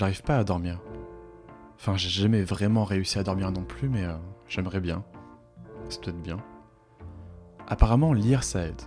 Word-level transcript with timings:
j'arrive 0.00 0.22
pas 0.22 0.38
à 0.38 0.44
dormir. 0.44 0.80
Enfin, 1.76 1.94
j'ai 1.98 2.08
jamais 2.08 2.42
vraiment 2.42 2.84
réussi 2.84 3.18
à 3.18 3.22
dormir 3.22 3.52
non 3.52 3.64
plus, 3.64 3.90
mais 3.90 4.04
euh, 4.04 4.14
j'aimerais 4.48 4.80
bien. 4.80 5.04
C'est 5.90 6.00
peut-être 6.00 6.22
bien. 6.22 6.38
Apparemment, 7.68 8.14
lire 8.14 8.42
ça 8.42 8.62
aide. 8.62 8.80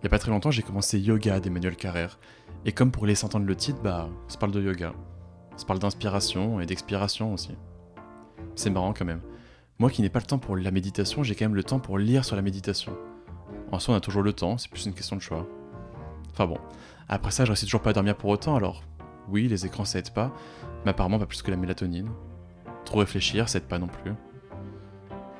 Il 0.00 0.04
y 0.04 0.06
a 0.06 0.10
pas 0.10 0.18
très 0.18 0.32
longtemps, 0.32 0.50
j'ai 0.50 0.62
commencé 0.64 0.98
Yoga 0.98 1.38
d'Emmanuel 1.38 1.76
Carrère. 1.76 2.18
Et 2.64 2.72
comme 2.72 2.90
pour 2.90 3.06
laisser 3.06 3.24
entendre 3.24 3.46
le 3.46 3.54
titre, 3.54 3.80
bah, 3.82 4.08
ça 4.26 4.36
parle 4.36 4.50
de 4.50 4.60
yoga. 4.60 4.94
Ça 5.56 5.64
parle 5.64 5.78
d'inspiration 5.78 6.60
et 6.60 6.66
d'expiration 6.66 7.32
aussi. 7.34 7.56
C'est 8.56 8.70
marrant 8.70 8.92
quand 8.92 9.04
même. 9.04 9.22
Moi 9.78 9.90
qui 9.90 10.02
n'ai 10.02 10.10
pas 10.10 10.18
le 10.18 10.26
temps 10.26 10.40
pour 10.40 10.56
la 10.56 10.72
méditation, 10.72 11.22
j'ai 11.22 11.36
quand 11.36 11.44
même 11.44 11.54
le 11.54 11.62
temps 11.62 11.78
pour 11.78 11.98
lire 11.98 12.24
sur 12.24 12.34
la 12.34 12.42
méditation. 12.42 12.98
En 13.70 13.78
soi, 13.78 13.94
on 13.94 13.96
a 13.96 14.00
toujours 14.00 14.22
le 14.22 14.32
temps, 14.32 14.58
c'est 14.58 14.70
plus 14.72 14.86
une 14.86 14.94
question 14.94 15.14
de 15.14 15.22
choix. 15.22 15.46
Enfin 16.32 16.46
bon. 16.46 16.58
Après 17.08 17.30
ça, 17.30 17.44
je 17.44 17.52
réussis 17.52 17.66
toujours 17.66 17.82
pas 17.82 17.90
à 17.90 17.92
dormir 17.92 18.16
pour 18.16 18.30
autant, 18.30 18.56
alors 18.56 18.82
oui, 19.30 19.48
les 19.48 19.66
écrans 19.66 19.84
ça 19.84 19.98
aide 19.98 20.10
pas, 20.10 20.32
mais 20.84 20.90
apparemment 20.90 21.18
pas 21.18 21.26
plus 21.26 21.42
que 21.42 21.50
la 21.50 21.56
mélatonine. 21.56 22.08
Trop 22.84 23.00
réfléchir, 23.00 23.48
ça 23.48 23.58
aide 23.58 23.64
pas 23.64 23.78
non 23.78 23.88
plus. 23.88 24.12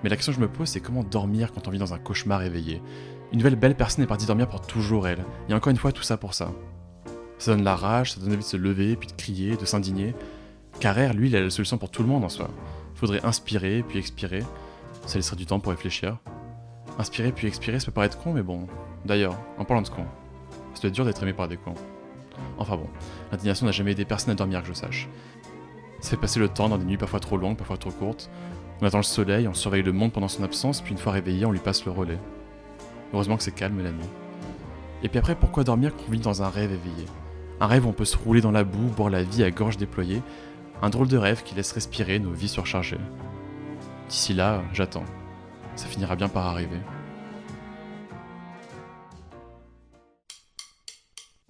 Mais 0.02 0.10
la 0.10 0.16
question 0.16 0.32
que 0.32 0.36
je 0.36 0.42
me 0.42 0.48
pose, 0.48 0.68
c'est 0.68 0.80
comment 0.80 1.02
dormir 1.02 1.52
quand 1.52 1.66
on 1.66 1.70
vit 1.70 1.78
dans 1.78 1.94
un 1.94 1.98
cauchemar 1.98 2.42
éveillé 2.42 2.82
Une 3.32 3.38
nouvelle 3.38 3.56
belle 3.56 3.74
personne 3.74 4.04
est 4.04 4.08
partie 4.08 4.26
dormir 4.26 4.48
pour 4.48 4.60
toujours 4.60 5.08
elle. 5.08 5.24
Et 5.48 5.54
encore 5.54 5.70
une 5.70 5.76
fois, 5.76 5.92
tout 5.92 6.02
ça 6.02 6.16
pour 6.16 6.34
ça. 6.34 6.52
Ça 7.38 7.52
donne 7.52 7.64
la 7.64 7.74
rage, 7.74 8.12
ça 8.12 8.20
donne 8.20 8.30
envie 8.30 8.38
de 8.38 8.42
se 8.42 8.56
lever, 8.56 8.96
puis 8.96 9.08
de 9.08 9.12
crier, 9.12 9.56
de 9.56 9.64
s'indigner. 9.64 10.14
Carrère, 10.80 11.14
lui, 11.14 11.28
il 11.28 11.36
a 11.36 11.40
la 11.40 11.50
solution 11.50 11.78
pour 11.78 11.90
tout 11.90 12.02
le 12.02 12.08
monde 12.08 12.24
en 12.24 12.28
soi. 12.28 12.48
Faudrait 12.94 13.24
inspirer, 13.24 13.84
puis 13.86 13.98
expirer. 13.98 14.44
Ça 15.06 15.16
laisserait 15.16 15.36
du 15.36 15.46
temps 15.46 15.60
pour 15.60 15.72
réfléchir. 15.72 16.18
Inspirer, 16.98 17.32
puis 17.32 17.46
expirer, 17.46 17.80
ça 17.80 17.86
peut 17.86 17.92
paraître 17.92 18.18
con, 18.18 18.32
mais 18.32 18.42
bon. 18.42 18.66
D'ailleurs, 19.04 19.36
en 19.56 19.64
parlant 19.64 19.82
de 19.82 19.88
con, 19.88 20.04
ça 20.74 20.82
doit 20.82 20.88
être 20.88 20.94
dur 20.94 21.04
d'être 21.04 21.22
aimé 21.22 21.32
par 21.32 21.48
des 21.48 21.56
cons. 21.56 21.74
Enfin 22.58 22.76
bon, 22.76 22.88
l'indignation 23.30 23.66
n'a 23.66 23.72
jamais 23.72 23.92
aidé 23.92 24.04
personne 24.04 24.32
à 24.32 24.34
dormir 24.34 24.62
que 24.62 24.68
je 24.68 24.72
sache. 24.72 25.08
Ça 26.00 26.10
fait 26.10 26.16
passer 26.16 26.38
le 26.38 26.48
temps 26.48 26.68
dans 26.68 26.78
des 26.78 26.84
nuits 26.84 26.96
parfois 26.96 27.20
trop 27.20 27.36
longues, 27.36 27.56
parfois 27.56 27.76
trop 27.76 27.90
courtes. 27.90 28.30
On 28.80 28.86
attend 28.86 28.98
le 28.98 29.04
soleil, 29.04 29.48
on 29.48 29.54
surveille 29.54 29.82
le 29.82 29.92
monde 29.92 30.12
pendant 30.12 30.28
son 30.28 30.44
absence, 30.44 30.80
puis 30.80 30.92
une 30.92 30.98
fois 30.98 31.12
réveillé, 31.12 31.44
on 31.44 31.50
lui 31.50 31.58
passe 31.58 31.84
le 31.84 31.90
relais. 31.90 32.18
Heureusement 33.12 33.36
que 33.36 33.42
c'est 33.42 33.52
calme 33.52 33.82
la 33.82 33.90
nuit. 33.90 34.08
Et 35.02 35.08
puis 35.08 35.18
après, 35.18 35.34
pourquoi 35.34 35.64
dormir 35.64 35.92
quand 35.96 36.04
on 36.08 36.12
vit 36.12 36.18
dans 36.18 36.42
un 36.42 36.48
rêve 36.48 36.72
éveillé? 36.72 37.06
Un 37.60 37.66
rêve 37.66 37.86
où 37.86 37.88
on 37.88 37.92
peut 37.92 38.04
se 38.04 38.16
rouler 38.16 38.40
dans 38.40 38.52
la 38.52 38.64
boue, 38.64 38.88
boire 38.96 39.10
la 39.10 39.22
vie 39.22 39.42
à 39.42 39.50
gorge 39.50 39.76
déployée. 39.76 40.22
Un 40.82 40.90
drôle 40.90 41.08
de 41.08 41.16
rêve 41.16 41.42
qui 41.42 41.56
laisse 41.56 41.72
respirer 41.72 42.20
nos 42.20 42.30
vies 42.30 42.48
surchargées. 42.48 43.00
D'ici 44.08 44.34
là, 44.34 44.62
j'attends. 44.72 45.04
Ça 45.74 45.86
finira 45.86 46.14
bien 46.14 46.28
par 46.28 46.46
arriver. 46.46 46.78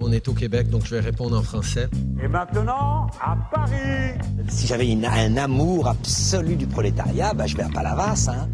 On 0.01 0.13
est 0.13 0.29
au 0.29 0.33
Québec, 0.33 0.71
donc 0.71 0.85
je 0.87 0.95
vais 0.95 1.01
répondre 1.01 1.37
en 1.37 1.43
français. 1.43 1.89
Et 2.23 2.29
maintenant, 2.29 3.09
à 3.21 3.37
Paris 3.53 4.13
Si 4.49 4.69
j'avais 4.69 4.89
un 5.05 5.37
amour 5.37 5.89
absolu 5.89 6.55
du 6.55 6.69
prolétariat, 6.69 7.35
bah, 7.35 7.49
je 7.49 7.57
vais 7.57 7.65
à 7.65 7.69
Palavas. 7.69 8.29
Hein. 8.29 8.49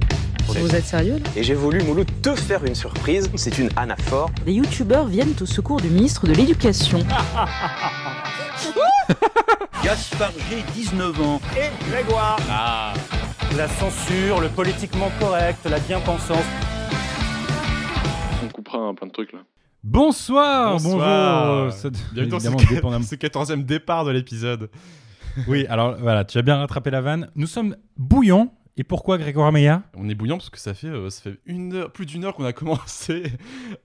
Vous 0.46 0.74
êtes 0.74 0.86
sérieux 0.86 1.18
là? 1.18 1.28
Et 1.36 1.42
j'ai 1.42 1.52
voulu, 1.52 1.82
Mouloud, 1.82 2.08
te 2.22 2.34
faire 2.34 2.64
une 2.64 2.74
surprise. 2.74 3.30
C'est 3.36 3.58
une 3.58 3.68
anaphore. 3.76 4.30
Les 4.46 4.54
youtubeurs 4.54 5.04
viennent 5.04 5.34
au 5.38 5.44
secours 5.44 5.82
du 5.82 5.90
ministre 5.90 6.26
de 6.26 6.32
l'Éducation. 6.32 7.00
Gaspard 9.84 10.32
G, 10.48 10.64
19 10.74 11.20
ans. 11.20 11.42
et 11.58 11.68
Grégoire. 11.90 12.38
La 13.54 13.68
censure, 13.68 14.40
le 14.40 14.48
politiquement 14.48 15.10
correct, 15.20 15.58
la 15.68 15.78
bien-pensance. 15.78 16.38
On 18.42 18.48
coupera 18.48 18.78
un 18.78 18.94
plein 18.94 19.08
de 19.08 19.12
trucs 19.12 19.34
là. 19.34 19.40
Bonsoir, 19.84 20.72
Bonsoir. 20.72 21.56
bonjour. 21.66 21.72
Ça- 21.74 21.90
Bientôt, 22.14 22.40
ce 22.40 23.14
14e 23.16 23.64
départ 23.64 24.04
de 24.06 24.10
l'épisode. 24.10 24.70
Oui, 25.48 25.66
alors 25.68 25.96
voilà, 25.98 26.24
tu 26.24 26.38
as 26.38 26.42
bien 26.42 26.56
rattrapé 26.58 26.92
la 26.92 27.00
vanne. 27.00 27.28
Nous 27.34 27.48
sommes 27.48 27.76
bouillants. 27.96 28.54
Et 28.76 28.84
pourquoi 28.84 29.18
Grégoire 29.18 29.50
Meillat 29.50 29.82
On 29.96 30.08
est 30.08 30.14
bouillant 30.14 30.36
parce 30.38 30.48
que 30.48 30.58
ça 30.60 30.74
fait, 30.74 30.86
euh, 30.86 31.10
ça 31.10 31.22
fait 31.22 31.38
une 31.44 31.74
heure, 31.74 31.90
plus 31.92 32.06
d'une 32.06 32.24
heure 32.24 32.34
qu'on 32.34 32.44
a 32.44 32.52
commencé 32.52 33.24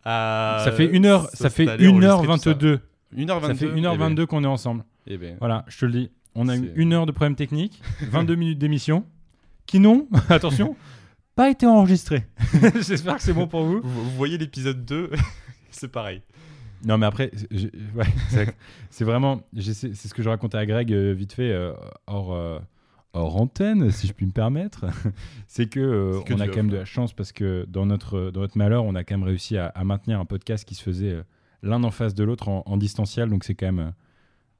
à. 0.06 0.62
Ça 0.64 0.72
fait 0.72 0.88
1h, 0.88 1.28
ça 1.34 1.50
fait 1.50 1.66
s'installer, 1.66 1.88
enregistrer 1.88 2.28
tout 2.28 2.38
ça. 2.38 2.52
1h22. 2.54 2.80
1h22. 3.18 3.48
Ça 3.48 3.54
fait 3.56 3.66
1h22 3.68 4.26
qu'on 4.28 4.44
est 4.44 4.48
ensemble. 4.48 4.84
Eh 5.08 5.18
ben, 5.18 5.38
Voilà, 5.40 5.66
je 5.68 5.80
te 5.80 5.86
le 5.86 5.92
dis. 5.92 6.12
On 6.36 6.48
a 6.50 6.56
eu 6.56 6.72
une 6.76 6.94
heure 6.94 7.08
de 7.08 7.12
problème 7.12 7.36
technique, 7.36 7.82
22 8.02 8.36
minutes 8.36 8.60
d'émission, 8.60 9.06
qui 9.66 9.80
n'ont, 9.80 10.08
attention, 10.30 10.76
pas 11.36 11.50
été 11.50 11.66
enregistrés. 11.66 12.28
J'espère 12.88 13.16
que 13.16 13.24
c'est 13.24 13.34
bon 13.34 13.48
pour 13.48 13.64
vous. 13.64 13.82
vous, 13.84 14.04
vous 14.04 14.12
voyez 14.12 14.38
l'épisode 14.38 14.86
2, 14.86 15.10
c'est 15.72 15.92
pareil. 15.92 16.22
Non, 16.86 16.98
mais 16.98 17.06
après, 17.06 17.32
ouais, 17.52 18.06
c'est 18.90 19.04
vraiment, 19.04 19.42
c'est 19.60 19.94
ce 19.94 20.14
que 20.14 20.24
je 20.24 20.30
racontais 20.30 20.58
à 20.58 20.66
Greg 20.66 20.94
euh, 20.94 21.14
vite 21.14 21.34
fait 21.34 21.52
euh, 21.52 21.74
hors, 22.08 22.34
euh, 22.34 22.60
hors 23.14 23.36
antenne, 23.36 23.92
si 23.92 24.08
je 24.08 24.14
puis 24.14 24.26
me 24.26 24.32
permettre. 24.32 24.86
c'est 25.48 25.68
que 25.68 26.22
on 26.32 26.40
a 26.40 26.48
quand 26.48 26.58
même 26.58 26.70
de 26.70 26.78
la 26.78 26.86
chance 26.86 27.14
parce 27.14 27.32
que 27.32 27.66
dans 27.68 27.86
notre, 27.86 28.32
dans 28.32 28.42
notre 28.42 28.58
malheur, 28.58 28.86
on 28.86 28.96
a 28.96 29.04
quand 29.04 29.18
même 29.18 29.28
réussi 29.28 29.58
à, 29.58 29.68
à 29.68 29.84
maintenir 29.84 30.20
un 30.20 30.26
podcast 30.26 30.66
qui 30.66 30.76
se 30.76 30.84
faisait 30.84 31.22
l'un 31.64 31.84
en 31.84 31.92
face 31.92 32.16
de 32.16 32.24
l'autre 32.24 32.48
en, 32.48 32.64
en 32.66 32.78
distanciel. 32.78 33.30
Donc 33.30 33.44
c'est 33.44 33.56
quand 33.56 33.72
même, 33.72 33.94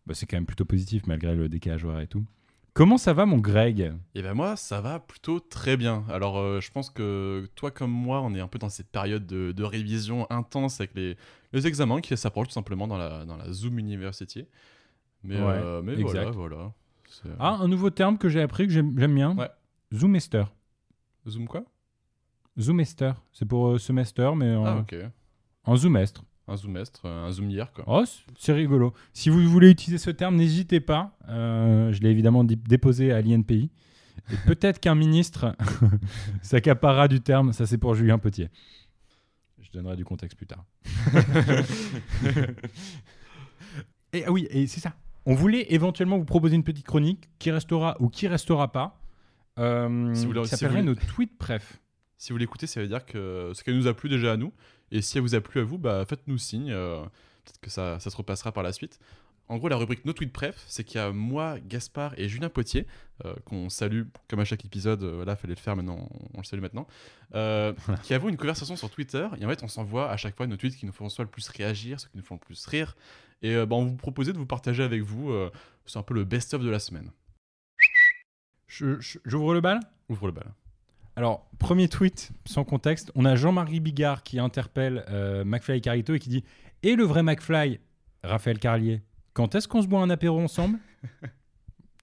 bah, 0.06 0.14
c'est 0.14 0.26
quand 0.26 0.38
même 0.38 0.46
plutôt 0.46 0.66
positif 0.66 1.08
malgré 1.08 1.36
le 1.36 1.48
décalage 1.48 1.86
horaire 1.86 2.02
et 2.02 2.08
tout. 2.08 2.26
Comment 2.74 2.98
ça 2.98 3.14
va, 3.14 3.26
mon 3.26 3.38
Greg? 3.38 3.94
Et 4.16 4.22
ben 4.22 4.34
moi, 4.34 4.56
ça 4.56 4.80
va 4.80 5.00
plutôt 5.00 5.40
très 5.40 5.76
bien. 5.76 6.04
Alors, 6.10 6.38
euh, 6.38 6.62
je 6.62 6.72
pense 6.72 6.90
que 6.90 7.50
toi 7.56 7.72
comme 7.72 7.92
moi, 7.92 8.22
on 8.22 8.34
est 8.36 8.40
un 8.40 8.48
peu 8.48 8.60
dans 8.60 8.70
cette 8.70 8.90
période 8.90 9.26
de, 9.26 9.52
de 9.52 9.64
révision 9.64 10.28
intense 10.30 10.80
avec 10.80 10.94
les, 10.96 11.18
les 11.52 11.68
examens 11.68 12.00
qui 12.00 12.16
s'approchent 12.16 12.48
tout 12.50 12.54
simplement 12.54 12.88
dans 12.88 12.98
la, 12.98 13.26
dans 13.26 13.38
la 13.38 13.52
Zoom 13.52 13.80
University. 13.80 14.46
Mais, 15.24 15.36
Ouais, 15.36 15.42
euh, 15.48 15.82
mais 15.84 15.96
voilà, 15.96 16.30
voilà. 16.32 16.72
Euh, 17.26 17.36
Ah, 17.40 17.58
un 17.60 17.68
nouveau 17.68 17.90
terme 17.90 18.18
que 18.18 18.30
j'ai 18.30 18.42
appris 18.42 18.68
que 18.68 18.72
j'aime 18.74 18.94
bien. 19.16 19.36
Ouais. 19.36 19.50
Zoomester. 19.94 20.44
Zoom 21.28 21.48
quoi? 21.48 21.64
Zoomester. 22.58 23.12
C'est 23.34 23.46
pour 23.46 23.70
euh, 23.70 23.78
semester, 23.78 24.32
mais 24.36 24.56
en, 24.56 24.66
Ah, 24.66 24.86
en 25.66 25.76
zoomestre. 25.76 26.24
Un 26.50 26.58
zoomestre, 26.58 27.06
un 27.06 27.32
zoomière 27.32 27.72
quoi. 27.72 27.84
Oh, 27.88 28.04
c'est 28.38 28.54
rigolo. 28.54 28.94
Si 29.14 29.30
vous 29.30 29.40
voulez 29.48 29.70
utiliser 29.70 29.98
ce 30.04 30.10
terme, 30.10 30.36
n'hésitez 30.36 30.80
pas. 30.80 31.16
Euh, 31.30 31.92
je 31.94 32.02
l'ai 32.02 32.10
évidemment 32.10 32.44
dé- 32.44 32.56
déposé 32.56 33.12
à 33.12 33.22
l'INPI. 33.22 33.70
Et 34.32 34.36
peut-être 34.48 34.80
qu'un 34.80 34.96
ministre 34.96 35.56
s'accaparera 36.42 37.08
du 37.08 37.22
terme. 37.22 37.54
Ça, 37.54 37.66
c'est 37.66 37.78
pour 37.78 37.94
Julien 37.96 38.18
Potier. 38.18 38.50
Je 39.62 39.72
donnerai 39.72 39.96
du 39.96 40.06
contexte 40.06 40.36
plus 40.38 40.48
tard. 40.48 40.66
et 44.14 44.26
ah 44.26 44.32
oui, 44.32 44.48
et 44.50 44.68
c'est 44.68 44.80
ça. 44.80 44.94
On 45.26 45.36
voulait 45.36 45.72
éventuellement 45.74 46.18
vous 46.18 46.26
proposer 46.26 46.56
une 46.56 46.64
petite 46.64 46.86
chronique 46.88 47.30
qui 47.38 47.52
restera 47.52 47.96
ou 48.00 48.10
qui 48.10 48.28
restera 48.28 48.72
pas. 48.72 49.00
Euh, 49.60 50.14
Si 50.16 50.22
vous 50.26 50.30
voulez- 50.32 50.42
qui 50.42 50.48
si 50.50 50.56
s'appellerait 50.58 50.82
vous 50.82 50.88
nos 50.88 50.96
tweets 50.96 51.38
préf. 51.38 51.80
Si 52.18 52.32
vous 52.34 52.38
l'écoutez, 52.38 52.68
ça 52.68 52.82
veut 52.82 52.88
dire 52.88 53.06
que 53.06 53.52
ce 53.54 53.64
qu'elle 53.64 53.76
nous 53.78 53.88
a 53.88 53.94
plu 53.94 54.10
déjà 54.10 54.34
à 54.34 54.38
nous. 54.38 54.52
Et 54.92 55.02
si 55.02 55.18
elle 55.18 55.24
vous 55.24 55.36
a 55.36 55.42
plu 55.42 55.60
à 55.62 55.64
vous, 55.64 55.78
bah 55.78 56.06
faites-nous 56.08 56.38
signe. 56.38 56.72
euh, 56.72 57.02
Peut-être 57.46 57.60
que 57.62 57.70
ça, 57.70 58.00
ça 58.00 58.10
se 58.10 58.18
repassera 58.18 58.52
par 58.52 58.64
la 58.64 58.72
suite. 58.74 59.00
En 59.48 59.58
gros, 59.58 59.68
la 59.68 59.78
rubrique 59.78 60.06
No 60.06 60.14
Tweet 60.14 60.32
Pref, 60.32 60.64
c'est 60.68 60.84
qu'il 60.84 60.98
y 61.00 61.04
a 61.04 61.12
moi, 61.12 61.58
Gaspard 61.60 62.14
et 62.20 62.30
Julien 62.30 62.50
Potier, 62.50 62.86
euh, 63.26 63.34
qu'on 63.46 63.68
salue 63.70 64.04
comme 64.28 64.40
à 64.40 64.46
chaque 64.46 64.64
épisode. 64.64 65.02
euh, 65.02 65.26
là, 65.26 65.36
fallait 65.36 65.56
le 65.56 65.60
faire 65.60 65.76
maintenant, 65.76 66.08
on, 66.36 66.38
le 66.38 66.44
salue 66.44 66.62
maintenant. 66.62 66.86
euh, 67.34 67.74
qui 68.04 68.14
avouent 68.14 68.30
une 68.30 68.38
conversation 68.38 68.76
sur 68.76 68.92
Twitter. 68.92 69.28
Et 69.40 69.46
en 69.46 69.50
fait, 69.50 69.64
on 69.64 69.68
s'envoie 69.68 70.12
à 70.12 70.18
chaque 70.18 70.36
fois 70.38 70.46
nos 70.46 70.56
tweets 70.58 70.76
qui 70.76 70.86
nous 70.86 70.92
font 70.92 71.10
soit 71.10 71.26
le 71.26 71.32
plus 71.32 71.48
réagir, 71.50 72.00
ceux 72.00 72.10
qui 72.10 72.18
nous 72.18 72.24
font 72.24 72.36
le 72.36 72.40
plus 72.40 72.64
rire. 72.68 72.96
Et 73.42 73.56
bah, 73.66 73.76
on 73.76 73.86
vous 73.86 73.96
proposait 73.96 74.34
de 74.34 74.38
vous 74.38 74.46
partager 74.46 74.84
avec 74.84 75.02
vous. 75.02 75.34
c'est 75.88 75.98
un 75.98 76.04
peu 76.04 76.14
le 76.14 76.26
best-of 76.26 76.62
de 76.62 76.70
la 76.70 76.78
semaine. 76.80 77.10
Je- 78.68 79.00
je- 79.00 79.18
J'ouvre 79.26 79.56
le 79.56 79.62
bal? 79.62 79.80
Ouvre 80.10 80.28
le 80.28 80.34
bal. 80.34 80.54
Alors, 81.20 81.46
premier 81.58 81.90
tweet, 81.90 82.32
sans 82.46 82.64
contexte, 82.64 83.12
on 83.14 83.26
a 83.26 83.36
Jean-Marie 83.36 83.82
Bigard 83.82 84.24
qui 84.24 84.40
interpelle 84.40 85.04
euh, 85.10 85.44
McFly 85.44 85.80
et 85.80 85.82
Carlito 85.82 86.14
et 86.14 86.20
qui 86.20 86.30
dit 86.30 86.46
Et 86.82 86.96
le 86.96 87.04
vrai 87.04 87.24
McFly, 87.24 87.82
Raphaël 88.24 88.58
Carlier, 88.58 89.02
quand 89.34 89.54
est-ce 89.54 89.68
qu'on 89.68 89.82
se 89.82 89.88
boit 89.88 90.00
un 90.00 90.10
apéro 90.10 90.40
ensemble? 90.40 90.80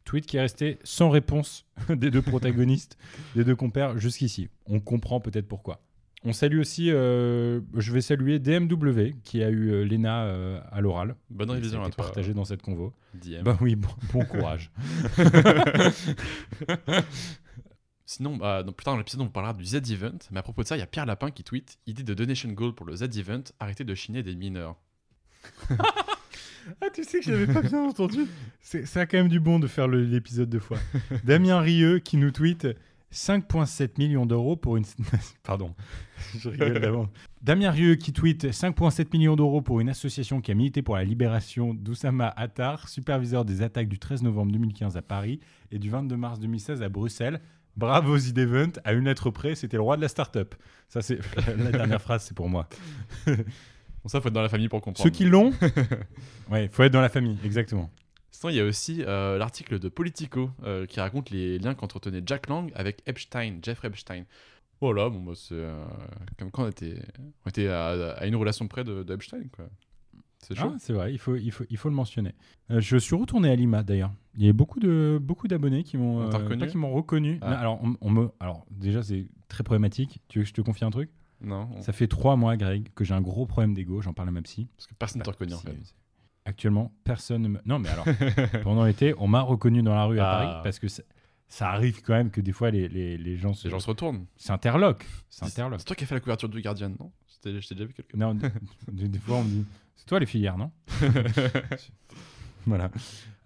Tweet 0.05 0.27
qui 0.27 0.37
est 0.37 0.43
resté 0.43 0.79
sans 0.85 1.09
réponse 1.09 1.65
des 1.89 2.11
deux 2.11 2.21
protagonistes, 2.21 2.99
des 3.35 3.43
deux 3.43 3.57
compères 3.57 3.97
jusqu'ici. 3.97 4.51
On 4.67 4.81
comprend 4.81 5.19
peut-être 5.19 5.49
pourquoi. 5.49 5.81
On 6.23 6.35
salue 6.35 6.59
aussi, 6.59 6.91
euh, 6.91 7.63
je 7.75 7.93
vais 7.93 8.03
saluer 8.03 8.39
DMW 8.39 9.15
qui 9.25 9.43
a 9.43 9.49
eu 9.49 9.71
euh, 9.71 9.89
euh, 9.89 10.61
à 10.71 10.81
l'oral. 10.83 11.17
Bonne 11.31 11.53
révision 11.53 11.83
à 11.83 11.89
toi. 11.89 12.05
partagé 12.05 12.35
dans 12.35 12.45
cette 12.45 12.61
convo. 12.61 12.93
DM. 13.15 13.45
Bah 13.45 13.57
oui, 13.63 13.77
bon, 13.77 13.89
bon 14.13 14.27
courage. 14.27 14.71
Sinon, 18.07 18.37
bah, 18.37 18.63
donc, 18.63 18.77
plus 18.77 18.85
tard 18.85 18.95
dans 18.95 18.99
l'épisode, 18.99 19.21
on 19.21 19.29
parlera 19.29 19.53
du 19.53 19.65
Z-Event. 19.65 20.19
Mais 20.31 20.39
à 20.39 20.43
propos 20.43 20.63
de 20.63 20.69
ça, 20.69 20.77
il 20.77 20.81
y 20.81 20.83
a 20.83 20.87
Pierre 20.87 21.07
Lapin 21.07 21.31
qui 21.31 21.43
tweet 21.45 21.77
Idée 21.87 22.05
de 22.05 22.15
donation 22.15 22.49
goal 22.53 22.73
pour 22.75 22.87
le 22.87 22.95
Z-Event, 22.97 23.43
arrêtez 23.61 23.85
de 23.85 23.95
chiner 23.95 24.23
des 24.23 24.35
mineurs. 24.35 24.77
Ah, 26.81 26.87
tu 26.93 27.05
sais 27.05 27.21
que 27.21 27.25
j'avais 27.27 27.47
pas 27.47 27.63
bien 27.63 27.85
entendu. 27.85 28.27
C'est, 28.61 28.87
ça 28.87 29.03
a 29.03 29.07
quand 29.07 29.19
même 29.19 29.29
du 29.29 29.39
bon 29.39 29.61
de 29.61 29.69
faire 29.69 29.87
le- 29.87 30.03
l'épisode 30.05 30.51
deux 30.51 30.59
fois. 30.59 30.79
Damien 31.25 31.61
Rieux 31.61 32.01
qui 32.01 32.17
nous 32.17 32.33
tweet 32.33 32.67
5,7 33.13 33.91
millions 33.99 34.27
d'euros 34.27 34.57
pour 34.57 34.77
une. 34.77 34.85
Pardon, 35.45 35.75
je 36.37 36.49
rigole 36.49 36.81
d'avant. 36.81 37.09
Damien 37.41 37.71
Rieu 37.71 37.95
qui 37.95 38.13
tweet 38.13 38.47
5,7 38.47 39.17
millions 39.17 39.37
d'euros 39.37 39.63
pour 39.63 39.79
une 39.79 39.89
association 39.89 40.41
qui 40.41 40.51
a 40.51 40.55
milité 40.55 40.83
pour 40.83 40.97
la 40.97 41.05
libération 41.05 41.73
d'Oussama 41.73 42.35
Attar, 42.37 42.89
superviseur 42.89 43.45
des 43.45 43.63
attaques 43.63 43.89
du 43.89 44.01
13 44.01 44.25
novembre 44.25 44.51
2015 44.51 44.97
à 44.97 45.03
Paris 45.03 45.39
et 45.71 45.79
du 45.79 45.89
22 45.89 46.17
mars 46.17 46.41
2016 46.41 46.83
à 46.83 46.89
Bruxelles. 46.89 47.41
Bravo 47.77 48.17
Zidevent, 48.17 48.73
à 48.85 48.93
une 48.93 49.05
lettre 49.05 49.31
près, 49.31 49.55
c'était 49.55 49.77
le 49.77 49.83
roi 49.83 49.97
de 49.97 50.03
la 50.03 50.09
start-up. 50.09 50.55
Ça, 50.89 51.03
c'est 51.03 51.19
la 51.59 51.71
dernière 51.71 52.01
phrase, 52.01 52.25
c'est 52.25 52.37
pour 52.37 52.49
moi. 52.49 52.69
Bon, 54.03 54.09
ça, 54.09 54.21
faut 54.21 54.29
être 54.29 54.35
dans 54.35 54.43
la 54.43 54.49
famille 54.49 54.69
pour 54.69 54.81
comprendre. 54.81 55.03
Ceux 55.03 55.11
qui 55.11 55.25
l'ont, 55.25 55.53
ouais, 56.51 56.69
faut 56.69 56.85
être 56.85 56.93
dans 56.93 57.01
la 57.01 57.09
famille, 57.09 57.37
exactement. 57.45 57.91
Sinon, 58.31 58.51
il 58.51 58.57
y 58.57 58.61
a 58.61 58.65
aussi 58.65 59.03
euh, 59.03 59.37
l'article 59.37 59.81
de 59.81 59.89
Politico 59.89 60.49
euh, 60.63 60.87
qui 60.87 61.01
raconte 61.01 61.31
les 61.31 61.59
liens 61.59 61.75
qu'entretenait 61.75 62.23
Jack 62.25 62.49
Lang 62.49 62.71
avec 62.77 63.03
Epstein, 63.07 63.59
Jeffrey 63.63 63.89
Epstein. 63.89 64.23
Voilà, 64.81 65.09
bon, 65.09 65.23
bah, 65.23 65.33
c'est 65.35 65.55
euh, 65.55 65.85
comme 66.39 66.53
quand 66.53 66.67
on 66.67 66.69
était, 66.69 67.03
on 67.45 67.49
était 67.49 67.67
à, 67.67 68.13
à 68.13 68.27
une 68.27 68.37
relation 68.37 68.69
près 68.69 68.85
de, 68.85 69.03
de 69.03 69.13
Epstein, 69.13 69.49
quoi. 69.51 69.69
C'est 70.49 70.55
chaud. 70.55 70.71
Ah, 70.75 70.77
c'est 70.79 70.93
vrai, 70.93 71.13
il 71.13 71.19
faut, 71.19 71.35
il, 71.37 71.51
faut, 71.51 71.65
il 71.71 71.77
faut 71.77 71.89
le 71.89 71.95
mentionner. 71.95 72.33
Euh, 72.71 72.81
je 72.81 72.97
suis 72.99 73.17
retourné 73.17 73.51
à 73.51 73.57
Lima 73.57 73.83
d'ailleurs. 73.83 74.13
Il 74.37 74.45
y 74.45 74.49
a 74.49 74.53
beaucoup 74.53 74.79
de 74.79 75.19
beaucoup 75.21 75.49
d'abonnés 75.49 75.83
qui 75.83 75.97
m'ont 75.97 76.27
On 76.27 76.29
t'a 76.31 76.37
euh, 76.39 76.43
reconnu 76.45 76.61
pas 76.61 76.67
qui 76.69 76.77
m'ont 76.77 76.93
reconnu. 76.93 77.39
Ah. 77.43 77.59
Alors, 77.59 77.81
on, 77.83 77.97
on 78.01 78.11
me, 78.11 78.29
alors 78.39 78.65
déjà 78.71 79.03
c'est 79.03 79.27
très 79.49 79.65
problématique. 79.65 80.21
Tu 80.29 80.39
veux 80.39 80.45
que 80.45 80.49
je 80.49 80.55
te 80.55 80.61
confie 80.61 80.85
un 80.85 80.91
truc? 80.91 81.11
Non, 81.41 81.69
on- 81.75 81.81
Ça 81.83 81.93
fait 81.93 82.07
trois 82.07 82.37
mois, 82.37 82.57
Greg, 82.57 82.91
que 82.95 83.03
j'ai 83.05 83.15
un 83.15 83.21
gros 83.21 83.45
problème 83.47 83.75
d'ego. 83.75 84.01
J'en 84.03 84.13
parle 84.15 84.29
à 84.29 84.33
ma 84.33 84.43
psy. 84.43 84.69
parce 84.77 84.87
que 84.87 84.95
personne 84.95 85.19
ne 85.21 85.25
te 85.25 85.31
reconnaît 85.31 85.55
en 85.55 85.59
Si, 85.59 85.67
fait. 85.67 85.77
Actuellement, 86.45 86.93
personne 87.03 87.43
ne 87.43 87.49
me. 87.49 87.61
Non, 87.67 87.79
mais 87.81 87.89
alors, 87.89 88.05
pendant 88.63 88.85
l'été, 88.85 89.15
on 89.19 89.27
m'a 89.27 89.41
reconnu 89.41 89.83
dans 89.83 89.95
la 89.95 90.05
rue 90.05 90.21
à 90.21 90.31
Ah. 90.31 90.39
Paris 90.45 90.61
parce 90.63 90.79
que 90.79 90.87
ça, 90.89 91.03
arrive 91.71 92.03
quand 92.03 92.13
même 92.15 92.31
que 92.31 92.41
des 92.41 92.53
fois 92.53 92.71
les, 92.71 92.89
les, 92.89 93.19
les 93.19 93.37
gens 93.37 93.53
se. 93.53 93.65
Les 93.67 93.71
gens 93.73 93.81
se 93.81 93.89
retournent. 93.89 94.27
S'interloquent. 94.37 95.05
c'est 95.29 95.85
toi 95.85 95.97
qui 95.97 96.05
as 96.05 96.07
fait 96.07 96.15
la 96.15 96.21
couverture 96.21 96.49
du 96.49 96.61
Guardian, 96.63 96.91
non? 97.01 97.11
Je 97.47 97.69
t'ai 97.69 97.75
déjà 97.75 97.87
vu 97.87 97.95
quelque 97.95 98.17
Non, 98.17 98.35
des, 98.93 99.19
fois 99.19 99.37
on 99.37 99.45
me 99.45 99.49
dit 99.51 99.65
c'est 99.97 100.07
toi 100.07 100.21
les 100.21 100.27
filières, 100.27 100.59
non? 100.59 100.71
Voilà. 102.67 102.91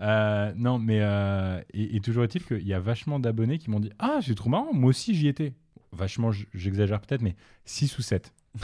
Euh, 0.01 0.53
non, 0.57 0.79
mais 0.79 1.01
euh, 1.03 1.61
et, 1.75 1.97
et 1.97 2.01
toujours 2.01 2.25
est-il 2.25 2.43
qu'il 2.43 2.67
y 2.67 2.73
a 2.73 2.81
vachement 2.81 3.21
d'abonnés 3.21 3.59
qui 3.59 3.71
m'ont 3.71 3.81
dit 3.81 3.91
ah 3.99 4.21
c'est 4.23 4.35
trop 4.35 4.49
marrant, 4.49 4.73
moi 4.73 4.89
aussi 4.89 5.15
j'y 5.15 5.29
étais. 5.29 5.53
Vachement, 5.93 6.31
j'exagère 6.55 7.01
peut-être, 7.01 7.21
mais 7.21 7.35
6 7.65 7.99
ou 7.99 8.03
7. 8.03 8.33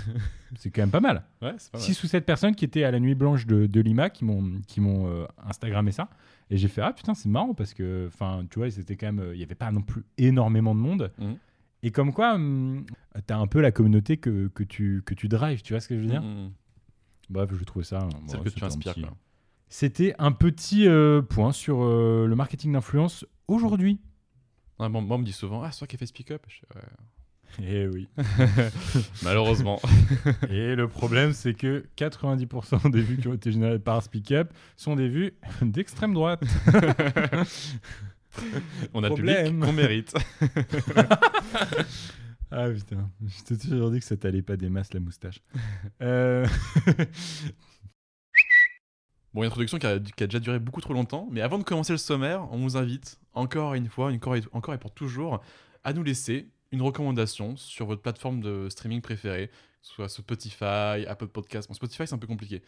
c'est 0.57 0.71
quand 0.71 0.83
même 0.83 0.91
pas 0.91 1.01
mal. 1.01 1.25
Ouais, 1.43 1.55
c'est 1.59 1.71
pas 1.71 1.79
mal. 1.79 1.87
6 1.87 2.05
ou 2.05 2.07
7 2.07 2.25
personnes 2.25 2.55
qui 2.55 2.65
étaient 2.65 2.85
à 2.85 2.91
la 2.91 3.01
nuit 3.01 3.15
blanche 3.15 3.47
de, 3.47 3.67
de 3.67 3.81
Lima 3.81 4.11
qui 4.11 4.25
m'ont 4.25 4.61
qui 4.67 4.81
m'ont 4.81 5.09
euh, 5.09 5.27
Instagrammé 5.47 5.93
ça. 5.93 6.09
Et 6.51 6.57
j'ai 6.57 6.69
fait 6.69 6.81
ah 6.81 6.93
putain 6.93 7.15
c'est 7.15 7.29
marrant 7.29 7.55
parce 7.55 7.75
que 7.75 8.07
enfin 8.09 8.47
tu 8.51 8.59
vois 8.59 8.71
c'était 8.71 8.97
quand 8.97 9.07
même 9.07 9.21
euh, 9.21 9.35
il 9.35 9.41
y 9.41 9.43
avait 9.43 9.55
pas 9.55 9.71
non 9.71 9.83
plus 9.83 10.05
énormément 10.19 10.75
de 10.75 10.81
monde. 10.81 11.13
Mhm. 11.19 11.37
Et 11.87 11.93
comme 11.93 12.13
quoi 12.13 12.35
hum, 12.35 12.85
t'as 13.29 13.37
un 13.37 13.47
peu 13.47 13.61
la 13.61 13.71
communauté 13.71 14.17
que, 14.17 14.49
que 14.49 14.65
tu 14.65 15.05
que 15.07 15.15
tu 15.15 15.29
drives, 15.29 15.63
tu 15.63 15.73
vois 15.73 15.79
ce 15.79 15.87
que 15.87 15.95
je 15.95 16.01
veux 16.01 16.09
dire 16.09 16.21
Mm, 16.21 16.47
mm. 16.47 16.53
Bref, 17.31 17.51
je 17.57 17.63
trouvais 17.63 17.85
ça. 17.85 18.09
Celle 18.27 18.39
bon, 18.39 18.45
que 18.45 18.49
tu 18.49 18.65
un 18.65 18.67
inspires. 18.67 19.13
C'était 19.69 20.13
un 20.19 20.33
petit 20.33 20.89
euh, 20.89 21.23
point 21.23 21.53
sur 21.53 21.85
euh, 21.85 22.27
le 22.27 22.35
marketing 22.35 22.73
d'influence 22.73 23.25
aujourd'hui. 23.47 24.01
Ouais, 24.81 24.89
bon, 24.89 25.01
moi, 25.01 25.17
on 25.17 25.21
me 25.21 25.25
dit 25.25 25.33
souvent 25.33 25.63
Ah, 25.63 25.71
c'est 25.71 25.79
toi 25.79 25.87
qui 25.87 25.95
as 25.95 25.99
fait 26.01 26.07
Speak 26.07 26.33
Up? 26.33 26.43
Je 26.49 26.63
Ouais. 26.75 26.83
Eh 27.63 27.87
oui. 27.87 28.09
Malheureusement. 29.23 29.81
Et 30.51 30.75
le 30.75 30.89
problème, 30.89 31.33
c'est 31.33 31.55
que 31.55 31.87
90% 31.97 32.91
des 32.91 33.01
vues 33.01 33.17
qui 33.19 33.29
ont 33.29 33.35
été 33.35 33.53
générées 33.53 33.79
par 33.79 34.03
Speak 34.03 34.33
Up 34.33 34.53
sont 34.77 34.97
des 34.97 35.09
vues 35.09 35.35
d'extrême 35.63 36.13
droite. 36.13 36.43
on 38.95 39.03
a 39.03 39.09
le 39.09 39.15
Problème. 39.15 39.47
public 39.47 39.65
qu'on 39.65 39.73
mérite. 39.73 40.15
Ah 42.53 42.71
putain, 42.71 43.11
je 43.27 43.43
t'ai 43.43 43.59
toujours 43.59 43.91
dit 43.91 43.99
que 43.99 44.05
ça 44.05 44.17
t'allait 44.17 44.41
pas 44.41 44.57
des 44.57 44.69
masses 44.69 44.95
la 44.95 45.01
moustache. 45.01 45.41
Euh, 46.01 46.47
Bon, 49.35 49.43
une 49.43 49.49
introduction 49.49 49.79
qui 49.79 49.87
a, 49.87 49.99
qui 49.99 50.25
a 50.25 50.27
déjà 50.27 50.39
duré 50.41 50.59
beaucoup 50.59 50.81
trop 50.81 50.95
longtemps, 50.95 51.29
mais 51.31 51.43
avant 51.43 51.59
de 51.59 51.63
commencer 51.65 51.93
le 51.93 51.99
sommaire, 51.99 52.49
on 52.53 52.59
vous 52.59 52.79
invite 52.79 53.19
encore 53.35 53.75
une 53.75 53.87
fois, 53.87 54.11
encore 54.11 54.35
et, 54.35 54.41
encore 54.53 54.73
et 54.73 54.79
pour 54.79 54.95
toujours, 54.95 55.43
à 55.85 55.93
nous 55.93 56.03
laisser 56.03 56.49
une 56.73 56.81
recommandation 56.81 57.55
sur 57.57 57.85
votre 57.85 58.01
plateforme 58.01 58.41
de 58.41 58.69
streaming 58.71 59.03
préférée, 59.03 59.51
soit 59.83 60.09
Spotify, 60.09 61.05
Apple 61.07 61.27
Podcast. 61.27 61.69
Bon, 61.69 61.75
Spotify, 61.75 62.07
c'est 62.07 62.15
un 62.15 62.19
peu 62.19 62.27
compliqué, 62.27 62.63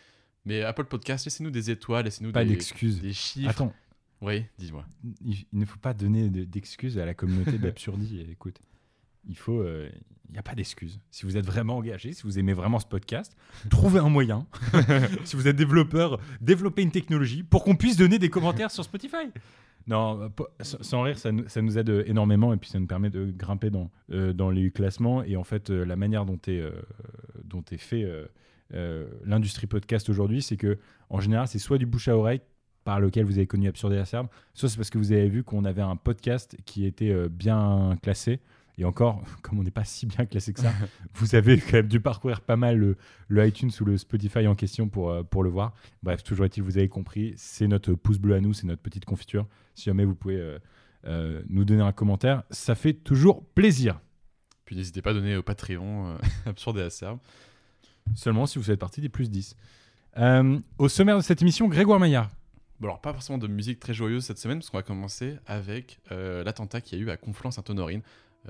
mais 0.45 0.63
Apple 0.63 0.85
Podcast, 0.85 1.25
laissez-nous 1.25 1.51
des 1.51 1.71
étoiles, 1.71 2.05
laissez-nous 2.05 2.33
des, 2.33 2.45
des 2.45 3.13
chiffres. 3.15 3.49
Attends, 3.49 3.73
Oui, 4.21 4.45
dis-moi. 4.59 4.85
il, 5.25 5.45
il 5.53 5.59
ne 5.59 5.65
faut 5.65 5.79
pas 5.79 5.95
donner 5.95 6.29
de- 6.29 6.45
d'excuses 6.45 6.99
à 6.99 7.07
la 7.07 7.15
communauté 7.15 7.59
d'absurdie. 7.59 8.27
Écoute, 8.31 8.59
il 9.29 9.37
faut. 9.37 9.61
euh, 9.61 9.89
Il 10.29 10.33
n'y 10.33 10.39
a 10.39 10.43
pas 10.43 10.55
d'excuses. 10.55 11.01
Si 11.11 11.25
vous 11.25 11.37
êtes 11.37 11.47
vraiment 11.47 11.77
engagé, 11.77 12.13
si 12.13 12.23
vous 12.25 12.39
aimez 12.39 12.53
vraiment 12.53 12.79
ce 12.81 12.87
podcast, 12.87 13.37
trouvez 13.71 14.01
un 14.01 14.09
moyen. 14.11 14.47
si 15.25 15.37
vous 15.37 15.47
êtes 15.49 15.57
développeur, 15.57 16.21
développez 16.41 16.83
une 16.83 16.91
technologie 16.91 17.43
pour 17.43 17.63
qu'on 17.65 17.77
puisse 17.77 17.97
donner 17.97 18.19
des 18.19 18.29
commentaires 18.29 18.71
sur 18.71 18.85
Spotify. 18.85 19.31
Non, 19.87 20.31
sans 20.63 21.01
rire, 21.03 21.17
ça 21.19 21.33
nous, 21.33 21.49
ça 21.49 21.63
nous 21.63 21.79
aide 21.79 21.89
énormément 22.07 22.53
et 22.53 22.59
puis 22.59 22.69
ça 22.69 22.79
nous 22.79 22.87
permet 22.87 23.09
de 23.09 23.31
grimper 23.31 23.71
dans, 23.71 23.91
euh, 24.13 24.35
dans 24.35 24.51
les 24.51 24.71
classements. 24.71 25.23
Et 25.25 25.35
en 25.37 25.45
fait, 25.45 25.71
euh, 25.71 25.85
la 25.87 25.97
manière 25.97 26.27
dont 26.27 26.39
est, 26.47 26.61
euh, 26.61 26.73
dont 27.45 27.65
est 27.71 27.79
fait 27.79 28.05
l'industrie 29.25 29.67
podcast 29.67 30.09
aujourd'hui, 30.11 30.43
c'est 30.43 30.57
que 30.59 30.79
en 31.09 31.21
général, 31.21 31.49
c'est 31.49 31.59
soit 31.59 31.79
du 31.79 31.87
bouche 31.87 32.09
à 32.09 32.17
oreille 32.19 32.43
par 32.89 33.01
lequel 33.01 33.27
vous 33.27 33.37
avez 33.37 33.47
connu 33.47 33.69
Absurde 33.69 33.93
et 33.93 33.99
Acerbe, 33.99 34.29
soit 34.55 34.71
c'est 34.71 34.79
parce 34.79 34.89
que 34.89 34.97
vous 34.97 35.13
avez 35.13 35.29
vu 35.29 35.45
qu'on 35.45 35.67
avait 35.67 35.83
un 35.83 35.97
podcast 35.97 36.57
qui 36.65 36.87
était 36.87 37.11
euh, 37.11 37.29
bien 37.29 37.99
classé. 38.03 38.41
Et 38.79 38.87
encore, 38.87 39.23
comme 39.43 39.59
on 39.59 39.63
n'est 39.63 39.71
pas 39.71 39.85
si 39.85 40.07
bien 40.07 40.25
classé 40.25 40.55
que 40.55 40.61
ça, 40.61 40.73
vous 41.13 41.35
avez 41.35 41.59
quand 41.59 41.75
même 41.75 41.89
dû 41.89 42.01
parcourir 42.01 42.41
pas 42.41 42.57
mal 42.57 42.79
le, 42.79 42.97
le 43.29 43.47
iTunes 43.47 43.71
ou 43.83 43.85
le 43.85 43.99
Spotify 43.99 44.47
en 44.47 44.55
question 44.55 44.89
pour, 44.89 45.11
euh, 45.11 45.23
pour 45.23 45.43
le 45.43 45.51
voir. 45.51 45.75
Bref, 46.03 46.23
toujours 46.23 46.47
est-il, 46.47 46.63
vous 46.63 46.79
avez 46.79 46.89
compris, 46.89 47.35
c'est 47.37 47.69
notre 47.69 47.93
pouce 47.93 48.17
bleu 48.17 48.37
à 48.37 48.41
nous, 48.41 48.55
c'est 48.55 48.67
notre 48.67 48.81
petite 48.81 49.05
confiture. 49.05 49.47
Si 49.75 49.85
jamais 49.85 50.07
vous 50.07 50.15
pouvez 50.15 50.41
euh, 50.41 50.59
euh, 51.05 51.43
nous 51.51 51.67
donner 51.67 51.83
un 51.83 51.93
commentaire, 51.93 52.43
ça 52.49 52.75
fait 52.75 52.95
toujours 52.95 53.45
plaisir. 53.49 54.01
Puis 54.65 54.77
n'hésitez 54.77 55.03
pas 55.03 55.11
à 55.11 55.13
donner 55.13 55.37
au 55.37 55.43
Patreon 55.43 56.17
Absurde 56.47 56.79
et 56.79 56.83
Acerbe. 56.85 57.19
Seulement 58.15 58.47
si 58.47 58.59
vous 58.59 58.65
faites 58.65 58.81
partie 58.81 59.03
des 59.03 59.11
plus 59.11 59.29
10. 59.29 59.57
Euh, 60.17 60.59
au 60.79 60.89
sommaire 60.89 61.17
de 61.17 61.23
cette 61.23 61.43
émission, 61.43 61.69
Grégoire 61.69 62.01
Maillard. 62.01 62.31
Bon, 62.81 62.87
alors, 62.87 63.01
pas 63.01 63.13
forcément 63.13 63.39
de 63.39 63.49
musique 63.49 63.81
très 63.81 63.93
joyeuse 63.93 64.25
cette 64.25 64.39
semaine, 64.39 64.59
parce 64.59 64.71
qu'on 64.71 64.79
va 64.79 64.83
commencer 64.83 65.37
avec 65.47 65.99
euh, 66.13 66.45
l'attentat 66.45 66.81
qu'il 66.81 66.99
y 66.99 67.03
a 67.03 67.05
eu 67.05 67.11
à 67.11 67.17
Conflans-Sainte-Honorine, 67.17 68.03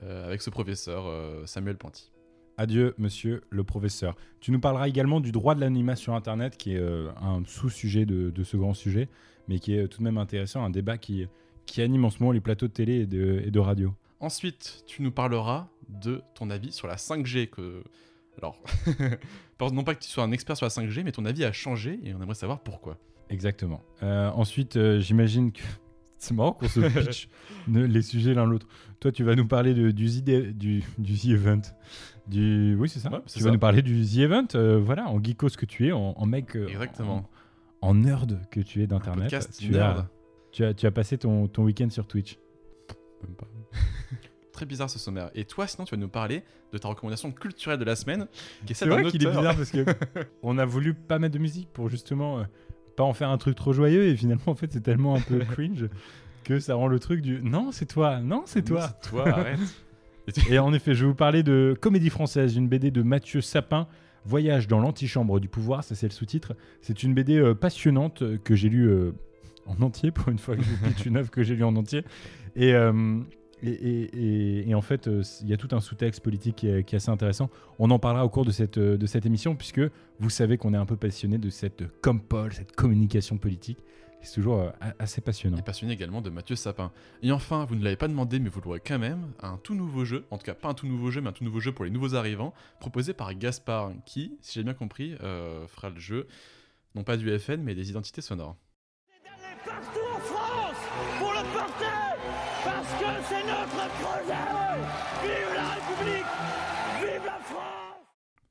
euh, 0.03 0.27
avec 0.27 0.43
ce 0.43 0.51
professeur 0.51 1.07
euh, 1.07 1.47
Samuel 1.47 1.79
Panty. 1.79 2.11
Adieu, 2.59 2.95
monsieur 2.99 3.45
le 3.49 3.65
professeur. 3.65 4.17
Tu 4.41 4.51
nous 4.51 4.61
parleras 4.61 4.89
également 4.89 5.21
du 5.21 5.33
droit 5.33 5.55
de 5.55 5.61
l'anonymat 5.61 5.97
sur 5.97 6.15
Internet, 6.15 6.57
qui 6.57 6.75
est 6.75 6.83
un 6.83 7.41
sous-sujet 7.47 8.05
de, 8.05 8.31
de 8.31 8.45
ce 8.45 8.57
grand 8.57 8.75
sujet, 8.75 9.09
mais 9.47 9.61
qui 9.61 9.75
est 9.75 9.87
tout 9.87 9.99
de 9.99 10.05
même 10.05 10.19
intéressant, 10.19 10.65
un 10.65 10.71
débat 10.71 10.99
qui, 10.99 11.29
qui 11.67 11.83
anime 11.83 12.05
en 12.05 12.11
ce 12.11 12.19
moment 12.19 12.33
les 12.33 12.41
plateaux 12.41 12.67
de 12.67 12.73
télé 12.73 12.95
et 13.03 13.07
de, 13.07 13.43
et 13.45 13.53
de 13.53 13.61
radio. 13.61 13.95
Ensuite, 14.19 14.83
tu 14.87 15.03
nous 15.03 15.13
parleras 15.13 15.69
de 15.89 16.21
ton 16.35 16.51
avis 16.51 16.73
sur 16.73 16.89
la 16.89 16.97
5G. 16.97 17.49
Que... 17.49 17.85
Alors, 18.37 18.61
non 19.73 19.85
pas 19.85 19.95
que 19.95 20.03
tu 20.03 20.09
sois 20.09 20.25
un 20.25 20.33
expert 20.33 20.57
sur 20.57 20.67
la 20.67 20.71
5G, 20.71 21.05
mais 21.05 21.13
ton 21.13 21.25
avis 21.25 21.45
a 21.45 21.53
changé 21.53 22.01
et 22.03 22.13
on 22.13 22.21
aimerait 22.21 22.35
savoir 22.35 22.61
pourquoi. 22.61 22.99
Exactement. 23.31 23.83
Euh, 24.03 24.31
ensuite, 24.31 24.77
euh, 24.77 25.01
j'imagine 25.01 25.53
que 25.53 25.63
c'est 26.19 26.35
marrant 26.35 26.53
qu'on 26.53 26.69
se 26.69 26.81
pitch 27.01 27.29
les 27.69 28.03
sujets 28.03 28.35
l'un 28.35 28.47
l'autre. 28.47 28.67
Toi, 29.01 29.13
tu 29.13 29.23
vas 29.25 29.35
nous 29.35 29.47
parler 29.47 29.75
de, 29.75 29.91
du, 29.91 30.09
Z, 30.09 30.23
du, 30.25 30.83
du 30.99 31.15
The 31.17 31.27
Event. 31.27 31.61
Du... 32.27 32.77
Oui, 32.79 32.89
c'est 32.89 32.99
ça. 33.01 33.11
Ouais, 33.11 33.19
c'est 33.27 33.39
tu 33.39 33.45
vas 33.45 33.51
nous 33.51 33.59
parler 33.59 33.83
du 33.83 34.05
The 34.05 34.19
Event, 34.19 34.47
euh, 34.55 34.79
voilà, 34.79 35.09
en 35.09 35.23
geekos 35.23 35.51
que 35.51 35.67
tu 35.67 35.87
es, 35.89 35.93
en, 35.93 36.15
en 36.17 36.27
mec. 36.27 36.57
Exactement. 36.57 37.29
En, 37.81 37.89
en 37.91 37.95
nerd 37.95 38.41
que 38.51 38.61
tu 38.61 38.83
es 38.83 38.87
d'Internet. 38.87 39.31
Tu 39.59 39.71
nerd. 39.71 39.99
as, 39.99 40.11
tu, 40.53 40.65
as, 40.65 40.75
tu 40.75 40.87
as 40.87 40.91
passé 40.91 41.17
ton, 41.19 41.47
ton 41.47 41.65
week-end 41.65 41.91
sur 41.91 42.07
Twitch. 42.07 42.39
Même 43.23 43.35
pas. 43.37 43.47
Très 44.53 44.67
bizarre 44.67 44.91
ce 44.91 44.99
sommaire. 44.99 45.31
Et 45.37 45.45
toi, 45.45 45.69
sinon, 45.69 45.85
tu 45.85 45.95
vas 45.95 46.01
nous 46.01 46.09
parler 46.09 46.43
de 46.73 46.79
ta 46.79 46.89
recommandation 46.89 47.31
culturelle 47.31 47.79
de 47.79 47.85
la 47.85 47.95
semaine, 47.95 48.27
qui 48.67 48.73
est 48.73 48.75
C'est 48.75 48.81
celle 48.81 48.89
d'un 48.89 49.03
vrai 49.03 49.11
qu'il 49.11 49.23
est 49.23 49.27
auteur. 49.27 49.41
bizarre 49.43 49.57
parce 49.57 49.71
que 49.71 49.85
on 50.43 50.59
a 50.59 50.65
voulu 50.65 50.95
pas 50.95 51.21
mettre 51.21 51.35
de 51.35 51.39
musique 51.39 51.69
pour 51.73 51.89
justement 51.89 52.45
pas 52.99 53.05
en 53.05 53.13
faire 53.13 53.31
un 53.31 53.39
truc 53.39 53.55
trop 53.55 53.73
joyeux 53.73 54.09
et 54.09 54.17
finalement 54.17 54.49
en 54.49 54.55
fait 54.57 54.73
c'est 54.73 54.83
tellement 54.83 55.15
un 55.15 55.21
peu 55.21 55.39
cringe 55.53 55.89
que 56.43 56.59
ça 56.59 56.75
rend 56.75 56.89
le 56.89 56.99
truc 56.99 57.23
du 57.23 57.41
non 57.43 57.71
c'est 57.71 57.87
toi 57.87 58.19
non 58.21 58.43
c'est 58.45 58.63
toi. 58.63 58.91
C'est 59.01 59.11
toi, 59.11 59.29
arrête. 59.29 59.61
et 60.51 60.59
en 60.59 60.73
effet 60.73 60.95
je 60.95 61.05
vais 61.05 61.11
vous 61.11 61.15
parler 61.15 61.45
de 61.45 61.77
Comédie 61.81 62.11
française 62.11 62.57
une 62.57 62.69
BD 62.69 62.91
de 62.91 63.03
Mathieu 63.03 63.41
Sapin 63.41 63.87
Voyage 64.25 64.67
dans 64.67 64.81
l'antichambre 64.81 65.39
du 65.39 65.49
pouvoir 65.49 65.85
ça 65.85 65.95
c'est 65.95 66.09
le 66.09 66.13
sous-titre. 66.13 66.55
C'est 66.83 67.05
une 67.05 67.15
BD 67.15 67.39
euh, 67.39 67.55
passionnante 67.55 68.25
que 68.43 68.57
j'ai 68.57 68.69
lue 68.69 68.89
euh, 68.89 69.13
en 69.67 69.81
entier 69.81 70.11
pour 70.11 70.29
une 70.29 70.39
fois 70.39 70.57
que 70.57 70.63
je 70.63 70.89
pitch 70.89 71.07
une 71.07 71.17
œuvre 71.19 71.31
que 71.31 71.45
j'ai 71.45 71.55
lue 71.55 71.65
en 71.65 71.77
entier. 71.77 72.05
Et 72.57 72.75
euh, 72.75 73.21
et, 73.63 74.75
en 74.75 74.81
fait, 74.81 75.09
euh, 75.09 75.23
il 75.43 75.49
y 75.49 75.53
a 75.53 75.57
tout 75.57 75.69
un 75.73 75.81
sous-texte 75.81 76.21
politique 76.21 76.57
qui 76.57 76.69
est, 76.69 76.95
assez 76.95 77.11
intéressant. 77.11 77.51
On 77.79 77.91
en 77.91 77.99
parlera 77.99 78.25
au 78.25 78.29
cours 78.29 78.45
de 78.45 78.51
cette, 78.51 78.79
euh, 78.79 78.97
de 78.97 79.07
cette 79.07 79.27
émission, 79.27 79.57
puisque 79.57 79.81
vous 80.21 80.31
savez 80.31 80.59
qu'on 80.59 80.75
est 80.75 80.79
un 80.79 80.87
peu 80.87 80.97
passionné 80.97 81.39
de 81.39 81.51
cette 81.51 81.83
euh, 81.83 81.93
compol, 82.03 82.53
cette 82.53 82.73
communication 82.73 83.37
politique, 83.39 83.79
C'est 84.21 84.35
toujours 84.35 84.73
assez 84.99 85.21
passionnant. 85.21 85.57
Et 85.59 85.63
passionné 85.63 85.93
également 85.93 86.21
de 86.21 86.31
Mathieu 86.31 86.57
Sapin. 86.57 86.91
Et 87.23 87.31
enfin, 87.31 87.65
vous 87.65 87.77
ne 87.77 87.85
l'avez 87.85 87.97
pas 87.97 88.09
demandé, 88.09 88.41
mais 88.41 88.49
vous 88.49 88.61
l'aurez 88.61 88.81
quand 88.85 88.99
même, 88.99 89.29
un 89.41 89.59
tout 89.59 89.75
nouveau 89.75 90.05
jeu, 90.05 90.25
en 90.31 90.39
tout 90.39 90.45
cas 90.45 90.55
pas 90.55 90.69
un 90.69 90.75
tout 90.75 90.89
nouveau 90.89 91.11
jeu, 91.11 91.21
mais 91.21 91.29
un 91.29 91.33
tout 91.33 91.45
nouveau 91.45 91.61
jeu 91.61 91.73
pour 91.73 91.85
les 91.85 91.91
nouveaux 91.91 92.15
arrivants, 92.15 92.53
proposé 92.81 93.13
par 93.13 93.33
Gaspard, 93.35 93.93
qui, 94.07 94.37
si 94.41 94.55
j'ai 94.55 94.65
bien 94.65 94.75
compris, 94.75 95.15
fera 95.69 95.91
le 95.91 96.01
jeu, 96.01 96.27
non 96.97 97.05
pas 97.05 97.17
du 97.17 97.37
FN, 97.39 97.63
mais 97.63 97.77
des 97.77 97.91
identités 97.91 98.21
sonores. 98.21 98.57
Vive 104.29 105.55
la 105.55 105.69
République, 105.71 106.27
vive 107.01 107.25
la 107.25 107.39
France. 107.39 107.95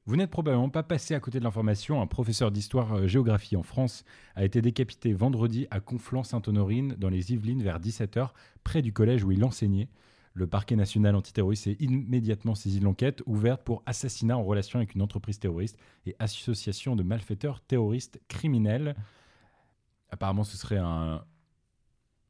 Vous 0.07 0.15
n'êtes 0.15 0.31
probablement 0.31 0.69
pas 0.69 0.81
passé 0.81 1.13
à 1.13 1.19
côté 1.19 1.37
de 1.37 1.43
l'information. 1.43 2.01
Un 2.01 2.07
professeur 2.07 2.49
d'histoire-géographie 2.49 3.55
en 3.55 3.61
France 3.61 4.03
a 4.35 4.43
été 4.43 4.63
décapité 4.63 5.13
vendredi 5.13 5.67
à 5.69 5.79
Conflans-Sainte-Honorine, 5.79 6.95
dans 6.97 7.09
les 7.09 7.31
Yvelines, 7.31 7.61
vers 7.61 7.79
17h, 7.79 8.29
près 8.63 8.81
du 8.81 8.91
collège 8.91 9.23
où 9.23 9.31
il 9.31 9.43
enseignait. 9.43 9.89
Le 10.33 10.47
parquet 10.47 10.75
national 10.75 11.15
antiterroriste 11.15 11.65
s'est 11.65 11.77
immédiatement 11.79 12.55
saisi 12.55 12.79
de 12.79 12.85
l'enquête 12.85 13.21
ouverte 13.27 13.63
pour 13.63 13.83
assassinat 13.85 14.35
en 14.35 14.43
relation 14.43 14.79
avec 14.79 14.95
une 14.95 15.03
entreprise 15.03 15.37
terroriste 15.37 15.77
et 16.07 16.15
association 16.17 16.95
de 16.95 17.03
malfaiteurs 17.03 17.61
terroristes 17.61 18.19
criminels. 18.27 18.95
Apparemment, 20.09 20.43
ce 20.43 20.57
serait 20.57 20.77
un. 20.77 21.23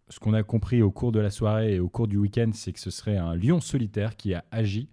Ce 0.09 0.19
qu'on 0.19 0.33
a 0.33 0.43
compris 0.43 0.81
au 0.81 0.91
cours 0.91 1.11
de 1.11 1.19
la 1.19 1.29
soirée 1.29 1.75
et 1.75 1.79
au 1.79 1.89
cours 1.89 2.07
du 2.07 2.17
week-end, 2.17 2.51
c'est 2.53 2.71
que 2.71 2.79
ce 2.79 2.91
serait 2.91 3.17
un 3.17 3.35
lion 3.35 3.59
solitaire 3.59 4.15
qui 4.15 4.33
a 4.33 4.45
agi 4.51 4.89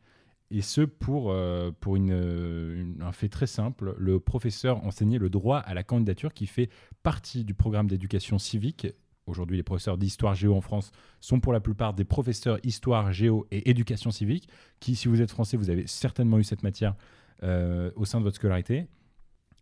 et 0.51 0.61
ce 0.61 0.83
pour, 0.83 1.31
euh, 1.31 1.71
pour 1.81 1.97
euh, 1.99 2.85
un 3.01 3.13
fait 3.13 3.29
très 3.29 3.47
simple. 3.47 3.95
Le 3.99 4.21
professeur 4.21 4.85
enseignait 4.85 5.19
le 5.19 5.31
droit 5.31 5.59
à 5.59 5.75
la 5.75 5.83
candidature 5.83 6.33
qui 6.33 6.47
fait 6.47 6.69
partie 7.03 7.45
du 7.45 7.55
programme 7.55 7.87
d'éducation 7.87 8.39
civique. 8.39 8.87
Aujourd'hui, 9.27 9.57
les 9.57 9.63
professeurs 9.63 9.97
d'histoire 9.97 10.35
géo 10.35 10.55
en 10.55 10.61
France 10.61 10.91
sont 11.21 11.41
pour 11.41 11.53
la 11.53 11.61
plupart 11.61 11.95
des 11.95 12.05
professeurs 12.05 12.59
histoire 12.63 13.13
géo 13.13 13.47
et 13.51 13.71
éducation 13.71 14.11
civique, 14.11 14.49
qui, 14.81 14.97
si 14.97 15.09
vous 15.09 15.23
êtes 15.23 15.31
français, 15.31 15.57
vous 15.57 15.71
avez 15.71 15.87
certainement 15.87 16.39
eu 16.39 16.45
cette 16.45 16.63
matière 16.63 16.95
euh, 17.43 17.91
au 17.97 18.05
sein 18.05 18.19
de 18.19 18.25
votre 18.25 18.37
scolarité. 18.37 18.87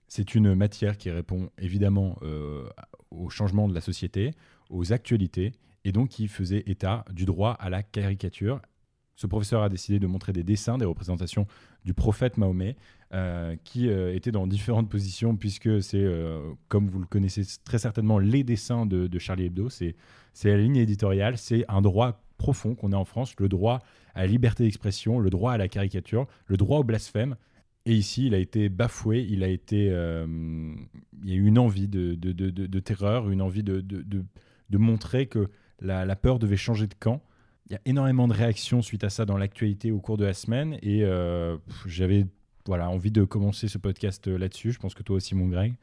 C'est 0.09 0.35
une 0.35 0.55
matière 0.55 0.99
qui 0.99 1.11
répond 1.11 1.49
évidemment 1.59 2.19
euh, 2.23 2.69
au 3.11 3.31
changement 3.31 3.69
de 3.69 3.75
la 3.75 3.81
société, 3.81 4.33
aux 4.73 4.93
actualités, 4.93 5.53
et 5.85 5.93
donc 5.93 6.09
qui 6.09 6.29
faisait 6.29 6.63
état 6.67 7.05
du 7.13 7.25
droit 7.25 7.53
à 7.53 7.71
la 7.71 7.83
caricature. 7.83 8.61
Ce 9.15 9.27
professeur 9.27 9.63
a 9.63 9.69
décidé 9.69 9.99
de 10.01 10.07
montrer 10.07 10.33
des 10.33 10.43
dessins, 10.43 10.79
des 10.79 10.85
représentations 10.85 11.47
du 11.85 11.95
prophète 11.95 12.39
Mahomet, 12.39 12.77
euh, 13.13 13.57
qui 13.63 13.89
euh, 13.89 14.15
étaient 14.15 14.33
dans 14.33 14.47
différentes 14.47 14.89
positions, 14.89 15.37
puisque 15.37 15.83
c'est, 15.83 16.03
euh, 16.03 16.41
comme 16.69 16.89
vous 16.89 16.99
le 16.99 17.07
connaissez 17.07 17.43
très 17.65 17.79
certainement, 17.79 18.19
les 18.19 18.43
dessins 18.43 18.87
de, 18.87 19.19
Charlie 19.19 19.45
Hebdo. 19.45 19.69
C'est, 19.69 19.95
c'est 20.33 20.49
la 20.49 20.57
ligne 20.57 20.77
éditoriale, 20.77 21.37
c'est 21.37 21.65
un 21.69 21.83
droit 21.83 22.25
profond 22.39 22.75
qu'on 22.75 22.93
a 22.93 22.97
en 22.97 23.05
France, 23.05 23.35
le 23.39 23.49
droit 23.49 23.81
à 24.15 24.23
la 24.23 24.27
liberté 24.27 24.65
d'expression, 24.65 25.19
le 25.19 25.31
droit 25.31 25.53
à 25.53 25.59
la 25.59 25.69
caricature, 25.69 26.27
le 26.47 26.57
droit 26.57 26.79
au 26.79 26.85
blasphème. 26.85 27.37
Et 27.85 27.95
ici, 27.95 28.27
il 28.27 28.35
a 28.35 28.39
été 28.39 28.69
bafoué, 28.69 29.27
il 29.29 29.43
a 29.45 29.49
été, 29.49 29.91
euh, 29.91 30.27
il 31.23 31.31
y 31.31 31.33
a 31.33 31.37
eu 31.37 31.47
une 31.47 31.59
envie 31.59 31.89
de- 31.89 32.15
de- 32.15 32.33
de 32.33 32.81
terreur, 32.81 33.29
une 33.29 33.43
envie 33.43 33.63
de, 33.65 33.81
de, 34.73 34.79
montrer 34.79 35.27
que 35.27 35.49
la, 35.81 36.17
peur 36.17 36.39
devait 36.39 36.57
changer 36.57 36.87
de 36.87 36.95
camp. 36.95 37.23
Il 37.69 37.73
y 37.73 37.77
a 37.77 37.81
énormément 37.85 38.29
de 38.29 38.35
réactions 38.35 38.83
suite 38.83 39.05
à 39.05 39.11
ça 39.11 39.25
dans 39.25 39.37
l'actualité 39.37 39.93
au 39.93 40.01
cours 40.01 40.17
de 40.17 40.25
la 40.25 40.35
semaine, 40.35 40.79
et 40.83 41.05
euh, 41.05 41.57
j'avais 41.87 42.27
voilà 42.67 42.89
envie 42.91 43.11
de 43.11 43.25
commencer 43.25 43.69
ce 43.69 43.79
podcast 43.79 44.29
euh, 44.29 44.39
là-dessus. 44.39 44.73
Je 44.73 44.79
pense 44.79 44.95
que 44.95 45.03
toi 45.03 45.17
aussi, 45.17 45.35
mon 45.35 45.49
Greg. 45.49 45.75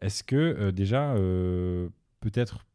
Est-ce 0.00 0.24
que 0.24 0.36
euh, 0.36 0.72
déjà, 0.72 1.14
peut-être, 2.20 2.66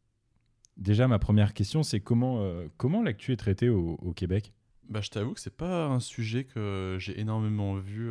déjà 0.76 1.08
ma 1.08 1.18
première 1.18 1.54
question, 1.54 1.82
c'est 1.82 2.00
comment 2.00 2.44
comment 2.76 3.02
l'actu 3.02 3.32
est 3.32 3.36
traitée 3.36 3.68
au, 3.68 4.12
Québec? 4.14 4.52
Bah, 4.88 5.00
je 5.02 5.10
t'avoue 5.10 5.34
que 5.34 5.40
c'est 5.40 5.56
pas 5.56 5.86
un 5.86 6.00
sujet 6.00 6.44
que 6.44 6.96
j'ai 6.98 7.20
énormément 7.20 7.74
vu. 7.74 8.10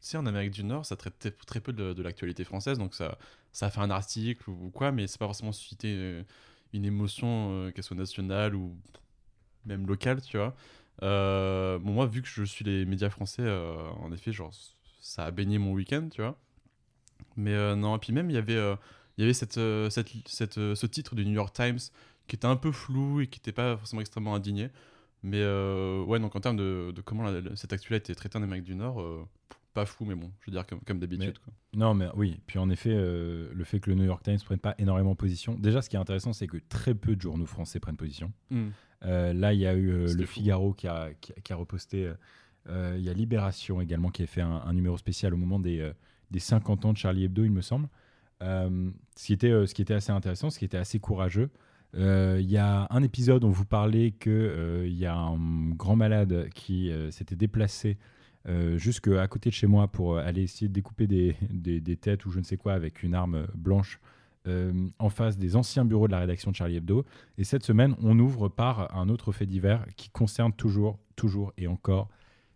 Tu 0.00 0.08
sais, 0.08 0.16
en 0.16 0.26
Amérique 0.26 0.50
du 0.50 0.64
Nord, 0.64 0.84
ça 0.84 0.96
traite 0.96 1.36
très 1.46 1.60
peu 1.60 1.72
de, 1.72 1.92
de 1.92 2.02
l'actualité 2.02 2.42
française, 2.42 2.76
donc 2.76 2.94
ça, 2.94 3.18
ça 3.52 3.66
a 3.66 3.70
fait 3.70 3.80
un 3.80 3.90
article 3.90 4.50
ou, 4.50 4.70
quoi, 4.70 4.90
mais 4.90 5.06
c'est 5.06 5.18
pas 5.18 5.26
forcément 5.26 5.52
suscité 5.52 6.24
une 6.72 6.84
émotion, 6.84 7.50
euh, 7.50 7.70
qu'elle 7.70 7.84
soit 7.84 7.96
nationale 7.96 8.54
ou 8.54 8.76
même 9.66 9.86
locale, 9.86 10.20
tu 10.22 10.36
vois. 10.36 10.54
Euh, 11.02 11.78
bon, 11.78 11.92
moi, 11.92 12.06
vu 12.06 12.22
que 12.22 12.28
je 12.28 12.44
suis 12.44 12.64
les 12.64 12.84
médias 12.84 13.10
français, 13.10 13.42
euh, 13.42 13.76
en 14.00 14.12
effet, 14.12 14.32
genre, 14.32 14.52
ça 15.00 15.24
a 15.24 15.30
baigné 15.30 15.58
mon 15.58 15.72
week-end, 15.72 16.08
tu 16.10 16.22
vois. 16.22 16.38
Mais 17.36 17.76
non, 17.76 17.96
et 17.96 17.98
puis 17.98 18.12
même, 18.12 18.30
il 18.30 18.34
y 18.34 18.38
avait, 18.38 18.60
il 19.16 19.22
y 19.22 19.24
avait 19.24 19.32
cette, 19.32 19.58
cette, 19.90 20.08
cette, 20.26 20.54
ce 20.54 20.86
titre 20.86 21.14
du 21.14 21.24
New 21.24 21.32
York 21.32 21.54
Times 21.54 21.78
qui 22.28 22.36
était 22.36 22.46
un 22.46 22.56
peu 22.56 22.72
flou 22.72 23.20
et 23.20 23.26
qui 23.26 23.38
n'était 23.40 23.52
pas 23.52 23.76
forcément 23.76 24.00
extrêmement 24.00 24.34
indigné. 24.34 24.70
Mais 25.22 25.42
ouais, 26.06 26.18
donc 26.20 26.36
en 26.36 26.40
termes 26.40 26.56
de, 26.56 26.92
de 26.94 27.00
comment 27.00 27.22
la- 27.22 27.56
cette 27.56 27.72
actu-là 27.72 27.96
été 27.98 28.14
traitée 28.14 28.38
en 28.38 28.42
Amérique 28.42 28.64
du 28.64 28.74
Nord, 28.74 29.02
pas 29.74 29.86
fou, 29.86 30.04
mais 30.04 30.14
bon, 30.14 30.30
je 30.40 30.50
veux 30.50 30.52
dire 30.52 30.66
comme, 30.66 30.80
comme 30.80 30.98
d'habitude. 30.98 31.34
Non, 31.74 31.94
mais 31.94 32.06
oui. 32.14 32.40
Puis 32.46 32.58
en 32.58 32.68
effet, 32.70 32.92
euh, 32.92 33.50
le 33.54 33.64
fait 33.64 33.80
que 33.80 33.90
le 33.90 33.96
New 33.96 34.04
York 34.04 34.22
Times 34.22 34.38
prenne 34.44 34.58
pas 34.58 34.74
énormément 34.78 35.14
position. 35.14 35.54
Déjà, 35.54 35.80
ce 35.82 35.88
qui 35.88 35.96
est 35.96 35.98
intéressant, 35.98 36.32
c'est 36.32 36.46
que 36.46 36.58
très 36.68 36.94
peu 36.94 37.16
de 37.16 37.20
journaux 37.22 37.46
français 37.46 37.80
prennent 37.80 37.96
position. 37.96 38.32
Mm. 38.50 38.68
Euh, 39.04 39.32
là, 39.32 39.52
il 39.54 39.60
y 39.60 39.66
a 39.66 39.74
eu 39.74 39.90
euh, 39.90 40.12
le 40.14 40.26
fou. 40.26 40.34
Figaro 40.34 40.72
qui 40.74 40.86
a, 40.88 41.10
qui, 41.20 41.32
a- 41.32 41.40
qui 41.40 41.52
a 41.52 41.56
reposté. 41.56 42.12
Il 42.68 43.00
y 43.00 43.08
a 43.08 43.12
Libération 43.12 43.80
également 43.80 44.10
qui 44.10 44.22
a 44.22 44.26
fait 44.26 44.40
un, 44.42 44.62
un 44.64 44.72
numéro 44.72 44.96
spécial 44.96 45.34
au 45.34 45.36
moment 45.36 45.58
des, 45.58 45.90
des 46.30 46.38
50 46.38 46.84
ans 46.84 46.92
de 46.92 46.98
Charlie 46.98 47.24
Hebdo, 47.24 47.44
il 47.44 47.50
me 47.50 47.60
semble. 47.62 47.88
Ce, 48.40 49.26
qui 49.26 49.32
était, 49.32 49.66
ce 49.66 49.74
qui 49.74 49.82
était 49.82 49.94
assez 49.94 50.12
intéressant, 50.12 50.50
ce 50.50 50.58
qui 50.58 50.64
était 50.64 50.76
assez 50.76 50.98
courageux. 51.00 51.50
Il 51.94 52.48
y 52.48 52.56
a 52.58 52.86
un 52.90 53.02
épisode 53.02 53.42
où 53.44 53.50
vous 53.50 53.64
parlez 53.64 54.12
qu'il 54.12 54.92
y 54.96 55.06
a 55.06 55.16
un 55.16 55.70
grand 55.70 55.96
malade 55.96 56.48
qui 56.54 56.92
s'était 57.10 57.34
déplacé 57.36 57.98
euh, 58.48 58.76
jusque 58.78 59.08
à 59.08 59.26
côté 59.28 59.50
de 59.50 59.54
chez 59.54 59.66
moi 59.66 59.88
pour 59.88 60.14
euh, 60.16 60.22
aller 60.24 60.42
essayer 60.42 60.68
de 60.68 60.72
découper 60.72 61.06
des, 61.06 61.36
des- 61.50 61.96
têtes 61.96 62.26
ou 62.26 62.30
je 62.30 62.38
ne 62.38 62.44
sais 62.44 62.56
quoi 62.56 62.72
avec 62.74 63.02
une 63.02 63.14
arme 63.14 63.46
blanche 63.54 64.00
euh, 64.48 64.72
en 64.98 65.08
face 65.10 65.38
des 65.38 65.54
anciens 65.54 65.84
bureaux 65.84 66.08
de 66.08 66.12
la 66.12 66.18
rédaction 66.18 66.50
de 66.50 66.56
Charlie 66.56 66.76
Hebdo. 66.76 67.04
Et 67.38 67.44
cette 67.44 67.62
semaine, 67.64 67.94
on 68.02 68.18
ouvre 68.18 68.48
par 68.48 68.92
un 68.96 69.08
autre 69.08 69.30
fait 69.30 69.46
divers 69.46 69.86
qui 69.96 70.10
concerne 70.10 70.52
toujours, 70.52 70.98
toujours 71.14 71.52
et 71.56 71.68
encore 71.68 72.08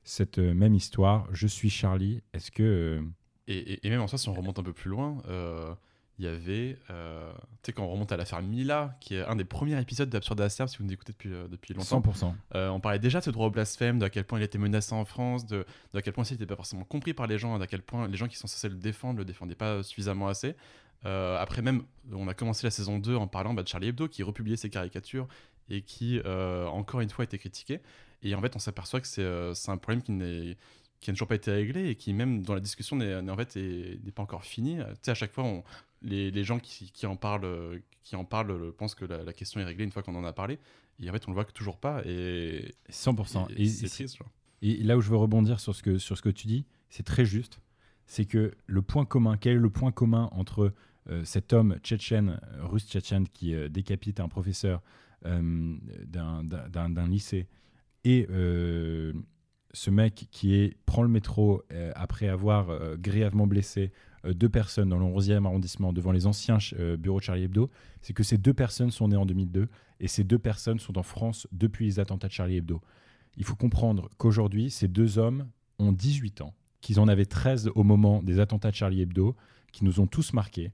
cette 0.02 0.38
euh, 0.38 0.52
même 0.54 0.74
histoire. 0.74 1.28
Je 1.32 1.46
suis 1.46 1.70
Charlie. 1.70 2.22
Est-ce 2.32 2.50
que. 2.50 2.62
euh, 2.62 3.02
Et, 3.46 3.86
et- 3.86 3.90
même 3.90 4.00
en 4.00 4.08
soi, 4.08 4.18
si 4.18 4.28
on 4.28 4.34
remonte 4.34 4.58
un 4.58 4.62
peu 4.64 4.72
plus 4.72 4.90
loin, 4.90 5.18
euh, 5.28 5.72
il 6.18 6.24
y 6.24 6.28
avait, 6.28 6.78
euh, 6.90 7.30
tu 7.62 7.66
sais, 7.66 7.72
quand 7.72 7.84
on 7.84 7.90
remonte 7.90 8.10
à 8.10 8.16
l'affaire 8.16 8.40
Mila, 8.40 8.96
qui 9.00 9.16
est 9.16 9.22
un 9.22 9.36
des 9.36 9.44
premiers 9.44 9.78
épisodes 9.78 10.08
d'Absurde 10.08 10.40
Acerbe, 10.40 10.68
si 10.68 10.78
vous 10.78 10.84
nous 10.84 10.92
écoutez 10.92 11.12
depuis, 11.12 11.32
euh, 11.32 11.46
depuis 11.46 11.74
longtemps. 11.74 12.00
100%. 12.00 12.34
Euh, 12.54 12.68
on 12.70 12.80
parlait 12.80 12.98
déjà 12.98 13.18
de 13.18 13.24
ce 13.24 13.30
droit 13.30 13.48
au 13.48 13.50
blasphème, 13.50 13.98
de 13.98 14.06
à 14.06 14.10
quel 14.10 14.24
point 14.24 14.38
il 14.38 14.42
était 14.42 14.58
menacé 14.58 14.94
en 14.94 15.04
France, 15.04 15.44
de, 15.44 15.66
de 15.92 15.98
à 15.98 16.02
quel 16.02 16.14
point 16.14 16.24
il 16.24 16.32
n'était 16.32 16.46
pas 16.46 16.56
forcément 16.56 16.84
compris 16.84 17.12
par 17.12 17.26
les 17.26 17.38
gens, 17.38 17.58
d'à 17.58 17.66
quel 17.66 17.82
point 17.82 18.08
les 18.08 18.16
gens 18.16 18.28
qui 18.28 18.36
sont 18.36 18.46
censés 18.46 18.70
le 18.70 18.76
défendre 18.76 19.18
le 19.18 19.24
défendaient 19.26 19.54
pas 19.54 19.82
suffisamment 19.82 20.28
assez. 20.28 20.56
Après 21.04 21.62
même, 21.62 21.84
on 22.10 22.26
a 22.26 22.34
commencé 22.34 22.66
la 22.66 22.72
saison 22.72 22.98
2 22.98 23.14
en 23.14 23.28
parlant 23.28 23.54
bah, 23.54 23.62
de 23.62 23.68
Charlie 23.68 23.88
Hebdo 23.88 24.08
qui 24.08 24.24
republiait 24.24 24.56
ses 24.56 24.70
caricatures 24.70 25.28
et 25.68 25.82
qui, 25.82 26.20
encore 26.24 27.00
une 27.00 27.10
fois, 27.10 27.24
été 27.24 27.38
critiqué. 27.38 27.80
Et 28.24 28.34
en 28.34 28.40
fait, 28.40 28.56
on 28.56 28.58
s'aperçoit 28.58 29.00
que 29.00 29.06
c'est 29.06 29.54
c'est 29.54 29.70
un 29.70 29.76
problème 29.76 30.02
qui 30.02 30.10
n'est 30.10 30.56
qui 31.00 31.10
n'a 31.10 31.14
toujours 31.14 31.28
pas 31.28 31.34
été 31.36 31.50
réglé 31.50 31.88
et 31.90 31.94
qui 31.94 32.12
même 32.12 32.42
dans 32.42 32.54
la 32.54 32.60
discussion 32.60 32.96
n'est 32.96 33.14
en 33.14 33.36
fait 33.36 33.56
n'est 33.56 34.12
pas 34.12 34.22
encore 34.22 34.44
fini. 34.44 34.76
Tu 34.78 34.82
sais, 35.02 35.10
à 35.10 35.14
chaque 35.14 35.32
fois, 35.32 35.44
on, 35.44 35.62
les, 36.02 36.30
les 36.30 36.44
gens 36.44 36.58
qui, 36.58 36.90
qui 36.92 37.06
en 37.06 37.16
parlent, 37.16 37.80
qui 38.02 38.16
en 38.16 38.24
parlent 38.24 38.72
pensent 38.72 38.94
que 38.94 39.04
la, 39.04 39.22
la 39.24 39.32
question 39.32 39.60
est 39.60 39.64
réglée 39.64 39.84
une 39.84 39.90
fois 39.92 40.02
qu'on 40.02 40.14
en 40.14 40.24
a 40.24 40.32
parlé. 40.32 40.58
Et 41.00 41.10
en 41.10 41.12
fait, 41.12 41.26
on 41.28 41.30
le 41.30 41.34
voit 41.34 41.44
que 41.44 41.52
toujours 41.52 41.78
pas. 41.78 42.02
Et 42.06 42.74
100%. 42.90 43.50
et 43.56 43.62
Et, 43.62 43.66
c'est 43.68 43.88
triste. 43.88 44.16
genre. 44.16 44.30
et 44.62 44.76
là 44.82 44.96
où 44.96 45.00
je 45.02 45.10
veux 45.10 45.16
rebondir 45.16 45.60
sur 45.60 45.74
ce 45.74 45.82
que, 45.82 45.98
sur 45.98 46.16
ce 46.16 46.22
que 46.22 46.30
tu 46.30 46.46
dis, 46.46 46.64
c'est 46.88 47.04
très 47.04 47.24
juste. 47.26 47.60
C'est 48.06 48.24
que 48.24 48.54
le 48.66 48.82
point 48.82 49.04
commun, 49.04 49.36
quel 49.36 49.56
est 49.56 49.60
le 49.60 49.68
point 49.70 49.92
commun 49.92 50.28
entre 50.32 50.72
euh, 51.10 51.24
cet 51.24 51.52
homme 51.52 51.76
tchétchène, 51.82 52.40
euh, 52.54 52.64
russe 52.66 52.86
tchétchène, 52.88 53.28
qui 53.28 53.54
euh, 53.54 53.68
décapite 53.68 54.20
un 54.20 54.28
professeur 54.28 54.80
euh, 55.26 55.76
d'un- 56.06 57.06
lycée 57.08 57.46
et 58.04 58.26
ce 59.72 59.90
mec 59.90 60.28
qui 60.30 60.54
est, 60.54 60.76
prend 60.86 61.02
le 61.02 61.08
métro 61.08 61.62
euh, 61.72 61.92
après 61.94 62.28
avoir 62.28 62.70
euh, 62.70 62.96
grièvement 62.96 63.46
blessé 63.46 63.92
euh, 64.24 64.32
deux 64.32 64.48
personnes 64.48 64.88
dans 64.88 64.98
le 64.98 65.04
11e 65.04 65.44
arrondissement 65.44 65.92
devant 65.92 66.12
les 66.12 66.26
anciens 66.26 66.58
bureaux 66.98 67.18
de 67.18 67.24
Charlie 67.24 67.44
Hebdo, 67.44 67.70
c'est 68.00 68.12
que 68.12 68.22
ces 68.22 68.38
deux 68.38 68.54
personnes 68.54 68.90
sont 68.90 69.08
nées 69.08 69.16
en 69.16 69.26
2002 69.26 69.68
et 70.00 70.08
ces 70.08 70.24
deux 70.24 70.38
personnes 70.38 70.78
sont 70.78 70.98
en 70.98 71.02
France 71.02 71.46
depuis 71.52 71.86
les 71.86 72.00
attentats 72.00 72.28
de 72.28 72.32
Charlie 72.32 72.56
Hebdo. 72.56 72.80
Il 73.36 73.44
faut 73.44 73.56
comprendre 73.56 74.08
qu'aujourd'hui, 74.16 74.70
ces 74.70 74.88
deux 74.88 75.18
hommes 75.18 75.48
ont 75.78 75.92
18 75.92 76.40
ans, 76.40 76.54
qu'ils 76.80 77.00
en 77.00 77.08
avaient 77.08 77.26
13 77.26 77.70
au 77.74 77.82
moment 77.82 78.22
des 78.22 78.40
attentats 78.40 78.70
de 78.70 78.76
Charlie 78.76 79.02
Hebdo, 79.02 79.36
qui 79.72 79.84
nous 79.84 80.00
ont 80.00 80.06
tous 80.06 80.32
marqués, 80.32 80.72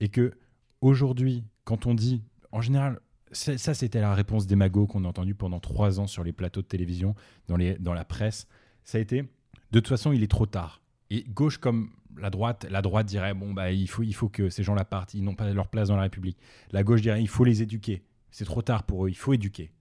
et 0.00 0.08
que 0.08 0.32
aujourd'hui, 0.80 1.44
quand 1.64 1.86
on 1.86 1.94
dit, 1.94 2.22
en 2.50 2.60
général, 2.60 3.00
ça 3.32 3.74
c'était 3.74 4.00
la 4.00 4.14
réponse 4.14 4.46
des 4.46 4.56
qu'on 4.70 5.04
a 5.04 5.08
entendue 5.08 5.34
pendant 5.34 5.60
trois 5.60 6.00
ans 6.00 6.06
sur 6.06 6.24
les 6.24 6.32
plateaux 6.32 6.62
de 6.62 6.66
télévision, 6.66 7.14
dans, 7.48 7.56
les, 7.56 7.78
dans 7.78 7.94
la 7.94 8.04
presse, 8.04 8.46
ça 8.84 8.98
a 8.98 9.00
été, 9.00 9.22
de 9.22 9.80
toute 9.80 9.88
façon, 9.88 10.12
il 10.12 10.22
est 10.22 10.30
trop 10.30 10.46
tard. 10.46 10.82
Et 11.10 11.24
gauche 11.24 11.58
comme 11.58 11.90
la 12.18 12.30
droite, 12.30 12.66
la 12.70 12.82
droite 12.82 13.06
dirait 13.06 13.34
bon 13.34 13.52
bah 13.52 13.70
il 13.70 13.88
faut, 13.88 14.02
il 14.02 14.12
faut 14.14 14.28
que 14.28 14.50
ces 14.50 14.62
gens-là 14.62 14.84
partent, 14.84 15.14
ils 15.14 15.24
n'ont 15.24 15.34
pas 15.34 15.50
leur 15.52 15.68
place 15.68 15.88
dans 15.88 15.96
la 15.96 16.02
République. 16.02 16.38
La 16.70 16.82
gauche 16.82 17.02
dirait 17.02 17.22
il 17.22 17.28
faut 17.28 17.44
les 17.44 17.62
éduquer. 17.62 18.02
C'est 18.30 18.44
trop 18.44 18.62
tard 18.62 18.84
pour 18.84 19.06
eux, 19.06 19.10
il 19.10 19.16
faut 19.16 19.32
éduquer. 19.32 19.72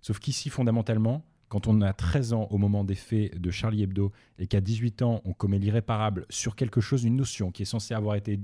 Sauf 0.00 0.18
qu'ici, 0.18 0.50
fondamentalement, 0.50 1.24
quand 1.48 1.66
on 1.66 1.80
a 1.80 1.92
13 1.92 2.32
ans 2.32 2.48
au 2.50 2.58
moment 2.58 2.84
des 2.84 2.94
faits 2.94 3.40
de 3.40 3.50
Charlie 3.50 3.82
Hebdo 3.82 4.12
et 4.38 4.46
qu'à 4.46 4.60
18 4.60 5.02
ans, 5.02 5.22
on 5.24 5.32
commet 5.32 5.58
l'irréparable 5.58 6.26
sur 6.28 6.56
quelque 6.56 6.80
chose, 6.80 7.04
une 7.04 7.16
notion 7.16 7.50
qui 7.50 7.62
est 7.62 7.66
censée 7.66 7.94
avoir 7.94 8.16
été 8.16 8.40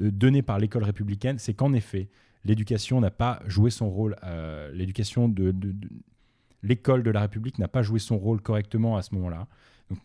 euh, 0.00 0.10
donnée 0.10 0.42
par 0.42 0.58
l'école 0.58 0.84
républicaine, 0.84 1.38
c'est 1.38 1.54
qu'en 1.54 1.72
effet, 1.72 2.08
l'éducation 2.44 3.00
n'a 3.00 3.10
pas 3.10 3.40
joué 3.46 3.70
son 3.70 3.88
rôle. 3.90 4.16
euh, 4.24 4.70
l'éducation 4.72 5.28
de, 5.28 5.50
de- 5.52 5.72
de- 5.72 5.88
l'école 6.62 7.02
de 7.02 7.10
la 7.10 7.20
République 7.22 7.58
n'a 7.58 7.68
pas 7.68 7.82
joué 7.82 7.98
son 7.98 8.18
rôle 8.18 8.40
correctement 8.40 8.96
à 8.96 9.02
ce 9.02 9.14
moment-là. 9.14 9.46
Donc, 9.90 9.98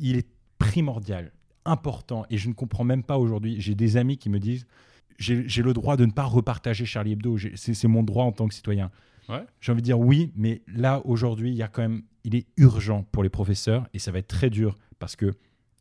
il 0.00 0.16
est 0.16 0.26
primordial, 0.58 1.32
important, 1.64 2.24
et 2.30 2.38
je 2.38 2.48
ne 2.48 2.54
comprends 2.54 2.84
même 2.84 3.02
pas 3.02 3.18
aujourd'hui. 3.18 3.60
J'ai 3.60 3.74
des 3.74 3.96
amis 3.96 4.16
qui 4.16 4.30
me 4.30 4.38
disent 4.38 4.66
j'ai 5.18 5.62
le 5.62 5.72
droit 5.72 5.96
de 5.96 6.04
ne 6.06 6.10
pas 6.10 6.24
repartager 6.24 6.84
Charlie 6.84 7.12
Hebdo. 7.12 7.36
C'est 7.54 7.86
mon 7.88 8.02
droit 8.02 8.24
en 8.24 8.32
tant 8.32 8.48
que 8.48 8.54
citoyen. 8.54 8.90
Ouais. 9.28 9.44
J'ai 9.60 9.70
envie 9.70 9.82
de 9.82 9.84
dire 9.86 10.00
oui, 10.00 10.32
mais 10.34 10.62
là 10.66 11.00
aujourd'hui, 11.04 11.50
il 11.50 11.54
y 11.56 11.62
a 11.62 11.68
quand 11.68 11.82
même, 11.82 12.02
il 12.24 12.34
est 12.34 12.46
urgent 12.56 13.04
pour 13.12 13.22
les 13.22 13.28
professeurs 13.28 13.86
et 13.94 13.98
ça 14.00 14.10
va 14.10 14.18
être 14.18 14.26
très 14.26 14.50
dur 14.50 14.76
parce 14.98 15.14
que 15.14 15.30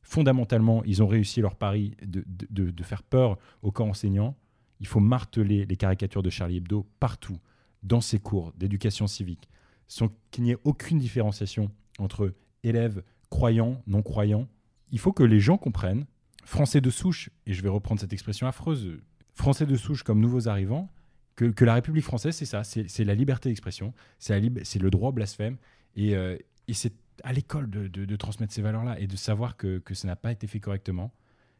fondamentalement, 0.04 0.84
ils 0.84 1.02
ont 1.02 1.08
réussi 1.08 1.42
leur 1.42 1.56
pari 1.56 1.96
de, 2.06 2.24
de- 2.28 2.48
de- 2.50 2.72
de 2.72 2.84
faire 2.84 3.02
peur 3.02 3.38
au 3.62 3.72
corps 3.72 3.88
enseignant. 3.88 4.36
Il 4.82 4.88
faut 4.88 5.00
marteler 5.00 5.66
les 5.66 5.78
caricatures 5.78 6.24
de 6.24 6.30
Charlie 6.30 6.58
Hebdo 6.58 6.86
partout, 7.00 7.38
dans 7.84 8.02
ces 8.02 8.20
cours 8.20 8.52
d'éducation 8.58 9.08
civique, 9.08 9.48
sans 9.88 10.10
qu'il 10.32 10.44
n'y 10.44 10.52
ait 10.52 10.58
aucune 10.64 11.00
différenciation 11.00 11.72
entre 12.00 12.34
élèves 12.64 13.04
croyants, 13.30 13.82
non 13.88 14.02
croyants. 14.02 14.48
Il 14.92 15.00
faut 15.00 15.14
que 15.14 15.24
les 15.24 15.40
gens 15.40 15.58
comprennent, 15.58 16.06
français 16.44 16.82
de 16.82 16.90
souche, 16.90 17.30
et 17.46 17.54
je 17.54 17.62
vais 17.62 17.70
reprendre 17.70 18.02
cette 18.02 18.14
expression 18.14 18.48
affreuse, 18.48 19.00
français 19.34 19.66
de 19.66 19.76
souche 19.76 20.04
comme 20.04 20.20
nouveaux 20.20 20.48
arrivants, 20.48 20.90
que, 21.36 21.66
la 21.66 21.74
République 21.76 22.04
française, 22.04 22.36
c'est 22.36 22.46
ça, 22.46 22.64
c'est 22.64 23.04
la 23.04 23.16
liberté 23.16 23.50
d'expression, 23.50 23.94
c'est 24.20 24.40
le 24.40 24.90
droit 24.92 25.12
blasphème, 25.12 25.58
et, 25.96 26.16
euh, 26.16 26.38
et 26.68 26.74
c'est 26.74 26.94
à 27.24 27.34
l'école 27.34 27.70
de, 27.70 28.16
transmettre 28.16 28.54
ces 28.54 28.62
valeurs-là 28.62 29.00
et 29.00 29.08
de 29.08 29.16
savoir 29.16 29.58
que, 29.58 29.80
que 29.80 29.94
ça 29.94 30.08
n'a 30.08 30.16
pas 30.16 30.32
été 30.32 30.46
fait 30.46 30.60
correctement, 30.60 31.12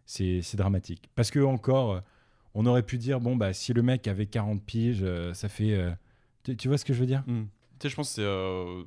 c'est 0.06 0.56
dramatique. 0.56 1.10
Parce 1.16 1.32
que 1.32 1.40
encore, 1.40 2.02
on 2.54 2.66
aurait 2.66 2.84
pu 2.84 2.98
dire, 2.98 3.20
bon, 3.20 3.36
bah, 3.36 3.54
si 3.54 3.74
le 3.74 3.82
mec 3.82 4.08
avait 4.08 4.26
40 4.26 4.64
piges, 4.64 5.04
euh, 5.04 5.34
ça 5.34 5.50
fait... 5.50 5.74
euh, 5.74 5.92
tu, 6.58 6.68
vois 6.68 6.78
ce 6.78 6.86
que 6.86 6.94
je 6.94 7.00
veux 7.00 7.06
dire? 7.06 7.24
Hmm. 7.28 7.46
Tu 7.80 7.84
sais, 7.84 7.90
je 7.90 7.96
pense 7.96 8.16
que 8.16 8.22
euh, 8.22 8.84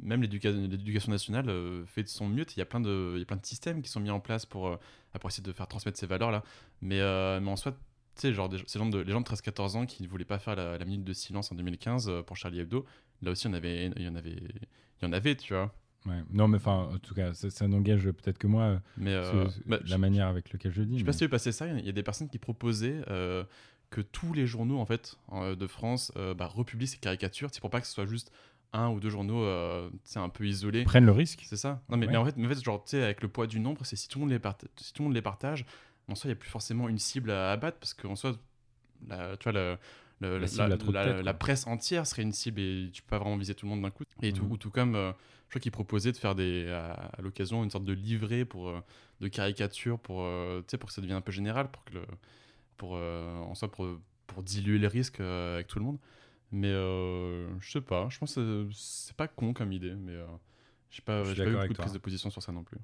même 0.00 0.22
l'éduca- 0.22 0.52
l'éducation 0.52 1.12
nationale 1.12 1.50
fait 1.86 2.02
de 2.02 2.08
son 2.08 2.28
mieux. 2.28 2.44
Il 2.54 2.58
y, 2.58 2.62
a 2.62 2.66
plein 2.66 2.80
de, 2.80 3.24
systèmes 3.42 3.82
qui 3.82 3.90
sont 3.90 4.00
mis 4.00 4.10
en 4.10 4.20
place 4.20 4.46
pour, 4.46 4.78
essayer 5.26 5.42
de 5.42 5.52
faire 5.52 5.66
transmettre 5.66 5.98
ces 5.98 6.06
valeurs-là. 6.06 6.42
Mais, 6.82 7.00
mais 7.40 7.50
en 7.50 7.56
soi, 7.56 7.72
tu 8.16 8.22
sais, 8.22 8.32
genre, 8.32 8.48
de, 8.48 8.56
les 8.98 9.12
gens 9.12 9.20
de 9.20 9.26
13-14 9.26 9.76
ans 9.76 9.86
qui 9.86 10.02
ne 10.02 10.08
voulaient 10.08 10.24
pas 10.24 10.38
faire 10.38 10.56
la, 10.56 10.78
la 10.78 10.84
minute 10.86 11.04
de 11.04 11.12
silence 11.12 11.52
en 11.52 11.54
2015 11.54 12.08
euh, 12.08 12.22
pour 12.22 12.36
Charlie 12.36 12.60
Hebdo, 12.60 12.86
là 13.20 13.30
aussi, 13.30 13.46
il 13.46 13.54
y 13.54 13.68
y 13.68 13.92
il 13.96 14.04
y 14.04 15.06
en 15.06 15.12
avait 15.12 15.34
tu 15.36 15.52
vois. 15.52 15.74
Ouais. 16.06 16.22
Non, 16.30 16.48
mais 16.48 16.56
enfin, 16.56 16.88
en 16.94 16.98
tout 16.98 17.14
cas, 17.14 17.34
ça, 17.34 17.50
ça 17.50 17.66
n'engage 17.68 18.04
peut-être 18.10 18.38
que 18.38 18.46
moi, 18.46 18.62
euh, 18.62 18.78
Mais 18.96 19.12
euh, 19.12 19.48
ce- 19.48 19.60
bah, 19.66 19.78
la 19.86 19.98
manière 19.98 20.28
avec 20.28 20.52
laquelle 20.52 20.72
je 20.72 20.80
le 20.80 20.86
dis. 20.86 20.94
Je 20.94 20.98
sais 21.00 21.04
pas 21.04 21.12
si 21.12 21.18
tu 21.18 21.28
passer 21.28 21.52
ça, 21.52 21.66
il 21.66 21.84
y 21.84 21.88
a 21.88 21.92
des 21.92 22.02
personnes 22.02 22.28
qui 22.28 22.38
proposaient 22.38 23.02
euh, 23.08 23.42
que 23.90 24.00
tous 24.00 24.32
les 24.32 24.46
journaux 24.46 24.78
en 24.78 24.86
fait 24.86 25.16
de 25.56 25.66
France 25.66 26.12
euh, 26.16 26.34
bah, 26.34 26.46
republient 26.46 26.86
ces 26.86 26.98
caricatures, 26.98 27.48
c'est 27.52 27.60
pour 27.60 27.70
pas 27.70 27.80
que 27.80 27.86
ce 27.86 27.92
soit 27.92 28.06
juste 28.06 28.32
un 28.72 28.88
ou 28.90 29.00
deux 29.00 29.10
journaux 29.10 29.42
sais, 30.04 30.18
un 30.18 30.28
peu 30.28 30.46
isolés. 30.46 30.84
Prennent 30.84 31.06
le 31.06 31.12
risque. 31.12 31.42
C'est 31.46 31.56
ça. 31.56 31.82
Non 31.88 31.96
mais, 31.96 32.06
Ouais. 32.06 32.12
mais 32.12 32.18
en 32.18 32.24
fait, 32.24 32.34
mais 32.36 32.46
en 32.46 32.50
fait 32.50 32.62
genre 32.62 32.84
avec 32.92 33.22
le 33.22 33.28
poids 33.28 33.46
du 33.46 33.58
nombre, 33.60 33.84
c'est 33.86 33.96
si 33.96 34.08
tout 34.08 34.18
le 34.18 34.24
monde 34.24 34.32
les 34.32 34.38
parta- 34.38 34.66
si 34.76 34.92
tout 34.92 35.02
le 35.02 35.06
monde 35.08 35.14
les 35.14 35.22
partage, 35.22 35.64
en 36.08 36.14
soi 36.14 36.28
il 36.28 36.30
y 36.30 36.32
a 36.32 36.36
plus 36.36 36.50
forcément 36.50 36.88
une 36.88 36.98
cible 36.98 37.30
à 37.30 37.52
abattre 37.52 37.78
parce 37.78 37.94
qu'en 37.94 38.14
soi 38.16 38.32
la, 39.08 39.36
tu 39.36 39.44
vois 39.44 39.52
le- 39.52 39.76
le- 40.20 40.38
La 41.22 41.34
presse 41.34 41.66
entière 41.66 42.06
serait 42.06 42.22
une 42.22 42.32
cible 42.32 42.60
et 42.60 42.90
tu 42.92 43.02
peux 43.02 43.08
pas 43.10 43.18
vraiment 43.18 43.36
viser 43.36 43.54
tout 43.54 43.66
le 43.66 43.70
monde 43.70 43.82
d'un 43.82 43.90
coup. 43.90 44.04
Et 44.22 44.32
tout, 44.32 44.44
Mhm. 44.44 44.52
ou 44.52 44.56
tout 44.56 44.70
comme 44.70 44.94
je 45.46 45.50
crois 45.50 45.60
qu'ils 45.60 45.72
proposaient 45.72 46.12
de 46.12 46.16
faire 46.16 46.34
des 46.34 46.68
à, 46.68 46.92
à 46.92 47.22
l'occasion 47.22 47.62
une 47.64 47.70
sorte 47.70 47.84
de 47.84 47.92
livret 47.92 48.44
pour 48.44 48.68
euh, 48.68 48.80
de 49.20 49.28
caricatures 49.28 49.98
pour 49.98 50.22
euh, 50.22 50.62
pour 50.78 50.88
que 50.88 50.92
ça 50.92 51.00
devienne 51.00 51.18
un 51.18 51.22
peu 51.22 51.32
général 51.32 51.70
pour 51.70 51.84
que 51.84 51.94
le 51.94 52.02
pour 52.76 52.96
euh, 52.96 53.38
en 53.38 53.54
soi 53.54 53.70
pour, 53.70 53.86
pour 54.26 54.42
diluer 54.42 54.78
les 54.78 54.88
risques 54.88 55.20
avec 55.20 55.66
tout 55.66 55.78
le 55.78 55.84
monde. 55.84 55.98
Mais 56.52 56.68
euh, 56.70 57.48
je 57.60 57.70
sais 57.72 57.80
pas, 57.80 58.08
je 58.10 58.18
pense 58.18 58.34
que 58.36 58.68
c'est- 58.72 59.14
pas 59.16 59.28
con 59.28 59.52
comme 59.52 59.72
idée, 59.72 59.94
mais 59.94 60.12
euh, 60.12 60.26
j'ai 60.90 61.02
pas, 61.02 61.22
pas 61.24 61.30
eu 61.32 61.52
beaucoup 61.52 61.68
de 61.68 61.72
toi. 61.74 61.84
prise 61.84 61.92
de 61.92 61.98
position 61.98 62.30
sur 62.30 62.42
ça 62.42 62.52
non 62.52 62.62
plus. 62.62 62.78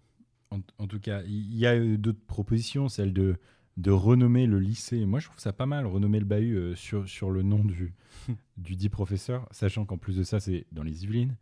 En, 0.51 0.61
en 0.79 0.87
tout 0.87 0.98
cas, 1.01 1.22
il 1.22 1.55
y 1.57 1.66
a 1.66 1.79
d'autres 1.96 2.25
propositions, 2.27 2.88
celle 2.88 3.12
de, 3.12 3.37
de 3.77 3.90
renommer 3.90 4.46
le 4.46 4.59
lycée. 4.59 5.05
Moi, 5.07 5.20
je 5.20 5.27
trouve 5.27 5.38
ça 5.38 5.53
pas 5.53 5.66
mal, 5.66 5.87
renommer 5.87 6.18
le 6.18 6.25
bahut 6.27 6.57
euh, 6.57 6.75
sur, 6.75 7.09
sur 7.09 7.31
le 7.31 7.42
nom 7.42 7.64
du, 7.64 7.94
du 8.57 8.77
dit 8.77 8.88
professeur, 8.88 9.46
sachant 9.51 9.85
qu'en 9.85 9.96
plus 9.98 10.16
de 10.16 10.22
ça, 10.25 10.40
c'est 10.40 10.66
dans 10.72 10.83
les 10.83 11.05
Yvelines. 11.05 11.37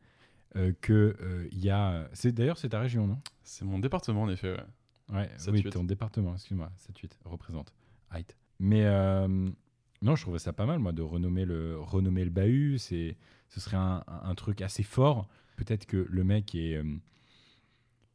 Euh, 0.56 0.72
que 0.80 1.16
euh, 1.20 1.48
il 1.52 1.64
y 1.64 1.70
a. 1.70 2.08
C'est 2.12 2.32
d'ailleurs 2.32 2.58
c'est 2.58 2.70
ta 2.70 2.80
région, 2.80 3.06
non? 3.06 3.18
C'est 3.42 3.64
mon 3.64 3.78
département 3.78 4.22
en 4.22 4.28
effet. 4.30 4.52
ouais. 4.52 4.64
Ouais, 5.12 5.28
7-8. 5.38 5.50
oui, 5.50 5.62
ton 5.64 5.84
département, 5.84 6.34
excuse-moi, 6.34 6.70
7-8 6.78 7.10
représente. 7.24 7.72
Height. 8.12 8.36
Mais 8.60 8.84
euh, 8.84 9.50
non, 10.02 10.16
je 10.16 10.22
trouvais 10.22 10.38
ça 10.38 10.52
pas 10.52 10.66
mal, 10.66 10.78
moi, 10.78 10.92
de 10.92 11.02
renommer 11.02 11.44
le, 11.44 11.78
renommer 11.78 12.24
le 12.24 12.30
bahut. 12.30 12.78
C'est, 12.78 13.16
ce 13.48 13.60
serait 13.60 13.76
un, 13.76 14.34
truc 14.34 14.62
assez 14.62 14.82
fort. 14.82 15.28
Peut-être 15.56 15.86
que 15.86 16.06
le 16.08 16.24
mec 16.24 16.54
est, 16.54 16.76
euh, 16.76 16.96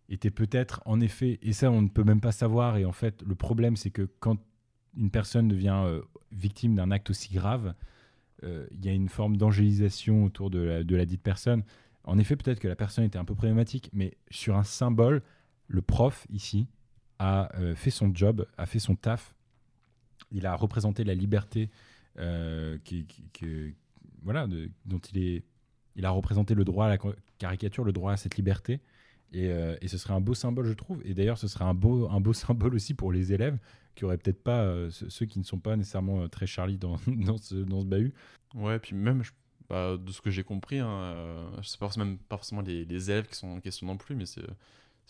était 0.10 0.32
peut-être, 0.32 0.82
en 0.86 1.00
effet, 1.00 1.38
et 1.44 1.54
ça, 1.54 1.70
on 1.70 1.82
ne 1.82 1.90
peut 1.90 2.04
même 2.04 2.22
pas 2.22 2.32
savoir. 2.32 2.78
Et 2.78 2.86
en 2.86 2.92
fait, 2.92 3.22
le 3.24 3.36
problème, 3.36 3.76
c'est 3.76 3.92
que 3.92 4.10
quand 4.20 4.38
une 4.98 5.12
personne 5.12 5.48
devient 5.48 5.84
euh, 5.86 6.02
victime 6.32 6.76
d'un 6.76 6.90
acte 6.90 7.12
aussi 7.12 7.34
grave, 7.34 7.76
euh, 8.44 8.66
il 8.72 8.84
y 8.84 8.90
a 8.90 8.94
une 8.94 9.10
forme 9.10 9.38
d'angélisation 9.38 10.24
autour 10.24 10.50
de 10.50 10.60
la, 10.60 10.84
de 10.84 10.96
la 10.96 11.06
dite 11.06 11.22
personne. 11.22 11.64
En 12.06 12.20
effet, 12.20 12.36
peut-être 12.36 12.60
que 12.60 12.68
la 12.68 12.76
personne 12.76 13.04
était 13.04 13.18
un 13.18 13.26
peu 13.26 13.36
problématique, 13.36 13.90
mais 13.94 14.16
sur 14.30 14.56
un 14.56 14.64
symbole, 14.64 15.22
le 15.68 15.82
prof 15.82 16.26
ici 16.30 16.68
a 17.20 17.54
euh, 17.56 17.76
fait 17.76 17.90
son 17.90 18.14
job, 18.14 18.46
a 18.58 18.66
fait 18.66 18.80
son 18.80 18.96
taf. 18.96 19.36
Il 20.32 20.46
a 20.46 20.56
représenté 20.56 21.04
la 21.04 21.16
liberté 21.16 21.70
euh, 22.18 22.78
voilà, 24.24 24.48
dont 24.86 25.00
il 25.00 25.24
est. 25.24 25.44
Il 25.96 26.06
a 26.06 26.10
représenté 26.10 26.56
le 26.56 26.66
droit 26.66 26.88
à 26.88 26.90
la 26.90 26.98
caricature, 27.38 27.84
le 27.84 27.94
droit 27.94 28.12
à 28.12 28.18
cette 28.18 28.36
liberté. 28.36 28.82
Et, 29.32 29.48
euh, 29.50 29.76
ce 29.86 29.98
serait 29.98 30.14
un 30.14 30.22
beau 30.22 30.34
symbole, 30.34 30.66
je 30.66 30.74
trouve. 30.74 31.02
Et 31.06 31.14
d'ailleurs, 31.14 31.38
ce 31.38 31.48
serait 31.48 31.66
un 31.66 31.74
beau, 31.74 32.10
un 32.10 32.20
beau 32.20 32.34
symbole 32.34 32.76
aussi 32.76 32.94
pour 32.94 33.12
les 33.12 33.34
élèves 33.34 33.58
qui 33.96 34.04
auraient 34.04 34.18
peut-être 34.18 34.44
pas, 34.44 34.90
ceux 34.90 35.26
qui 35.26 35.40
ne 35.40 35.46
sont 35.46 35.60
pas 35.60 35.78
nécessairement 35.78 36.28
très 36.28 36.46
Charlie 36.46 36.78
dans, 36.78 36.98
dans, 37.08 37.38
ce, 37.38 37.56
dans 37.56 37.80
ce 37.80 37.86
bahut. 37.86 38.14
Ouais, 38.54 38.78
puis 38.78 38.94
même 38.94 39.24
bah, 39.70 39.98
de 39.98 40.12
ce 40.12 40.22
que 40.22 40.30
j'ai 40.30 40.44
compris, 40.44 40.80
hein, 40.80 40.90
euh, 40.90 41.50
c'est 41.64 41.80
pas 41.80 41.88
forcément, 41.88 42.16
pas 42.30 42.38
forcément 42.38 42.62
les, 42.62 43.10
élèves 43.10 43.28
qui 43.28 43.36
sont 43.36 43.48
en 43.48 43.60
question 43.60 43.88
non 43.88 43.98
plus, 43.98 44.16
mais 44.16 44.26
c'est 44.26 44.44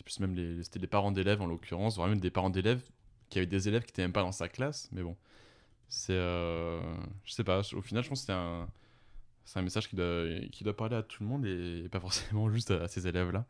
plus 0.04 0.20
même 0.20 0.62
c'était 0.64 0.80
les 0.80 0.88
parents 0.88 1.12
d'élèves 1.12 1.42
en 1.42 1.48
l'occurrence, 1.48 1.96
voire 1.96 2.08
même 2.08 2.20
des 2.20 2.32
parents 2.32 2.50
d'élèves 2.50 2.84
qui 3.30 3.40
avaient 3.40 3.48
des 3.48 3.68
élèves 3.68 3.84
qui 3.84 3.92
étaient 3.92 4.02
même 4.02 4.14
pas 4.14 4.22
dans 4.22 4.32
sa 4.32 4.48
classe, 4.48 4.90
mais 4.92 5.04
bon, 5.04 5.16
c'est, 5.90 6.14
euh, 6.14 6.80
je 7.26 7.34
sais 7.34 7.44
pas, 7.44 7.62
au 7.74 7.82
final 7.82 8.04
je 8.04 8.10
pense 8.10 8.22
que 8.22 8.26
c'est 8.28 8.34
un, 8.34 8.68
un 9.56 9.62
message 9.62 9.90
qui 9.90 9.96
doit, 9.96 10.24
qui 10.52 10.64
doit 10.64 10.76
parler 10.76 10.96
à 10.96 11.04
tout 11.04 11.24
le 11.24 11.30
monde 11.30 11.46
et, 11.46 11.90
pas 11.90 12.00
forcément 12.00 12.50
juste 12.54 12.72
à, 12.72 12.88
ces 12.88 13.08
élèves-là. 13.08 13.46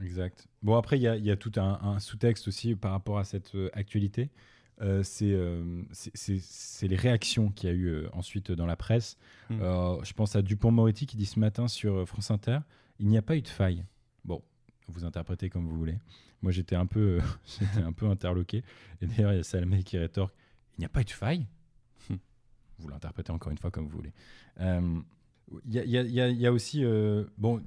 Exact. 0.00 0.46
Bon, 0.62 0.76
après, 0.76 0.96
il 0.96 1.02
y 1.02 1.08
a, 1.08 1.16
y 1.16 1.30
a 1.30 1.36
tout 1.36 1.52
un, 1.56 1.78
un 1.82 1.98
sous-texte 1.98 2.48
aussi 2.48 2.74
par 2.74 2.92
rapport 2.92 3.18
à 3.18 3.24
cette 3.24 3.54
euh, 3.54 3.68
actualité. 3.74 4.30
Euh, 4.80 5.02
c'est 5.02 5.32
euh, 5.32 5.82
c'est- 5.92 6.10
c'est- 6.16 6.40
c'est 6.42 6.88
les 6.88 6.96
réactions 6.96 7.50
qu'il 7.50 7.68
y 7.68 7.72
a 7.72 7.76
eu 7.76 7.86
euh, 7.86 8.08
ensuite 8.14 8.50
dans 8.50 8.64
la 8.66 8.76
presse. 8.76 9.18
Mm. 9.50 9.58
Euh, 9.60 10.02
je 10.04 10.12
pense 10.14 10.36
à 10.36 10.42
Dupont-Moretti 10.42 11.06
qui 11.06 11.16
dit 11.18 11.26
ce 11.26 11.38
matin 11.38 11.68
sur 11.68 11.94
euh, 11.94 12.06
France 12.06 12.30
Inter 12.30 12.58
il 12.98 13.08
n'y 13.08 13.18
a 13.18 13.22
pas 13.22 13.36
eu 13.36 13.42
de 13.42 13.48
faille. 13.48 13.84
Bon, 14.24 14.42
vous 14.88 15.04
interprétez 15.04 15.48
comme 15.50 15.66
vous 15.66 15.76
voulez. 15.78 15.98
Moi, 16.42 16.52
j'étais 16.52 16.76
un, 16.76 16.86
peu, 16.86 17.20
euh, 17.20 17.20
un 17.86 17.92
peu 17.92 18.06
interloqué. 18.08 18.62
Et 19.02 19.06
d'ailleurs, 19.06 19.32
il 19.32 19.36
y 19.36 19.40
a 19.40 19.42
Salmé 19.42 19.82
qui 19.82 19.96
rétorque 19.98 20.34
il 20.76 20.80
n'y 20.80 20.86
a 20.86 20.88
pas 20.90 21.00
eu 21.02 21.04
de 21.04 21.10
faille? 21.10 21.46
Vous 22.78 22.88
l'interprétez 22.88 23.30
encore 23.32 23.52
une 23.52 23.58
fois 23.58 23.70
comme 23.70 23.84
vous 23.86 23.96
voulez. 23.96 24.12
Euh, 24.60 25.00
Il 25.66 25.74
y, 25.74 25.78
y 25.80 25.98
y 25.98 26.32
y 26.40 26.46
a 26.46 26.52
aussi. 26.52 26.82
euh, 26.84 27.24
bon, 27.36 27.62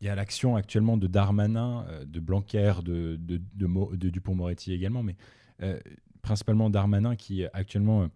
il 0.00 0.06
y 0.06 0.10
a 0.10 0.14
l'action 0.16 0.56
actuellement 0.56 0.96
de 0.96 1.06
Darmanin, 1.06 1.84
euh, 1.88 2.04
de 2.04 2.18
Blanquer, 2.18 2.74
de, 2.84 3.16
de, 3.16 3.40
de, 3.54 3.66
Mo- 3.66 3.94
de 3.94 4.10
Dupont-Moretti 4.10 4.72
également, 4.72 5.02
mais 5.04 5.14
euh, 5.62 5.78
principalement 6.24 6.70
Darmanin 6.70 7.14
qui 7.16 7.44
actuellement 7.52 8.02
euh, 8.02 8.08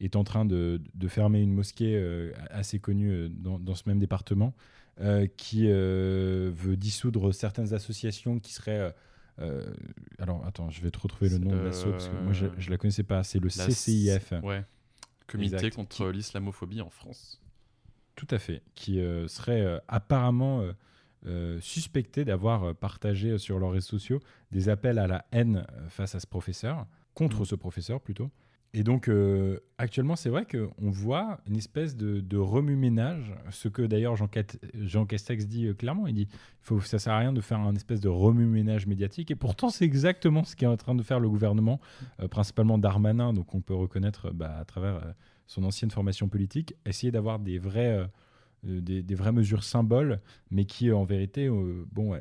est 0.00 0.16
en 0.16 0.24
train 0.24 0.44
de, 0.44 0.80
de 0.94 1.08
fermer 1.08 1.40
une 1.42 1.52
mosquée 1.52 1.96
euh, 1.96 2.32
assez 2.50 2.78
connue 2.78 3.10
euh, 3.10 3.28
dans, 3.28 3.58
dans 3.58 3.74
ce 3.74 3.82
même 3.86 3.98
département, 3.98 4.54
euh, 5.00 5.26
qui 5.36 5.64
euh, 5.66 6.50
veut 6.54 6.76
dissoudre 6.76 7.32
certaines 7.32 7.74
associations 7.74 8.38
qui 8.38 8.52
seraient... 8.54 8.80
euh, 8.80 8.90
euh, 9.38 9.74
alors 10.18 10.42
attends, 10.46 10.70
je 10.70 10.80
vais 10.80 10.90
te 10.90 10.98
retrouver 10.98 11.28
le 11.28 11.38
nom 11.38 11.50
de 11.50 11.58
l'asso 11.58 11.84
parce 11.90 12.08
que 12.08 12.16
moi 12.22 12.32
je, 12.32 12.46
je 12.56 12.70
la 12.70 12.78
connaissais 12.78 13.02
pas. 13.02 13.22
C'est 13.22 13.38
le 13.38 13.50
CCIF. 13.50 14.32
Ouais. 14.42 14.64
Comité 15.26 15.56
Exact. 15.56 15.74
contre 15.74 16.08
l'islamophobie 16.10 16.80
en 16.80 16.88
France. 16.88 17.42
Tout 18.14 18.28
à 18.30 18.38
fait, 18.38 18.62
qui 18.74 19.00
euh, 19.00 19.28
serait 19.28 19.60
euh, 19.60 19.78
apparemment 19.88 20.62
euh, 20.62 20.72
euh, 21.26 21.60
suspectés 21.60 22.24
d'avoir 22.24 22.64
euh, 22.64 22.72
partagé 22.72 23.30
euh, 23.32 23.38
sur 23.38 23.58
leurs 23.58 23.72
réseaux 23.72 23.98
sociaux 23.98 24.20
des 24.52 24.70
appels 24.70 24.98
à 24.98 25.06
la 25.06 25.26
haine 25.32 25.66
euh, 25.70 25.88
face 25.90 26.14
à 26.14 26.20
ce 26.20 26.26
professeur, 26.26 26.86
contre 27.16 27.38
Mhm. 27.40 27.44
ce 27.46 27.54
professeur 27.56 28.00
plutôt. 28.00 28.30
Et 28.74 28.82
donc, 28.82 29.08
euh, 29.08 29.58
actuellement, 29.78 30.16
c'est 30.16 30.28
vrai 30.28 30.44
qu'on 30.44 30.90
voit 30.90 31.40
une 31.48 31.56
espèce 31.56 31.96
de, 31.96 32.20
de 32.20 32.36
remue-ménage, 32.36 33.32
ce 33.50 33.68
que 33.68 33.80
d'ailleurs 33.80 34.16
Jean, 34.16 35.06
Castex 35.06 35.46
dit 35.46 35.66
euh, 35.66 35.72
clairement. 35.72 36.06
Il 36.06 36.14
dit 36.14 36.28
faut, 36.60 36.80
ça 36.80 36.98
sert 36.98 37.14
à 37.14 37.18
rien 37.20 37.32
de 37.32 37.40
faire 37.40 37.58
un 37.58 37.74
espèce 37.74 38.00
de 38.00 38.10
remue-ménage 38.10 38.86
médiatique. 38.86 39.30
Et 39.30 39.34
pourtant, 39.34 39.70
c'est 39.70 39.86
exactement 39.86 40.44
ce 40.44 40.56
qu'est 40.56 40.66
en 40.66 40.76
train 40.76 40.94
de 40.94 41.02
faire 41.02 41.20
le 41.20 41.28
gouvernement, 41.30 41.80
euh, 42.20 42.28
principalement 42.28 42.76
Darmanin, 42.76 43.32
donc 43.32 43.54
on 43.54 43.62
peut 43.62 43.74
reconnaître 43.74 44.30
bah, 44.32 44.54
à 44.58 44.64
travers 44.66 44.96
euh, 44.96 45.12
son 45.46 45.64
ancienne 45.64 45.90
formation 45.90 46.28
politique, 46.28 46.74
essayer 46.84 47.10
d'avoir 47.12 47.38
des 47.38 47.58
vrais. 47.58 48.06
des, 48.62 49.02
des 49.02 49.14
vraies 49.14 49.32
mesures 49.32 49.62
symboles, 49.64 50.20
mais 50.50 50.64
qui, 50.66 50.90
en 50.90 51.04
vérité, 51.04 51.48
bon, 51.92 52.14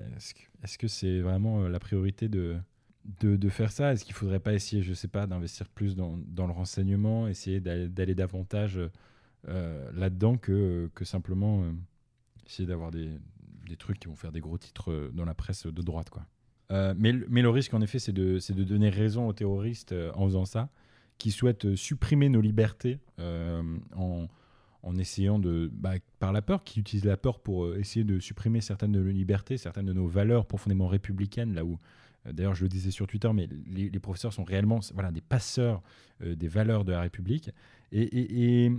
est-ce 0.64 0.78
que 0.78 0.88
c'est 0.88 1.20
vraiment 1.22 1.68
la 1.68 1.80
priorité 1.80 2.28
de, 2.30 2.56
de, 3.20 3.36
de 3.36 3.50
faire 3.50 3.72
ça? 3.72 3.94
Est-ce 3.94 4.04
qu'il 4.04 4.14
ne 4.14 4.18
faudrait 4.18 4.40
pas 4.40 4.54
essayer, 4.54 4.82
je 4.82 4.90
ne 4.90 4.96
sais 4.96 5.08
pas, 5.08 5.28
d'investir 5.28 5.70
plus 5.70 5.96
dans, 5.96 6.18
dans 6.28 6.48
le 6.48 6.54
renseignement, 6.54 7.28
essayer 7.28 7.60
d'aller 7.60 8.16
davantage 8.16 8.80
euh, 9.48 9.92
là-dedans 9.94 10.38
que, 10.38 10.90
que 10.96 11.06
simplement 11.06 11.64
euh, 11.64 11.72
essayer 12.48 12.68
d'avoir 12.68 12.92
des, 12.92 13.10
des 13.68 13.76
trucs 13.76 14.00
qui 14.00 14.08
vont 14.08 14.16
faire 14.16 14.32
des 14.32 14.42
gros 14.42 14.58
titres 14.58 14.92
euh, 14.92 15.12
dans 15.14 15.26
la 15.26 15.36
presse 15.36 15.68
de 15.68 15.82
droite, 15.82 16.10
quoi? 16.10 16.26
Mais, 16.72 17.14
mais 17.30 17.44
le 17.44 17.50
risque, 17.50 17.76
en 17.76 17.82
effet, 17.82 18.00
c'est 18.00 18.12
de, 18.12 18.40
de 18.52 18.64
donner 18.64 18.90
raison 18.90 19.28
aux 19.28 19.34
terroristes 19.34 19.94
en 20.16 20.26
faisant 20.26 20.46
ça, 20.46 20.70
qui 21.20 21.30
souhaitent 21.30 21.76
supprimer 21.76 22.28
nos 22.28 22.42
libertés 22.42 22.98
en, 23.20 24.28
en 24.82 24.98
essayant 24.98 25.38
de, 25.38 25.70
bah, 25.72 25.94
par 26.18 26.34
la 26.34 26.42
peur, 26.42 26.64
qui 26.64 26.80
utilisent 26.80 27.06
la 27.06 27.18
peur 27.18 27.40
pour 27.40 27.76
essayer 27.76 28.04
de 28.04 28.20
supprimer 28.20 28.62
certaines 28.62 28.94
de 28.94 29.00
nos 29.00 29.12
libertés, 29.12 29.58
certaines 29.58 29.86
de 29.86 29.94
nos 29.94 30.08
valeurs 30.08 30.48
profondément 30.48 30.88
républicaines, 30.88 31.54
là 31.54 31.64
où, 31.64 31.78
d'ailleurs 32.32 32.56
je 32.56 32.64
le 32.64 32.70
disais 32.70 32.92
sur 32.92 33.08
Twitter, 33.08 33.32
mais 33.34 33.48
les, 33.68 34.00
professeurs 34.00 34.34
sont 34.34 34.44
réellement 34.44 34.80
voilà, 34.94 35.12
des 35.12 35.22
passeurs 35.22 35.82
euh, 36.24 36.36
des 36.36 36.48
valeurs 36.48 36.86
de 36.86 36.92
la 36.92 37.02
République. 37.02 37.52
Et, 37.92 38.72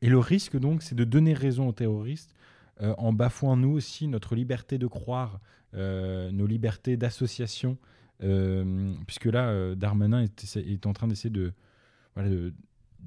le 0.00 0.18
risque 0.18 0.56
donc, 0.56 0.82
c'est 0.82 0.94
de 0.94 1.04
donner 1.04 1.34
raison 1.34 1.68
aux 1.68 1.72
terroristes 1.72 2.34
euh, 2.80 2.94
en 2.98 3.12
bafouant 3.12 3.56
nous 3.56 3.70
aussi 3.70 4.06
notre 4.06 4.36
liberté 4.36 4.78
de 4.78 4.86
croire, 4.86 5.40
euh, 5.74 6.30
nos 6.30 6.46
libertés 6.46 6.96
d'association, 6.96 7.76
euh, 8.22 8.94
puisque 9.06 9.26
là, 9.26 9.48
euh, 9.48 9.74
Darmanin 9.74 10.22
est, 10.22 10.86
en 10.86 10.92
train 10.92 11.08
d'essayer 11.08 11.30
de, 11.30 11.52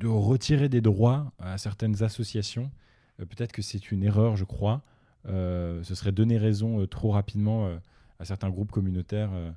retirer 0.03 0.69
des 0.69 0.81
droits 0.81 1.31
à 1.39 1.57
certaines 1.57 2.03
associations. 2.03 2.71
Euh, 3.19 3.25
Peut-être 3.25 3.51
que 3.51 3.61
c'est 3.61 3.91
une 3.91 4.03
erreur, 4.03 4.35
je 4.35 4.45
crois. 4.45 4.83
Euh, 5.27 5.83
ce 5.83 5.95
serait 5.95 6.11
donner 6.11 6.37
raison 6.37 6.81
euh, 6.81 6.87
trop 6.87 7.11
rapidement 7.11 7.67
euh, 7.67 7.77
à 8.19 8.25
certains 8.25 8.49
groupes 8.49 8.71
communautaires 8.71 9.29
euh, 9.33 9.51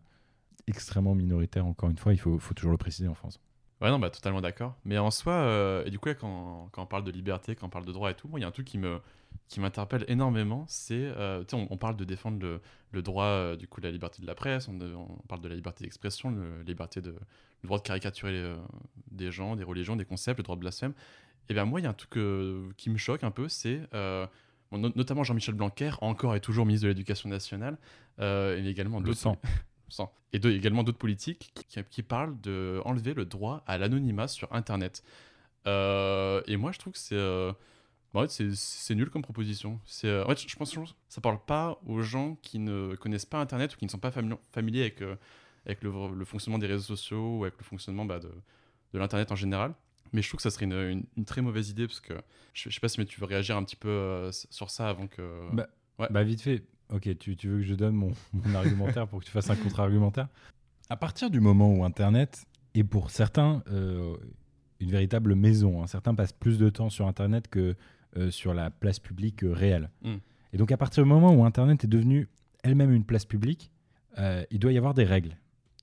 extrêmement 0.66 1.14
minoritaires, 1.14 1.66
encore 1.66 1.90
une 1.90 1.98
fois, 1.98 2.12
il 2.12 2.18
faut, 2.18 2.38
faut 2.38 2.55
toujours 2.55 2.72
le 2.72 2.79
préciser 2.79 3.09
en 3.09 3.14
France. 3.14 3.40
Ouais, 3.81 3.90
non, 3.90 3.98
bah 3.98 4.09
totalement 4.09 4.40
d'accord. 4.40 4.77
Mais 4.85 4.96
en 4.98 5.11
soi, 5.11 5.33
euh, 5.35 5.85
et 5.85 5.90
du 5.90 5.98
coup, 5.98 6.09
là, 6.09 6.14
quand, 6.14 6.68
quand 6.72 6.83
on 6.83 6.87
parle 6.87 7.05
de 7.05 7.11
liberté, 7.11 7.55
quand 7.55 7.66
on 7.66 7.70
parle 7.70 7.85
de 7.85 7.92
droit 7.92 8.11
et 8.11 8.14
tout, 8.14 8.29
moi, 8.29 8.38
il 8.38 8.42
y 8.42 8.44
a 8.44 8.48
un 8.48 8.53
truc 8.53 8.66
qui 8.66 8.79
me 8.79 9.00
qui 9.48 9.59
m'interpelle 9.61 10.05
énormément, 10.09 10.64
c'est, 10.68 10.94
euh, 10.94 11.40
tu 11.44 11.57
sais, 11.57 11.62
on, 11.62 11.66
on 11.72 11.77
parle 11.77 11.96
de 11.96 12.05
défendre 12.05 12.38
le, 12.40 12.61
le 12.92 13.03
droit, 13.03 13.24
euh, 13.27 13.57
du 13.57 13.66
coup, 13.66 13.81
la 13.81 13.90
liberté 13.90 14.22
de 14.22 14.27
la 14.27 14.35
presse, 14.35 14.68
on, 14.68 14.79
on 14.81 15.16
parle 15.29 15.40
de 15.42 15.48
la 15.48 15.57
liberté 15.57 15.85
d'expression, 15.85 16.31
le, 16.31 16.62
liberté 16.62 17.00
de, 17.03 17.11
le 17.11 17.66
droit 17.66 17.79
de 17.79 17.83
caricaturer 17.83 18.33
euh, 18.33 18.57
des 19.11 19.31
gens, 19.33 19.57
des 19.57 19.64
religions, 19.64 19.96
des 19.96 20.05
concepts, 20.05 20.38
le 20.38 20.44
droit 20.44 20.55
de 20.57 20.61
blasphème. 20.61 20.94
Et 21.50 21.53
bien 21.55 21.64
moi, 21.66 21.81
il 21.81 21.83
y 21.83 21.87
a 21.87 21.90
un 21.90 21.94
truc 21.94 22.12
qui 22.77 22.90
me 22.90 22.96
choque 22.96 23.22
un 23.24 23.31
peu, 23.33 23.48
c'est 23.48 23.81
bon, 23.92 24.79
no- 24.79 24.92
notamment 24.94 25.24
Jean-Michel 25.24 25.57
Blanquer, 25.57 25.90
encore 26.00 26.35
et 26.37 26.40
toujours 26.40 26.64
ministre 26.64 26.85
de 26.85 26.88
l'Éducation 26.88 27.29
nationale, 27.29 27.77
et 28.20 28.62
également 28.66 29.00
Le 29.00 29.12
sang. 29.12 29.37
Et 30.33 30.38
de- 30.38 30.50
également 30.50 30.83
d'autres 30.83 30.98
politiques 30.98 31.52
qui, 31.68 31.83
qui 31.90 32.02
parlent 32.02 32.40
de 32.40 32.80
enlever 32.85 33.14
le 33.14 33.24
droit 33.24 33.62
à 33.66 33.78
l'anonymat 33.78 34.26
sur 34.28 34.52
Internet. 34.52 35.02
Euh, 35.66 36.42
et 36.46 36.57
moi, 36.57 36.72
je 36.72 36.78
trouve 36.78 36.92
que 36.92 36.98
c'est 36.98 37.14
euh, 37.16 37.52
bah, 38.12 38.20
en 38.20 38.28
fait, 38.28 38.50
c'est- 38.54 38.94
nul 38.94 39.11
comme 39.11 39.22
proposition. 39.22 39.80
C'est 39.87 40.09
euh, 40.09 40.24
en 40.24 40.28
fait, 40.28 40.46
je 40.46 40.57
pense 40.57 40.74
que 40.74 40.80
ça 41.09 41.20
parle 41.20 41.38
pas 41.44 41.78
aux 41.87 42.02
gens 42.02 42.37
qui 42.42 42.59
ne 42.59 42.94
connaissent 42.96 43.26
pas 43.26 43.40
Internet 43.40 43.74
ou 43.74 43.78
qui 43.78 43.85
ne 43.85 43.90
sont 43.90 43.98
pas 43.98 44.11
famili- 44.11 44.38
familiers 44.52 44.83
avec, 44.83 45.02
euh, 45.02 45.16
avec 45.66 45.83
le, 45.83 45.90
le 46.14 46.24
fonctionnement 46.24 46.59
des 46.59 46.66
réseaux 46.66 46.96
sociaux 46.96 47.38
ou 47.38 47.44
avec 47.44 47.57
le 47.59 47.64
fonctionnement 47.64 48.04
bah, 48.04 48.18
de, 48.18 48.30
de 48.92 48.98
l'Internet 48.98 49.33
en 49.33 49.37
général. 49.37 49.74
Mais 50.12 50.22
je 50.22 50.28
trouve 50.28 50.38
que 50.38 50.42
ça 50.42 50.50
serait 50.50 50.66
une, 50.66 50.72
une- 50.74 51.04
une 51.16 51.24
très 51.24 51.40
mauvaise 51.42 51.70
idée 51.70 51.87
parce 51.87 52.00
que 52.00 52.14
je, 52.52 52.68
je 52.68 52.74
sais 52.74 52.80
pas 52.80 52.88
si 52.88 53.00
mais 53.00 53.07
tu 53.07 53.18
veux 53.20 53.26
réagir 53.26 53.57
un 53.57 53.64
petit 53.64 53.76
peu 53.76 54.30
sur 54.50 54.70
ça 54.70 54.88
avant 54.88 55.07
que. 55.07 55.48
Bah, 55.52 55.68
Ouais. 56.00 56.09
Bah 56.11 56.24
vite 56.24 56.40
fait, 56.40 56.64
ok, 56.90 57.18
tu, 57.18 57.36
tu 57.36 57.48
veux 57.48 57.58
que 57.58 57.64
je 57.64 57.74
donne 57.74 57.94
mon, 57.94 58.12
mon 58.32 58.54
argumentaire 58.54 59.06
pour 59.08 59.20
que 59.20 59.24
tu 59.24 59.30
fasses 59.30 59.50
un 59.50 59.56
contre-argumentaire? 59.56 60.28
À 60.90 60.96
partir 60.96 61.30
du 61.30 61.40
moment 61.40 61.72
où 61.74 61.84
Internet 61.84 62.44
est 62.74 62.84
pour 62.84 63.10
certains 63.10 63.62
euh, 63.70 64.16
une 64.80 64.90
véritable 64.90 65.34
maison, 65.34 65.82
hein, 65.82 65.86
certains 65.86 66.14
passent 66.14 66.32
plus 66.32 66.58
de 66.58 66.68
temps 66.68 66.90
sur 66.90 67.06
Internet 67.06 67.48
que 67.48 67.74
euh, 68.16 68.30
sur 68.30 68.54
la 68.54 68.70
place 68.70 69.00
publique 69.00 69.42
euh, 69.42 69.52
réelle. 69.52 69.90
Mm. 70.02 70.14
Et 70.52 70.56
donc 70.56 70.70
à 70.70 70.76
partir 70.76 71.02
du 71.02 71.08
moment 71.08 71.32
où 71.32 71.44
Internet 71.44 71.82
est 71.82 71.88
devenu 71.88 72.28
elle-même 72.62 72.92
une 72.92 73.04
place 73.04 73.24
publique, 73.24 73.72
euh, 74.18 74.44
il 74.50 74.60
doit 74.60 74.72
y 74.72 74.78
avoir 74.78 74.94
des 74.94 75.04
règles, 75.04 75.36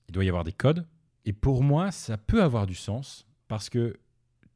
il 0.08 0.12
doit 0.12 0.24
y 0.24 0.28
avoir 0.28 0.44
des 0.44 0.52
codes. 0.52 0.86
Et 1.24 1.32
pour 1.32 1.62
moi, 1.62 1.90
ça 1.90 2.16
peut 2.16 2.42
avoir 2.42 2.66
du 2.66 2.74
sens 2.74 3.26
parce 3.48 3.68
que 3.68 3.98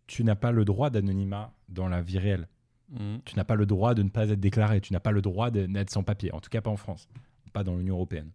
tu 0.07 0.25
n'as 0.25 0.37
pas 0.37 0.53
le 0.53 0.65
droit 0.65 0.89
d'anonymat 0.89 1.53
dans 1.69 1.89
la 1.89 2.01
vie 2.01 2.19
réelle 2.19 2.49
Mhm. 2.91 3.21
tu 3.25 3.37
n'as 3.37 3.45
pas 3.45 3.57
le 3.57 3.67
droit 3.67 3.95
de 3.95 4.03
ne 4.03 4.09
pas 4.09 4.29
être 4.29 4.41
déclaré, 4.41 4.81
tu 4.81 4.93
n'as 4.93 5.01
pas 5.01 5.11
le 5.11 5.23
droit 5.23 5.51
de 5.51 5.67
n'être 5.67 5.91
sans 5.91 6.05
papier, 6.05 6.33
en 6.33 6.41
tout 6.41 6.51
cas 6.51 6.61
pas 6.61 6.71
en 6.71 6.77
France, 6.77 7.09
pas 7.53 7.65
dans 7.65 7.77
l'Union 7.77 7.95
européenne. 7.95 8.31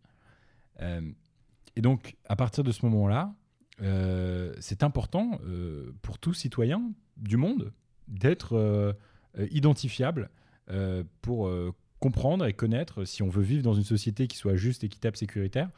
Euh, 0.81 1.01
et 1.75 1.81
donc, 1.81 2.17
à 2.27 2.35
partir 2.35 2.63
de 2.63 2.71
ce 2.71 2.85
moment-là, 2.85 3.33
euh, 3.81 4.53
c'est 4.59 4.83
important 4.83 5.39
euh, 5.45 5.93
pour 6.01 6.19
tout 6.19 6.33
citoyen 6.33 6.91
du 7.17 7.37
monde 7.37 7.71
d'être 8.07 8.97
identifiable 9.51 10.29
pour 11.21 11.49
comprendre 11.99 12.45
et 12.45 12.53
connaître 12.53 13.05
si 13.05 13.23
on 13.23 13.29
veut 13.29 13.43
vivre 13.43 13.63
dans 13.63 13.73
une 13.73 13.83
société 13.83 14.27
qui 14.27 14.35
soit 14.35 14.55
juste, 14.55 14.83
équitable, 14.83 15.15
sécuritaire. 15.15 15.69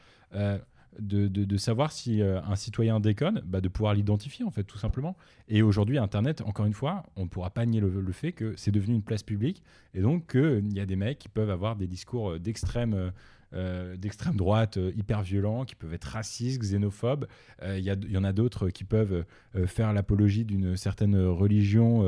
Euh, 0.99 1.29
de, 1.29 1.45
de- 1.45 1.57
savoir 1.57 1.91
si 1.91 2.21
euh, 2.21 2.41
un 2.43 2.55
citoyen 2.55 2.99
déconne, 2.99 3.41
bah, 3.45 3.61
de 3.61 3.69
pouvoir 3.69 3.93
l'identifier 3.93 4.43
en 4.45 4.51
fait 4.51 4.63
tout 4.63 4.77
simplement. 4.77 5.15
Et 5.47 5.61
aujourd'hui, 5.61 5.97
Internet, 5.97 6.41
encore 6.41 6.65
une 6.65 6.73
fois, 6.73 7.03
on 7.15 7.23
ne 7.23 7.29
pourra 7.29 7.49
pas 7.51 7.65
nier 7.65 7.79
le, 7.79 8.01
le 8.01 8.11
fait 8.11 8.31
que 8.31 8.53
c'est 8.57 8.71
devenu 8.71 8.95
une 8.95 9.03
place 9.03 9.23
publique 9.23 9.63
et 9.93 10.01
donc 10.01 10.31
qu'il 10.31 10.73
y 10.73 10.79
a 10.79 10.85
des 10.85 10.95
mecs 10.95 11.19
qui 11.19 11.29
peuvent 11.29 11.49
avoir 11.51 11.75
des 11.75 11.87
discours 11.87 12.31
euh, 12.31 12.39
d'extrême 12.39 12.93
euh, 12.93 13.11
euh, 13.53 13.95
d'extrême 13.97 14.35
droite 14.35 14.77
euh, 14.77 14.91
hyper 14.95 15.21
violents, 15.21 15.63
qui 15.63 15.75
peuvent 15.75 15.93
être 15.93 16.05
racistes, 16.05 16.59
xénophobes. 16.59 17.27
Euh, 17.61 17.77
Il 17.77 17.83
y, 17.83 18.11
y 18.11 18.17
en 18.17 18.23
a 18.23 18.33
d'autres 18.33 18.69
qui 18.69 18.83
peuvent 18.83 19.25
euh, 19.55 19.67
faire 19.67 19.93
l'apologie 19.93 20.43
d'une 20.43 20.75
certaine 20.75 21.15
religion 21.15 22.01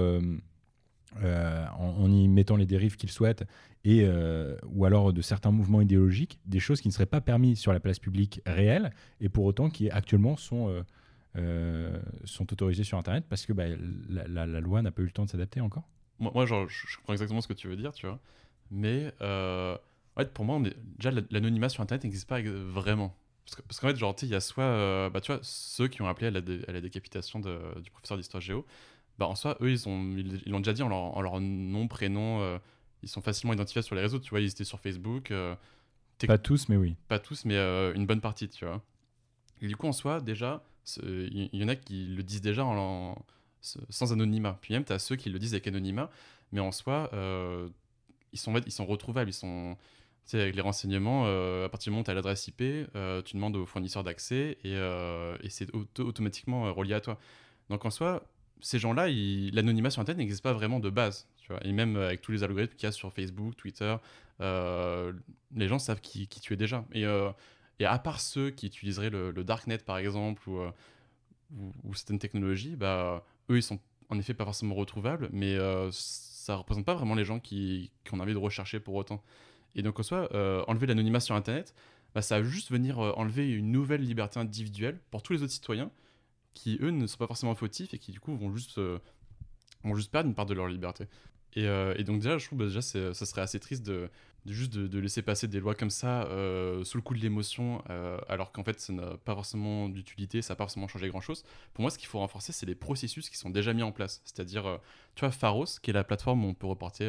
euh, 1.24 1.66
en, 1.78 2.12
y 2.12 2.28
mettant 2.28 2.56
les 2.56 2.66
dérives 2.66 2.98
qu'ils 2.98 3.12
souhaitent, 3.12 3.46
et, 3.84 4.02
euh, 4.04 4.56
ou 4.68 4.86
alors 4.86 5.14
de 5.14 5.22
certains 5.22 5.52
mouvements 5.52 5.82
idéologiques, 5.82 6.40
des 6.46 6.60
choses 6.60 6.82
qui 6.82 6.88
ne 6.88 6.94
seraient 6.94 7.06
pas 7.06 7.22
permises 7.22 7.60
sur 7.60 7.72
la 7.74 7.80
place 7.80 8.00
publique 8.00 8.42
réelle, 8.46 8.92
et 9.22 9.30
pour 9.30 9.46
autant 9.46 9.70
qui 9.70 9.90
actuellement 9.90 10.36
sont, 10.38 10.84
euh, 11.38 12.00
sont 12.26 12.52
autorisées 12.52 12.84
sur 12.84 12.98
Internet 12.98 13.26
parce 13.30 13.46
que 13.46 13.54
bah, 13.54 13.66
la, 14.10 14.46
loi 14.46 14.82
n'a 14.82 14.92
pas 14.92 15.02
eu 15.02 15.06
le 15.06 15.12
temps 15.12 15.26
de 15.26 15.30
s'adapter 15.30 15.62
encore. 15.62 15.84
moi, 16.20 16.46
je, 16.46 16.98
comprends 16.98 17.14
exactement 17.14 17.42
ce 17.42 17.48
que 17.48 17.54
tu 17.54 17.68
veux 17.68 17.78
dire, 17.78 17.94
tu 17.94 18.08
vois. 18.08 18.20
Mais 18.72 19.14
en 19.22 19.78
fait, 20.18 20.34
pour 20.34 20.46
moi, 20.46 20.62
déjà, 20.98 21.12
la- 21.12 21.22
l'anonymat 21.30 21.70
sur 21.70 21.82
Internet 21.82 22.04
n'existe 22.04 22.28
pas 22.28 22.42
vraiment. 22.42 23.16
Parce 23.46 23.56
que- 23.58 23.62
parce 23.62 23.80
qu'en 23.80 23.90
fait, 23.90 24.26
il 24.26 24.30
y 24.30 24.36
a 24.36 24.40
soit, 24.42 25.10
bah, 25.12 25.22
tu 25.22 25.32
vois, 25.32 25.40
ceux 25.44 25.88
qui 25.88 26.02
ont 26.02 26.08
appelé 26.08 26.28
à 26.28 26.32
la, 26.32 26.82
décapitation 26.82 27.40
du 27.40 27.92
professeur 27.92 28.18
d'histoire 28.18 28.42
géo, 28.42 28.66
bah, 29.20 29.28
en 29.28 29.36
soi, 29.36 29.58
eux, 29.62 29.72
ils 29.72 29.88
ont, 29.88 30.02
ils 30.18 30.42
ils 30.46 30.52
l'ont 30.52 30.60
déjà 30.60 30.74
dit 30.74 30.84
en 30.84 30.90
leur, 30.90 31.00
en 31.18 31.22
leur 31.22 31.40
nom, 31.42 31.88
prénom, 31.88 32.42
euh, 32.42 32.58
ils 33.04 33.10
sont 33.10 33.22
facilement 33.22 33.54
identifiés 33.54 33.82
sur 33.82 33.96
les 33.96 34.02
réseaux, 34.02 34.20
tu 34.20 34.30
vois, 34.30 34.42
ils 34.42 34.50
étaient 34.50 34.64
sur 34.64 34.80
Facebook, 34.80 35.32
euh, 35.32 35.56
Pas 36.26 36.38
tous, 36.38 36.70
mais 36.70 36.78
oui. 36.78 36.96
pas 37.08 37.20
tous, 37.20 37.46
mais 37.46 37.56
euh, 37.56 37.94
une 37.94 38.06
bonne 38.06 38.22
partie, 38.22 38.50
tu 38.50 38.66
vois. 38.66 38.82
Et 39.62 39.68
du 39.68 39.76
coup, 39.78 39.88
en 39.88 39.94
soi, 39.94 40.22
déjà, 40.22 40.64
il 41.04 41.50
y, 41.54 41.58
y 41.58 41.64
en 41.64 41.68
a 41.68 41.76
qui 41.76 42.06
le 42.08 42.24
disent 42.24 42.42
déjà 42.42 42.66
en, 42.66 42.78
en- 42.78 43.26
sans 43.90 44.14
anonymat. 44.14 44.58
Puis 44.62 44.74
même, 44.74 44.86
tu 44.86 44.94
as 44.94 45.00
ceux 45.00 45.16
qui 45.16 45.30
le 45.30 45.40
disent 45.40 45.54
avec 45.54 45.68
anonymat, 45.68 46.10
mais 46.52 46.60
en 46.62 46.72
soi, 46.72 47.10
ils, 48.34 48.40
sont, 48.40 48.56
ils 48.66 48.72
sont 48.72 48.86
retrouvables. 48.86 49.30
Ils 49.30 49.34
sont, 49.34 49.76
tu 50.26 50.32
sais, 50.32 50.42
avec 50.42 50.56
les 50.56 50.62
renseignements, 50.62 51.26
à 51.26 51.70
partir 51.70 51.86
du 51.86 51.92
moment 51.92 52.02
où 52.02 52.06
tu 52.06 52.12
as 52.12 52.14
l'adresse 52.16 52.48
IP, 52.48 52.58
tu 53.26 53.36
demandes 53.36 53.56
au 53.56 53.66
fournisseur 53.66 54.04
d'accès 54.04 54.58
et, 54.64 54.74
et 54.74 55.50
c'est 55.50 55.74
auto- 55.76 56.06
automatiquement 56.06 56.74
relié 56.74 56.94
à 56.94 57.02
toi. 57.02 57.20
Donc 57.70 57.86
en 57.86 57.90
soi, 57.90 58.24
ces 58.66 58.80
gens-là, 58.80 59.08
l'anonymat 59.54 59.92
sur 59.92 60.02
Internet 60.02 60.18
n'existe 60.18 60.44
pas 60.44 60.54
vraiment 60.54 60.80
de 60.80 60.90
base. 60.90 61.28
Et 61.64 61.72
même 61.72 61.96
avec 61.98 62.22
tous 62.22 62.32
les 62.32 62.42
algorithmes 62.42 62.74
qu'il 62.76 62.88
y 62.88 62.90
a 62.90 62.92
sur 62.92 63.14
Facebook, 63.14 63.56
Twitter, 63.56 63.96
euh, 64.42 65.14
les 65.56 65.68
gens 65.68 65.78
savent 65.78 66.02
qui, 66.02 66.28
qui 66.28 66.40
tu 66.40 66.54
es 66.54 66.58
déjà. 66.58 66.84
Et, 66.92 67.06
euh, 67.06 67.30
à 67.80 68.00
part 68.00 68.20
ceux 68.20 68.50
qui 68.50 68.66
utiliseraient 68.66 69.12
le, 69.12 69.32
Darknet, 69.44 69.78
par 69.78 70.00
exemple, 70.00 70.50
ou, 70.50 70.62
euh, 70.62 70.72
certaines 71.94 72.18
technologies, 72.18 72.76
bah, 72.76 73.24
eux, 73.52 73.58
ils 73.58 73.64
sont 73.64 73.80
en 74.10 74.18
effet 74.18 74.34
pas 74.34 74.46
forcément 74.46 74.74
retrouvables, 74.74 75.30
mais 75.32 75.56
euh, 75.56 75.90
ça 75.92 76.56
représente 76.56 76.86
pas 76.86 76.96
vraiment 76.96 77.14
les 77.14 77.26
gens 77.26 77.40
qui, 77.40 77.92
qu'on 78.10 78.20
a 78.20 78.24
envie 78.24 78.34
de 78.34 78.40
rechercher 78.40 78.80
pour 78.80 78.96
autant. 78.96 79.24
Et 79.76 79.84
donc, 79.84 80.00
en 80.00 80.04
soi, 80.04 80.28
euh, 80.34 80.64
enlever 80.68 80.88
l'anonymat 80.88 81.20
sur 81.20 81.36
Internet, 81.36 81.76
bah, 82.16 82.24
ça 82.24 82.40
va 82.40 82.48
juste 82.48 82.72
venir 82.72 82.98
euh, 83.00 83.12
enlever 83.16 83.48
une 83.48 83.72
nouvelle 83.72 84.02
liberté 84.02 84.40
individuelle 84.40 85.00
pour 85.12 85.22
tous 85.22 85.34
les 85.34 85.44
autres 85.44 85.54
citoyens 85.54 85.92
qui, 86.56 86.80
eux, 86.82 86.90
ne 86.90 87.06
sont 87.06 87.18
pas 87.18 87.28
forcément 87.28 87.54
fautifs 87.54 87.94
et 87.94 88.00
qui, 88.00 88.12
du 88.12 88.20
coup, 88.20 88.36
vont 88.36 88.52
juste, 88.56 88.80
euh, 88.80 88.98
vont 89.84 89.94
juste 89.94 90.12
perdre 90.12 90.28
une 90.28 90.34
part 90.34 90.48
de 90.48 90.56
leur 90.56 90.68
liberté. 90.68 91.06
Et, 91.54 91.68
euh, 91.68 91.94
donc, 92.02 92.22
déjà, 92.22 92.40
je 92.40 92.48
trouve, 92.48 92.58
bah, 92.58 92.66
déjà, 92.66 92.82
ça 92.82 93.14
serait 93.14 93.42
assez 93.42 93.60
triste 93.60 93.86
de, 93.86 94.10
juste 94.48 94.74
de, 94.74 95.00
laisser 95.00 95.22
passer 95.22 95.48
des 95.48 95.60
lois 95.60 95.76
comme 95.76 95.92
ça 95.92 96.24
euh, 96.24 96.84
sous 96.84 96.98
le 96.98 97.04
coup 97.04 97.14
de 97.14 97.20
l'émotion, 97.20 97.84
alors 98.28 98.52
qu'en 98.52 98.64
fait, 98.64 98.80
ça 98.80 98.94
n'a 98.94 99.18
pas 99.18 99.36
forcément 99.36 99.90
d'utilité, 99.90 100.42
ça 100.42 100.54
n'a 100.54 100.56
pas 100.56 100.64
forcément 100.64 100.88
changé 100.88 101.08
grand-chose. 101.10 101.44
Pour 101.74 101.84
moi, 101.84 101.92
ce 101.92 102.00
qu'il 102.00 102.08
faut 102.08 102.20
renforcer, 102.20 102.52
c'est 102.52 102.66
les 102.66 102.76
processus 102.76 103.30
qui 103.30 103.38
sont 103.38 103.52
déjà 103.52 103.74
mis 103.74 103.84
en 103.84 103.92
place. 103.92 104.22
C'est-à-dire, 104.26 104.80
tu 105.16 105.20
vois, 105.20 105.32
Pharos, 105.32 105.80
qui 105.82 105.92
est 105.92 105.94
la 105.94 106.04
plateforme 106.04 106.46
où 106.46 106.48
on 106.48 106.54
peut 106.54 106.68
reporter 106.68 107.06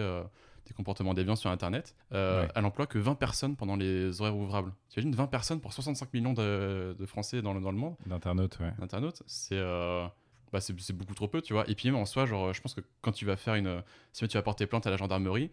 des 0.67 0.75
comportements 0.75 1.15
déviants 1.15 1.37
sur 1.37 1.51
Internet, 1.51 1.95
euh, 2.13 2.43
Ouais. 2.43 2.49
elle 2.55 2.65
emploie 2.65 2.87
que 2.87 2.99
20 2.99 3.15
personnes 3.15 3.57
pendant 3.57 3.77
les 3.77 4.21
horaires 4.21 4.37
ouvrables. 4.37 4.73
Tu 4.91 5.01
imagines 5.01 5.15
20 5.17 5.27
personnes 5.29 5.61
pour 5.61 5.73
65 5.73 6.13
millions 6.13 6.33
de, 6.33 6.95
de 6.99 7.07
Français 7.07 7.43
dans 7.43 7.55
le, 7.55 7.61
dans 7.61 7.71
le 7.73 7.79
monde, 7.79 7.95
D'internautes, 8.07 8.59
ouais. 8.61 8.73
d'internautes 8.79 9.23
C'est 9.27 9.57
euh, 9.59 10.07
bah, 10.53 10.61
c'est 10.61 10.79
c'est 10.81 10.93
beaucoup 10.93 11.15
trop 11.15 11.29
peu, 11.29 11.41
tu 11.43 11.53
vois. 11.53 11.69
Et 11.71 11.75
puis 11.75 11.89
même 11.89 11.97
en 12.01 12.07
soi, 12.07 12.27
genre, 12.27 12.53
je 12.53 12.61
pense 12.61 12.75
que 12.75 12.81
quand 13.01 13.13
tu 13.13 13.25
vas 13.25 13.37
faire 13.37 13.55
une... 13.55 13.83
Si 14.13 14.27
tu 14.29 14.37
vas 14.37 14.43
porter 14.43 14.67
plainte 14.67 14.87
à 14.87 14.91
la 14.91 14.97
gendarmerie, 14.97 15.51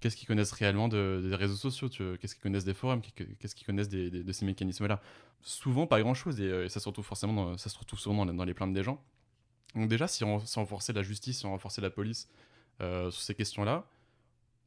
qu'est-ce 0.00 0.16
qu'ils 0.16 0.26
connaissent 0.28 0.52
réellement 0.52 0.88
de- 0.88 1.20
des 1.28 1.34
réseaux 1.36 1.54
sociaux 1.56 1.88
Qu'est-ce 1.88 2.34
qu'ils 2.34 2.42
connaissent 2.42 2.64
des 2.64 2.74
forums 2.74 3.00
Qu'est- 3.02 3.36
Qu'est-ce 3.38 3.54
qu'ils 3.54 3.66
connaissent 3.66 3.88
des- 3.88 4.10
des- 4.10 4.24
de 4.24 4.32
ces 4.32 4.44
mécanismes-là? 4.44 5.00
Souvent, 5.42 5.86
pas 5.86 6.00
grand-chose. 6.00 6.40
Et, 6.40 6.44
euh, 6.48 6.64
et 6.64 6.68
ça, 6.68 6.80
se 6.80 6.88
retrouve 6.88 7.04
forcément 7.04 7.32
dans, 7.32 7.56
ça 7.58 7.68
se 7.70 7.78
retrouve 7.78 7.98
souvent 7.98 8.24
dans, 8.26 8.32
dans 8.34 8.44
les 8.44 8.54
plaintes 8.54 8.72
des 8.72 8.82
gens. 8.82 9.02
Donc 9.74 9.88
déjà, 9.88 10.06
si 10.06 10.22
on, 10.24 10.38
si 10.40 10.58
on 10.58 10.62
renforçait 10.62 10.92
la 10.92 11.02
justice, 11.02 11.38
si 11.40 11.46
on 11.46 11.50
renforçait 11.50 11.80
la 11.80 11.90
police 11.90 12.28
euh, 12.80 13.10
sur 13.10 13.22
ces 13.22 13.34
questions-là, 13.34 13.84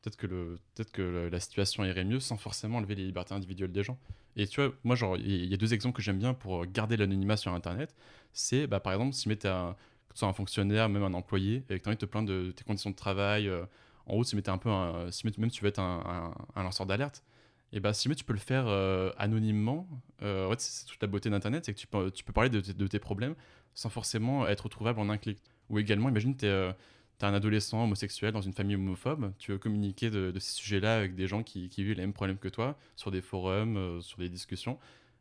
peut-être 0.05 0.17
que, 0.17 0.27
le, 0.27 0.59
peut 0.75 0.91
que 0.91 1.29
la 1.31 1.39
situation 1.39 1.83
irait 1.83 2.05
mieux 2.05 2.19
sans 2.19 2.37
forcément 2.37 2.77
enlever 2.77 2.95
les 2.95 3.05
libertés 3.05 3.33
individuelles 3.33 3.71
des 3.71 3.83
gens. 3.83 3.97
Et 4.35 4.47
tu 4.47 4.61
vois, 4.61 4.73
moi, 4.83 4.95
genre, 4.95 5.17
il 5.17 5.45
y, 5.45 5.53
a 5.53 5.57
deux 5.57 5.73
exemples 5.73 5.95
que 5.95 6.01
j'aime 6.01 6.19
bien 6.19 6.33
pour 6.33 6.65
garder 6.65 6.97
l'anonymat 6.97 7.37
sur 7.37 7.53
Internet. 7.53 7.95
C'est, 8.33 8.67
bah, 8.67 8.79
par 8.79 8.93
exemple, 8.93 9.13
si 9.13 9.29
tu 9.37 9.47
un, 9.47 9.75
un 10.21 10.33
fonctionnaire, 10.33 10.89
même 10.89 11.03
un 11.03 11.13
employé, 11.13 11.63
et 11.69 11.79
que 11.79 11.83
tu 11.83 11.87
as 11.87 11.89
envie 11.89 11.95
de 11.95 12.01
te 12.01 12.05
plaindre 12.05 12.29
de 12.29 12.51
tes 12.51 12.63
conditions 12.63 12.91
de 12.91 12.95
travail, 12.95 13.47
euh, 13.47 13.65
en 14.05 14.15
haut, 14.15 14.23
si 14.23 14.41
tu 14.41 14.49
un 14.49 14.57
peu 14.57 14.69
si 15.11 15.25
même 15.39 15.49
tu 15.49 15.63
veux 15.63 15.69
être 15.69 15.79
un, 15.79 16.33
lanceur 16.55 16.85
d'alerte, 16.85 17.23
et 17.73 17.79
bah, 17.79 17.93
si 17.93 18.07
tu 18.09 18.23
peux 18.23 18.33
le 18.33 18.39
faire 18.39 18.65
euh, 18.67 19.11
anonymement, 19.17 19.87
euh, 20.21 20.45
en 20.47 20.51
fait, 20.51 20.61
c'est 20.61 20.85
toute 20.85 21.01
la 21.01 21.07
beauté 21.07 21.29
d'Internet, 21.29 21.65
c'est 21.65 21.73
que 21.73 21.79
tu 21.79 21.87
peux, 21.87 22.11
tu 22.11 22.23
peux 22.23 22.33
parler 22.33 22.49
de 22.49 22.87
tes 22.87 22.99
problèmes 22.99 23.35
sans 23.73 23.89
forcément 23.89 24.47
être 24.47 24.61
retrouvable 24.61 24.99
en 24.99 25.09
un 25.09 25.17
clic. 25.17 25.39
Ou 25.69 25.79
également, 25.79 26.09
imagine, 26.09 26.35
tu 26.35 26.45
es, 26.45 26.75
un 27.21 27.33
adolescent 27.33 27.83
homosexuel 27.83 28.33
dans 28.33 28.41
une 28.41 28.53
famille 28.53 28.75
homophobe, 28.75 29.33
tu 29.37 29.51
veux 29.51 29.57
communiquer 29.57 30.09
de, 30.09 30.33
ces 30.39 30.53
sujets-là 30.53 30.97
avec 30.97 31.15
des 31.15 31.27
gens 31.27 31.43
qui, 31.43 31.69
qui 31.69 31.83
vivent 31.83 31.95
les 31.95 32.01
mêmes 32.01 32.13
problèmes 32.13 32.37
que 32.37 32.49
toi, 32.49 32.77
sur 32.95 33.11
des 33.11 33.21
forums, 33.21 33.77
euh, 33.77 34.01
sur 34.01 34.19
des 34.19 34.29
discussions. 34.29 34.77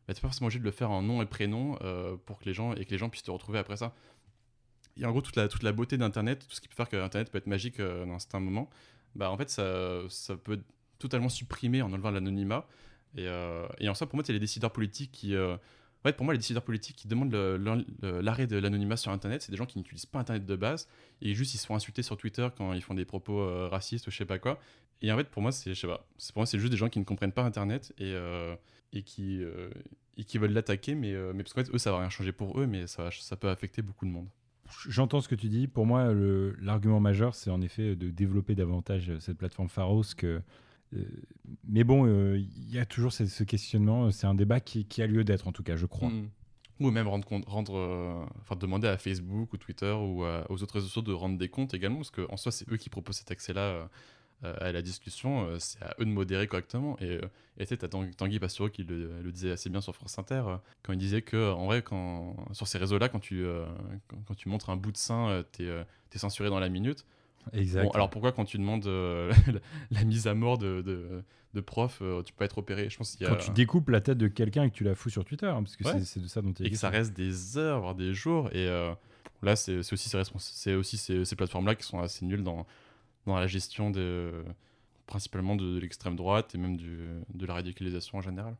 Bah, 0.07 0.13
tu 0.13 0.21
pas 0.21 0.27
forcément 0.27 0.47
obligé 0.47 0.59
de 0.59 0.65
le 0.65 0.71
faire 0.71 0.91
en 0.91 1.01
nom 1.01 1.21
et 1.21 1.25
prénom 1.25 1.77
euh, 1.81 2.17
pour 2.25 2.39
que 2.39 2.45
les 2.45 2.53
gens, 2.53 2.73
et 2.73 2.85
que 2.85 2.91
les 2.91 2.97
gens 2.97 3.09
puissent 3.09 3.23
te 3.23 3.31
retrouver 3.31 3.59
après 3.59 3.77
ça. 3.77 3.95
Et 4.97 5.05
en 5.05 5.11
gros, 5.11 5.21
toute 5.21 5.35
la, 5.35 5.71
beauté 5.71 5.97
d'Internet, 5.97 6.45
tout 6.47 6.55
ce 6.55 6.61
qui 6.61 6.67
peut 6.67 6.75
faire 6.75 6.89
que 6.89 6.97
Internet 6.97 7.31
peut 7.31 7.37
être 7.37 7.47
magique 7.47 7.79
euh, 7.79 8.05
dans 8.05 8.13
un 8.13 8.19
certain 8.19 8.39
moment, 8.39 8.69
bah, 9.15 9.31
en 9.31 9.37
fait, 9.37 9.49
ça, 9.49 10.01
ça 10.09 10.35
peut 10.37 10.61
totalement 10.99 11.29
supprimé 11.29 11.81
en 11.81 11.91
enlevant 11.91 12.11
l'anonymat. 12.11 12.67
Et, 13.17 13.29
en 13.29 13.93
soi, 13.93 14.07
pour 14.07 14.17
moi, 14.17 14.23
il 14.25 14.27
y 14.27 14.31
a 14.31 14.33
les 14.33 14.39
décideurs 14.39 14.73
politiques 14.73 15.11
qui. 15.13 15.33
Euh, 16.05 16.09
ouais, 16.09 16.13
pour 16.13 16.25
moi, 16.25 16.33
les 16.33 16.37
décideurs 16.37 16.63
politiques 16.63 16.95
qui 16.95 17.07
demandent 17.07 17.33
l'arrêt 18.01 18.47
de 18.47 18.57
l'anonymat 18.57 18.97
sur 18.97 19.11
Internet, 19.11 19.41
c'est 19.41 19.51
des 19.51 19.57
gens 19.57 19.65
qui 19.65 19.77
n'utilisent 19.77 20.05
pas 20.05 20.19
Internet 20.19 20.45
de 20.45 20.55
base 20.55 20.87
et 21.21 21.33
juste 21.33 21.53
ils 21.53 21.57
se 21.57 21.65
font 21.65 21.75
insulter 21.75 22.03
sur 22.03 22.17
Twitter 22.17 22.47
quand 22.55 22.73
ils 22.73 22.81
font 22.81 22.93
des 22.93 23.05
propos 23.05 23.39
euh, 23.39 23.67
racistes 23.67 24.07
ou 24.07 24.11
je 24.11 24.17
sais 24.17 24.25
pas 24.25 24.39
quoi. 24.39 24.59
Et 25.01 25.11
en 25.11 25.17
fait, 25.17 25.29
pour 25.29 25.41
moi, 25.41 25.51
c'est, 25.51 25.73
je 25.73 25.79
sais 25.79 25.87
pas, 25.87 26.07
pour 26.33 26.39
moi, 26.41 26.45
c'est 26.45 26.59
juste 26.59 26.71
des 26.71 26.77
gens 26.77 26.89
qui 26.89 26.99
ne 26.99 27.03
comprennent 27.03 27.31
pas 27.31 27.43
Internet 27.43 27.93
et, 27.97 28.13
euh, 28.13 28.55
et, 28.93 29.03
qui, 29.03 29.43
euh, 29.43 29.69
et 30.17 30.23
qui 30.23 30.37
veulent 30.37 30.53
l'attaquer, 30.53 30.95
mais, 30.95 31.13
mais 31.33 31.43
parce 31.43 31.53
qu'en 31.53 31.63
fait, 31.63 31.73
eux, 31.73 31.77
ça 31.77 31.91
va 31.91 31.99
rien 31.99 32.09
changer 32.09 32.31
pour 32.31 32.59
eux, 32.59 32.65
mais 32.65 32.87
ça, 32.87 33.09
ça 33.11 33.35
peut 33.35 33.49
affecter 33.49 33.81
beaucoup 33.81 34.05
de 34.05 34.11
monde. 34.11 34.27
J'entends 34.87 35.21
ce 35.21 35.27
que 35.27 35.35
tu 35.35 35.47
dis. 35.47 35.67
Pour 35.67 35.85
moi, 35.85 36.11
l'argument 36.59 36.99
majeur, 36.99 37.35
c'est 37.35 37.51
en 37.51 37.61
effet 37.61 37.95
de 37.95 38.09
développer 38.09 38.55
davantage 38.55 39.11
cette 39.19 39.37
plateforme 39.37 39.69
Pharos. 39.69 40.15
Que, 40.17 40.41
mais 41.67 41.83
bon, 41.83 42.05
euh, 42.07 42.37
il 42.37 42.73
y 42.73 42.79
a 42.79 42.85
toujours 42.85 43.11
ce, 43.11 43.43
questionnement. 43.43 44.11
C'est 44.11 44.27
un 44.27 44.35
débat 44.35 44.59
qui, 44.59 44.85
a 45.01 45.07
lieu 45.07 45.23
d'être, 45.23 45.47
en 45.47 45.51
tout 45.51 45.63
cas, 45.63 45.75
je 45.75 45.85
crois. 45.85 46.09
Mm. 46.09 46.29
Ou 46.81 46.91
même 46.91 47.07
rendre 47.07 47.25
compte, 47.25 47.45
rendre, 47.47 47.77
euh, 47.77 48.25
enfin 48.41 48.57
demander 48.57 48.89
à 48.89 48.97
Facebook 48.97 49.53
ou 49.53 49.57
Twitter 49.57 49.91
ou 49.91 50.25
aux 50.25 50.63
autres 50.63 50.73
réseaux 50.73 50.87
sociaux 50.87 51.01
de 51.01 51.13
rendre 51.13 51.37
des 51.37 51.47
comptes 51.47 51.73
également, 51.73 51.97
parce 51.97 52.11
qu'en 52.11 52.35
soi, 52.35 52.51
c'est 52.51 52.69
eux 52.69 52.75
qui 52.75 52.89
proposent 52.89 53.15
cet 53.17 53.31
accès-là 53.31 53.61
euh, 53.61 53.85
euh, 54.43 54.53
à 54.59 54.71
la 54.73 54.81
discussion. 54.81 55.47
euh, 55.47 55.59
c'est 55.59 55.81
à 55.81 55.95
eux 55.99 56.05
de 56.05 56.09
modérer 56.09 56.45
correctement. 56.47 56.97
Et 56.99 57.11
euh, 57.11 57.21
tu 57.57 57.65
sais, 57.65 57.77
Tanguy 57.77 58.39
Pastureau 58.39 58.69
qui 58.69 58.83
le, 58.83 59.31
disait 59.31 59.51
assez 59.51 59.69
bien 59.69 59.79
sur 59.79 59.95
France 59.95 60.19
Inter, 60.19 60.43
euh, 60.47 60.57
quand 60.83 60.91
il 60.91 60.99
disait 60.99 61.21
que, 61.21 61.53
en 61.53 61.65
vrai, 61.65 61.81
quand, 61.81 62.35
sur 62.51 62.67
ces 62.67 62.77
réseaux-là, 62.77 63.07
quand 63.07 63.19
tu, 63.19 63.45
euh, 63.45 63.65
quand, 64.27 64.35
tu 64.35 64.49
montres 64.49 64.69
un 64.69 64.75
bout 64.75 64.91
de 64.91 64.97
sein, 64.97 65.29
euh, 65.29 65.43
t'es 65.43 65.63
euh, 65.63 65.83
t'es 66.09 66.19
censuré 66.19 66.49
dans 66.49 66.59
la 66.59 66.69
minute. 66.69 67.05
Exact. 67.53 67.83
Bon, 67.83 67.89
alors 67.91 68.09
pourquoi, 68.09 68.31
quand 68.31 68.45
tu 68.45 68.57
demandes 68.57 68.85
euh, 68.87 69.31
la, 69.91 69.99
la 69.99 70.03
mise 70.05 70.27
à 70.27 70.33
mort 70.33 70.57
de, 70.57 70.81
de, 70.81 71.23
de 71.53 71.61
prof, 71.61 71.99
euh, 72.01 72.21
tu 72.23 72.33
peux 72.33 72.43
être 72.43 72.57
opéré? 72.57 72.89
Je 72.89 72.97
pense 72.97 73.15
qu'il 73.15 73.25
y 73.25 73.29
a. 73.29 73.33
Quand 73.33 73.37
tu 73.41 73.51
découpes 73.51 73.89
la 73.89 74.01
tête 74.01 74.17
de 74.17 74.27
quelqu'un 74.27 74.63
et 74.63 74.69
que 74.69 74.75
tu 74.75 74.83
la 74.83 74.95
fous 74.95 75.09
sur 75.09 75.23
Twitter, 75.25 75.47
hein, 75.47 75.61
parce 75.63 75.75
que 75.75 75.83
Ouais. 75.87 75.99
c'est- 76.03 76.19
de 76.19 76.27
ça 76.27 76.41
dont 76.41 76.51
il 76.53 76.65
est 76.65 76.67
et 76.67 76.71
que 76.71 76.77
ça 76.77 76.89
reste 76.89 77.13
des 77.13 77.57
heures, 77.57 77.81
voire 77.81 77.95
des 77.95 78.13
jours. 78.13 78.47
Et 78.51 78.67
euh, 78.67 78.93
là, 79.43 79.55
c'est 79.55 79.77
aussi 79.79 79.97
ces, 80.09 80.17
respons- 80.17 80.39
c'est 80.39 80.75
aussi 80.75 80.97
ces, 80.97 81.23
ces 81.25 81.35
plateformes-là 81.35 81.75
qui 81.75 81.83
sont 81.83 81.99
assez 81.99 82.25
nulles 82.25 82.43
dans, 82.43 82.65
dans 83.25 83.35
la 83.35 83.47
gestion 83.47 83.91
de, 83.91 84.31
principalement 85.07 85.55
de, 85.55 85.75
de 85.75 85.79
l'extrême 85.79 86.15
droite 86.15 86.55
et 86.55 86.57
même 86.57 86.77
du, 86.77 86.99
de 87.33 87.45
la 87.45 87.53
radicalisation 87.53 88.17
en 88.17 88.21
général. 88.21 88.55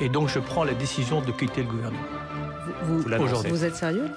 Et 0.00 0.08
donc 0.10 0.28
je 0.28 0.38
prends 0.38 0.64
la 0.64 0.74
décision 0.74 1.22
de 1.22 1.32
quitter 1.32 1.62
le 1.62 1.68
gouvernement. 1.68 2.04
Vous, 2.82 2.98
Vous 3.00 3.08
l'annoncez. 3.08 3.48
vous 3.48 3.64
êtes 3.64 3.74
sérieux? 3.76 4.08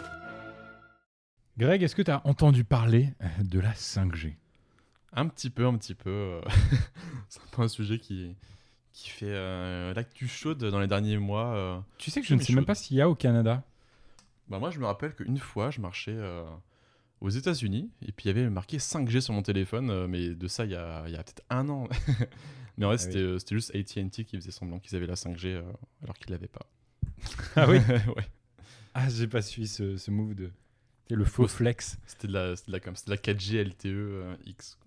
Greg, 1.59 1.83
est-ce 1.83 1.95
que 1.95 2.01
tu 2.01 2.09
as 2.11 2.25
entendu 2.25 2.63
parler 2.63 3.09
euh, 3.21 3.27
de 3.43 3.59
la 3.59 3.73
5G 3.73 4.33
Un 5.11 5.27
petit 5.27 5.49
peu, 5.49 5.65
un 5.65 5.77
petit 5.77 5.93
peu. 5.93 6.09
euh, 6.09 6.41
c'est 7.27 7.41
un 7.41 7.45
peu 7.51 7.61
un 7.63 7.67
sujet 7.67 7.99
qui, 7.99 8.33
qui 8.93 9.09
fait 9.09 9.25
euh, 9.29 9.93
l'actu 9.93 10.27
chaude 10.27 10.63
dans 10.63 10.79
les 10.79 10.87
derniers 10.87 11.17
mois. 11.17 11.53
euh. 11.55 11.79
Tu 11.97 12.11
sais 12.11 12.21
que 12.21 12.27
je 12.27 12.33
ne 12.35 12.39
sais 12.39 12.53
même 12.53 12.65
pas 12.65 12.75
s'il 12.75 12.95
y 12.95 13.01
a 13.01 13.09
au 13.09 13.15
Canada. 13.15 13.63
Bah 14.47 14.57
moi, 14.59 14.71
je 14.71 14.79
me 14.79 14.85
rappelle 14.85 15.13
qu'une 15.13 15.37
fois, 15.37 15.69
je 15.69 15.81
marchais 15.81 16.15
euh, 16.15 16.43
aux 17.19 17.29
États-Unis 17.29 17.91
et 18.07 18.13
puis 18.13 18.29
il 18.29 18.37
y 18.37 18.39
avait 18.39 18.49
marqué 18.49 18.77
5G 18.77 19.19
sur 19.19 19.33
mon 19.33 19.43
téléphone, 19.43 20.07
mais 20.07 20.29
de 20.33 20.47
ça, 20.47 20.63
il 20.63 20.71
y 20.71 20.75
a, 20.75 21.03
peut-être 21.03 21.43
un 21.49 21.67
an. 21.67 21.89
mais 22.77 22.85
en 22.85 22.89
vrai, 22.89 22.97
Ah 22.99 23.05
oui. 23.05 23.11
c'était 23.13 23.37
c'était 23.39 23.55
juste 23.55 23.75
ATT 23.75 24.23
qui 24.25 24.37
faisait 24.37 24.51
semblant 24.51 24.79
qu'ils 24.79 24.95
avaient 24.95 25.07
la 25.07 25.15
5G 25.15 25.47
euh, 25.47 25.61
alors 26.03 26.15
qu'ils 26.17 26.31
l'avaient 26.31 26.47
pas. 26.47 26.65
Ah 27.57 27.69
oui 27.69 27.79
Ouais. 28.15 28.25
Ah, 28.93 29.09
j'ai 29.09 29.27
pas 29.27 29.41
suivi 29.41 29.67
ce, 29.67 29.97
ce 29.97 30.09
move 30.09 30.33
de. 30.35 30.51
Le 31.15 31.25
faux 31.25 31.47
flex. 31.47 31.97
C'était 32.05 32.27
de 32.27 32.33
la, 32.33 32.53
de 32.53 32.61
la, 32.67 32.79
comme- 32.79 32.95
c'était 32.95 33.11
de 33.11 33.15
la 33.15 33.21
4G 33.21 33.63
LTE 33.63 33.85
euh, 33.87 34.35
X. 34.45 34.77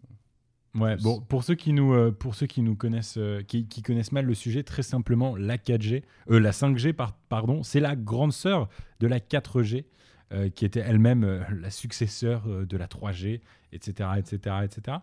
Ouais, 0.74 0.96
bon, 0.96 1.20
pour 1.20 1.44
ceux 1.44 1.54
qui 1.54 1.74
nous, 1.74 1.92
euh, 1.92 2.11
pour 2.12 2.35
ceux 2.35 2.46
qui 2.46 2.62
nous 2.62 2.74
connaissent, 2.76 3.18
euh, 3.18 3.42
qui, 3.42 3.66
qui 3.68 3.82
connaissent 3.82 4.12
mal 4.12 4.24
le 4.24 4.32
sujet, 4.35 4.62
très 4.62 4.82
simplement, 4.82 5.37
la 5.37 5.58
4G, 5.58 6.02
euh, 6.30 6.40
la 6.40 6.50
5G, 6.52 6.94
par- 6.94 7.12
pardon, 7.28 7.62
c'est 7.62 7.80
la 7.80 7.94
grande 7.94 8.32
sœur 8.32 8.70
de 9.00 9.06
la 9.06 9.20
4G, 9.20 9.85
euh, 10.32 10.48
qui 10.48 10.64
était 10.64 10.80
elle-même 10.80 11.44
la 11.61 11.70
successeur 11.70 12.46
de 12.66 12.76
la 12.78 12.87
3G, 12.87 13.42
etc., 13.72 14.08
etc., 14.16 14.56
etc. 14.64 14.96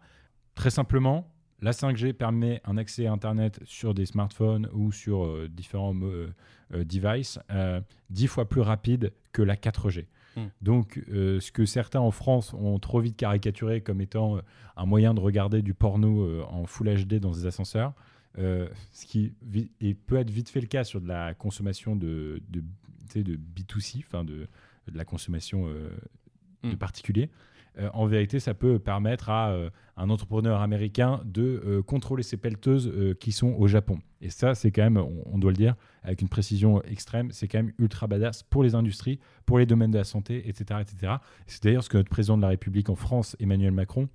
Très 0.56 0.72
simplement, 0.72 1.32
la 1.62 1.72
5G 1.72 2.14
permet 2.14 2.62
un 2.66 2.78
accès 2.78 3.06
à 3.06 3.12
Internet 3.12 3.60
sur 3.66 3.94
des 3.94 4.08
smartphones 4.08 4.68
ou 4.74 4.92
sur 4.92 5.48
différents 5.50 5.94
devices 6.72 7.40
euh, 7.52 7.82
dix 8.10 8.28
fois 8.28 8.48
plus 8.50 8.62
rapide 8.62 9.12
que 9.34 9.42
la 9.42 9.56
4G. 9.56 10.06
Mm. 10.36 10.42
Donc, 10.62 11.04
euh, 11.10 11.40
ce 11.40 11.52
que 11.52 11.66
certains 11.66 12.00
en 12.00 12.12
France 12.12 12.54
ont 12.54 12.80
trop 12.80 13.00
vite 13.00 13.18
caricaturé 13.18 13.82
comme 13.82 14.02
étant 14.02 14.38
euh, 14.38 14.42
un 14.78 14.86
moyen 14.86 15.14
de 15.14 15.20
regarder 15.20 15.62
du 15.62 15.74
porno 15.74 16.24
euh, 16.24 16.44
en 16.50 16.66
Full 16.66 17.06
HD 17.06 17.16
dans 17.16 17.32
des 17.32 17.46
ascenseurs, 17.46 17.94
ce 18.38 19.06
qui 19.06 19.34
et 19.82 19.94
peut 19.94 20.16
être 20.18 20.30
vite 20.30 20.50
fait 20.50 20.62
le 20.62 20.68
cas 20.68 20.84
sur 20.84 21.02
de 21.02 21.08
la 21.08 21.34
consommation 21.34 21.96
de, 21.96 22.42
de, 22.50 22.64
de 23.16 23.36
B2C, 23.36 24.04
enfin 24.06 24.24
de, 24.24 24.48
de 24.88 24.98
la 24.98 25.04
consommation 25.04 25.68
de 25.68 25.92
Mm. 26.64 26.76
particuliers. 26.76 27.30
Euh, 27.78 27.90
en 27.94 28.06
vérité, 28.06 28.40
ça 28.40 28.54
peut 28.54 28.80
permettre 28.80 29.30
à 29.30 29.52
euh, 29.52 29.70
un 29.98 30.10
entrepreneur 30.10 30.62
américain 30.62 31.22
de 31.26 31.62
euh, 31.66 31.82
contrôler 31.82 32.24
ses 32.24 32.38
pelleteuses 32.38 32.92
qui 33.20 33.32
sont 33.32 33.54
au 33.58 33.68
Japon. 33.68 34.00
Et 34.22 34.30
ça, 34.30 34.56
c'est 34.56 34.72
quand 34.72 34.84
même, 34.84 34.98
on, 34.98 35.24
on 35.26 35.38
doit 35.38 35.52
le 35.52 35.58
dire, 35.58 35.76
avec 36.04 36.22
une 36.22 36.30
précision 36.30 36.82
extrême, 36.84 37.32
c'est 37.32 37.48
quand 37.48 37.60
même 37.60 37.74
ultra 37.78 38.08
badass 38.08 38.44
pour 38.44 38.64
les 38.64 38.76
industries, 38.76 39.20
pour 39.46 39.60
les 39.60 39.66
domaines 39.66 39.92
de 39.92 39.98
la 39.98 40.04
santé, 40.04 40.48
etc. 40.50 40.82
etc. 40.82 41.14
C'est 41.48 41.64
d'ailleurs 41.64 41.84
ce 41.84 41.90
que 41.90 41.98
notre 41.98 42.10
président 42.10 42.38
de 42.38 42.42
la 42.42 42.50
République 42.50 42.90
en 42.90 42.96
France, 42.96 43.36
Emmanuel 43.40 43.72
Macron, 43.72 44.10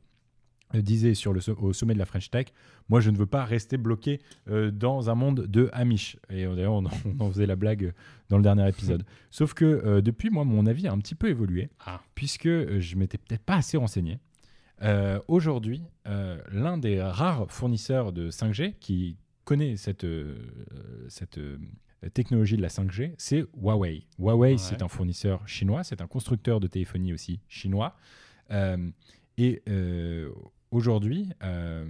disait 0.83 1.15
sur 1.15 1.33
le, 1.33 1.41
au 1.61 1.73
sommet 1.73 1.95
de 1.95 1.99
la 1.99 2.05
French 2.07 2.31
Tech, 2.31 2.47
moi 2.89 3.01
je 3.01 3.11
ne 3.11 3.17
veux 3.17 3.27
pas 3.27 3.45
rester 3.45 3.77
bloqué 3.77 4.21
euh, 4.49 4.71
dans 4.71 5.11
un 5.11 5.15
monde 5.15 5.47
de 5.47 5.71
Amish. 5.73 6.17
Et 6.31 6.45
d'ailleurs 6.45 6.75
on, 6.75 6.85
en- 6.87 6.91
on 7.19 7.25
en 7.25 7.31
faisait 7.31 7.47
la 7.47 7.57
blague 7.57 7.93
dans 8.29 8.37
le 8.37 8.43
dernier 8.43 8.69
épisode. 8.69 9.05
Sauf 9.31 9.55
que 9.55 9.65
euh, 9.65 10.01
depuis, 10.01 10.31
moi 10.31 10.45
mon 10.45 10.67
avis 10.67 10.87
a 10.89 10.93
un 10.93 10.99
petit 10.99 11.15
peu 11.15 11.29
évolué, 11.29 11.71
Ah. 11.87 12.01
puisque 12.15 12.47
euh, 12.47 12.81
je 12.81 12.97
m'étais 12.97 13.19
peut-être 13.19 13.43
pas 13.45 13.57
assez 13.57 13.77
renseigné. 13.77 14.19
Euh, 14.83 15.21
Aujourd'hui, 15.29 15.83
l'un 16.05 16.77
des 16.79 17.01
rares 17.01 17.51
fournisseurs 17.51 18.13
de 18.13 18.31
5G 18.31 18.75
qui 18.81 19.17
connaît 19.45 19.77
cette, 19.77 20.05
cette 21.09 21.39
technologie 22.13 22.57
de 22.57 22.63
la 22.63 22.69
5G, 22.69 23.15
c'est 23.17 23.45
Huawei. 23.57 24.05
Huawei, 24.19 24.53
Ouais. 24.53 24.59
c'est 24.59 24.83
un 24.83 24.89
fournisseur 24.89 25.47
chinois, 25.47 25.85
c'est 25.85 26.01
un 26.03 26.07
constructeur 26.07 26.59
de 26.61 26.67
téléphonie 26.67 27.13
aussi 27.15 27.41
chinois. 27.49 27.95
Et 28.51 29.63
euh, 29.69 30.31
aujourd'hui, 30.75 31.31
euh, 31.43 31.89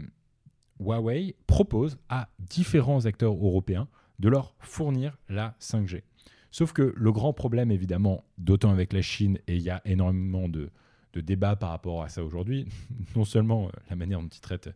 Huawei 0.81 1.35
propose 1.47 1.99
à 2.09 2.29
différents 2.39 3.07
acteurs 3.07 3.35
européens 3.35 3.89
de 4.19 4.29
leur 4.29 4.55
fournir 4.61 5.17
la 5.29 5.57
5G. 5.61 6.03
Sauf 6.51 6.73
que 6.73 6.95
le 6.97 7.13
grand 7.13 7.33
problème, 7.33 7.71
évidemment, 7.71 8.25
d'autant 8.39 8.71
avec 8.71 8.93
la 8.93 9.03
Chine, 9.03 9.39
et 9.49 9.57
il 9.57 9.63
y 9.63 9.71
a 9.71 9.83
énormément 9.85 10.49
de, 10.49 10.71
de 11.15 11.21
débats 11.21 11.57
par 11.57 11.71
rapport 11.71 12.03
à 12.03 12.09
ça 12.09 12.23
aujourd'hui, 12.23 12.67
non 13.17 13.25
seulement 13.25 13.67
euh, 13.67 13.71
la 13.91 13.97
manière 13.97 14.21
dont 14.21 14.29
ils 14.29 14.41
traitent 14.41 14.71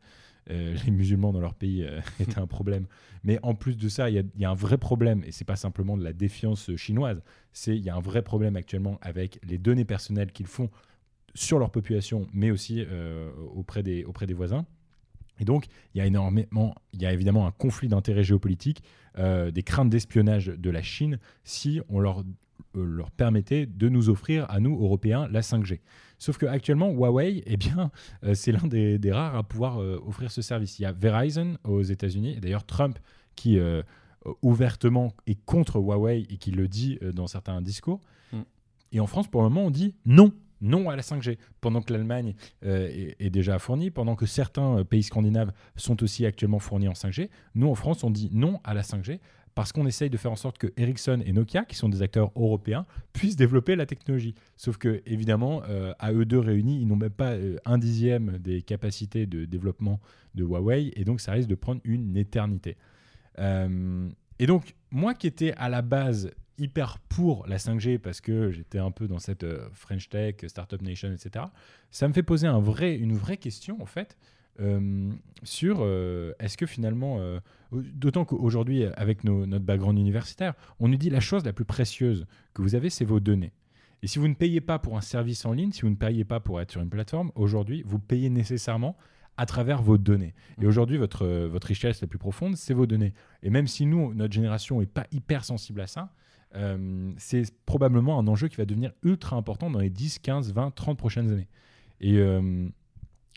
euh, 0.50 0.76
les 0.86 0.90
musulmans 0.90 1.32
dans 1.32 1.40
leur 1.40 1.54
pays 1.54 1.84
euh, 1.84 2.00
est 2.20 2.38
un 2.38 2.46
problème, 2.48 2.86
mais 3.22 3.38
en 3.42 3.54
plus 3.54 3.76
de 3.76 3.88
ça, 3.88 4.10
il 4.10 4.16
y 4.16 4.40
y 4.40 4.44
a 4.44 4.50
un 4.50 4.54
vrai 4.54 4.78
problème, 4.78 5.22
et 5.26 5.32
c'est 5.32 5.44
pas 5.44 5.56
simplement 5.56 5.96
de 5.96 6.02
la 6.02 6.12
défiance 6.12 6.74
chinoise, 6.76 7.22
c'est 7.52 7.76
il 7.76 7.84
y 7.84 7.90
a 7.90 7.96
un 7.96 8.00
vrai 8.00 8.22
problème 8.22 8.56
actuellement 8.56 8.98
avec 9.02 9.38
les 9.46 9.58
données 9.58 9.84
personnelles 9.84 10.32
qu'ils 10.32 10.46
font 10.46 10.70
sur 11.34 11.58
leur 11.58 11.70
population, 11.70 12.26
mais 12.32 12.50
aussi 12.50 12.84
euh, 12.86 13.30
auprès, 13.54 13.82
des, 13.82 14.04
auprès 14.04 14.26
des 14.26 14.34
voisins. 14.34 14.66
Et 15.40 15.44
donc, 15.44 15.66
il 15.94 15.98
y 15.98 16.00
a 16.00 16.06
énormément, 16.06 16.74
il 16.92 17.02
y 17.02 17.06
a 17.06 17.12
évidemment 17.12 17.46
un 17.46 17.50
conflit 17.50 17.88
d'intérêts 17.88 18.24
géopolitiques, 18.24 18.82
euh, 19.18 19.50
des 19.50 19.62
craintes 19.62 19.90
d'espionnage 19.90 20.46
de 20.46 20.70
la 20.70 20.82
Chine 20.82 21.18
si 21.44 21.80
on 21.88 22.00
leur, 22.00 22.20
euh, 22.76 22.84
leur 22.84 23.10
permettait 23.10 23.66
de 23.66 23.88
nous 23.88 24.08
offrir 24.08 24.46
à 24.50 24.60
nous, 24.60 24.80
Européens, 24.80 25.28
la 25.30 25.40
5G. 25.40 25.80
Sauf 26.18 26.38
qu'actuellement, 26.38 26.90
Huawei, 26.90 27.42
eh 27.46 27.56
bien, 27.56 27.90
euh, 28.24 28.34
c'est 28.34 28.52
l'un 28.52 28.66
des, 28.66 28.98
des 28.98 29.12
rares 29.12 29.36
à 29.36 29.42
pouvoir 29.42 29.78
offrir 29.78 30.30
ce 30.30 30.42
service. 30.42 30.78
Il 30.78 30.82
y 30.82 30.86
a 30.86 30.92
Verizon 30.92 31.56
aux 31.64 31.82
États-Unis, 31.82 32.34
et 32.36 32.40
d'ailleurs 32.40 32.64
Trump 32.64 32.98
qui 33.36 33.60
ouvertement 34.42 35.14
est 35.28 35.38
contre 35.44 35.78
Huawei 35.78 36.26
et 36.28 36.38
qui 36.38 36.50
le 36.50 36.66
dit 36.66 36.98
dans 37.14 37.28
certains 37.28 37.62
discours. 37.62 38.00
Mm. 38.32 38.40
Et 38.90 38.98
en 38.98 39.06
France, 39.06 39.28
pour 39.28 39.42
le 39.42 39.48
moment, 39.48 39.66
on 39.66 39.70
dit 39.70 39.94
non. 40.06 40.32
Non 40.60 40.90
à 40.90 40.96
la 40.96 41.02
5G, 41.02 41.38
pendant 41.60 41.82
que 41.82 41.92
l'Allemagne 41.92 42.34
euh, 42.64 43.12
est, 43.18 43.30
déjà 43.30 43.58
fournie, 43.58 43.90
pendant 43.90 44.16
que 44.16 44.26
certains 44.26 44.78
euh, 44.78 44.84
pays 44.84 45.02
scandinaves 45.02 45.52
sont 45.76 46.02
aussi 46.02 46.26
actuellement 46.26 46.58
fournis 46.58 46.88
en 46.88 46.92
5G. 46.92 47.28
Nous, 47.54 47.68
en 47.68 47.74
France, 47.74 48.04
on 48.04 48.10
dit 48.10 48.30
non 48.32 48.60
à 48.64 48.74
la 48.74 48.82
5G 48.82 49.20
parce 49.54 49.72
qu'on 49.72 49.86
essaye 49.86 50.08
de 50.08 50.16
faire 50.16 50.30
en 50.30 50.36
sorte 50.36 50.56
que 50.56 50.68
Ericsson 50.76 51.20
et 51.24 51.32
Nokia, 51.32 51.64
qui 51.64 51.74
sont 51.74 51.88
des 51.88 52.02
acteurs 52.02 52.30
européens, 52.36 52.86
puissent 53.12 53.34
développer 53.34 53.74
la 53.74 53.86
technologie. 53.86 54.36
Sauf 54.56 54.76
que, 54.76 55.02
évidemment, 55.04 55.62
euh, 55.68 55.92
à 55.98 56.12
eux 56.12 56.24
deux 56.24 56.38
réunis, 56.38 56.80
ils 56.80 56.86
n'ont 56.86 56.94
même 56.94 57.10
pas 57.10 57.34
un 57.64 57.78
dixième 57.78 58.38
des 58.38 58.62
capacités 58.62 59.26
de 59.26 59.46
développement 59.46 59.98
de 60.36 60.44
Huawei, 60.44 60.92
et 60.94 61.04
donc 61.04 61.20
ça 61.20 61.32
risque 61.32 61.48
de 61.48 61.56
prendre 61.56 61.80
une 61.84 62.16
éternité. 62.16 62.76
Et 64.38 64.46
donc, 64.46 64.74
moi 64.90 65.14
qui 65.14 65.26
étais 65.26 65.52
à 65.54 65.68
la 65.68 65.82
base 65.82 66.30
hyper 66.58 66.98
pour 67.08 67.46
la 67.46 67.56
5G 67.58 67.98
parce 67.98 68.20
que 68.20 68.50
j'étais 68.50 68.78
un 68.78 68.90
peu 68.90 69.06
dans 69.08 69.18
cette 69.18 69.44
euh, 69.44 69.68
French 69.72 70.08
Tech, 70.08 70.36
Startup 70.46 70.80
Nation, 70.82 71.12
etc., 71.12 71.46
ça 71.90 72.08
me 72.08 72.12
fait 72.12 72.22
poser 72.22 72.46
un 72.46 72.58
vrai, 72.60 72.96
une 72.96 73.14
vraie 73.14 73.36
question, 73.36 73.80
en 73.80 73.86
fait, 73.86 74.16
euh, 74.60 75.10
sur 75.44 75.78
euh, 75.80 76.32
est-ce 76.40 76.56
que 76.56 76.66
finalement, 76.66 77.18
euh, 77.20 77.38
d'autant 77.72 78.24
qu'aujourd'hui, 78.24 78.84
avec 78.84 79.22
nos- 79.24 79.46
notre 79.46 79.64
background 79.64 79.98
universitaire, 79.98 80.54
on 80.80 80.88
nous 80.88 80.96
dit 80.96 81.10
la 81.10 81.20
chose 81.20 81.44
la 81.44 81.52
plus 81.52 81.64
précieuse 81.64 82.26
que 82.54 82.62
vous 82.62 82.74
avez, 82.74 82.90
c'est 82.90 83.04
vos 83.04 83.20
données. 83.20 83.52
Et 84.02 84.06
si 84.06 84.18
vous 84.18 84.28
ne 84.28 84.34
payez 84.34 84.60
pas 84.60 84.78
pour 84.78 84.96
un 84.96 85.00
service 85.00 85.44
en 85.44 85.52
ligne, 85.52 85.72
si 85.72 85.82
vous 85.82 85.90
ne 85.90 85.96
payez 85.96 86.24
pas 86.24 86.40
pour 86.40 86.60
être 86.60 86.70
sur 86.72 86.80
une 86.80 86.90
plateforme, 86.90 87.32
aujourd'hui, 87.34 87.82
vous 87.86 87.98
payez 87.98 88.30
nécessairement 88.30 88.96
à 89.36 89.46
travers 89.46 89.80
vos 89.82 89.98
données. 89.98 90.34
Et 90.60 90.66
aujourd'hui, 90.66 90.96
votre, 90.96 91.24
votre 91.46 91.68
richesse 91.68 92.00
la 92.00 92.08
plus 92.08 92.18
profonde, 92.18 92.56
c'est 92.56 92.74
vos 92.74 92.86
données. 92.86 93.12
Et 93.44 93.50
même 93.50 93.68
si 93.68 93.86
nous, 93.86 94.12
notre 94.14 94.32
génération 94.34 94.80
n'est 94.80 94.86
pas 94.86 95.06
hyper 95.12 95.44
sensible 95.44 95.80
à 95.80 95.86
ça, 95.86 96.12
euh, 96.54 97.12
c'est 97.18 97.42
probablement 97.66 98.18
un 98.18 98.26
enjeu 98.26 98.48
qui 98.48 98.56
va 98.56 98.64
devenir 98.64 98.92
ultra 99.02 99.36
important 99.36 99.70
dans 99.70 99.80
les 99.80 99.90
10, 99.90 100.18
15, 100.20 100.52
20, 100.52 100.70
30 100.74 100.98
prochaines 100.98 101.30
années. 101.30 101.48
Et, 102.00 102.18
euh, 102.18 102.68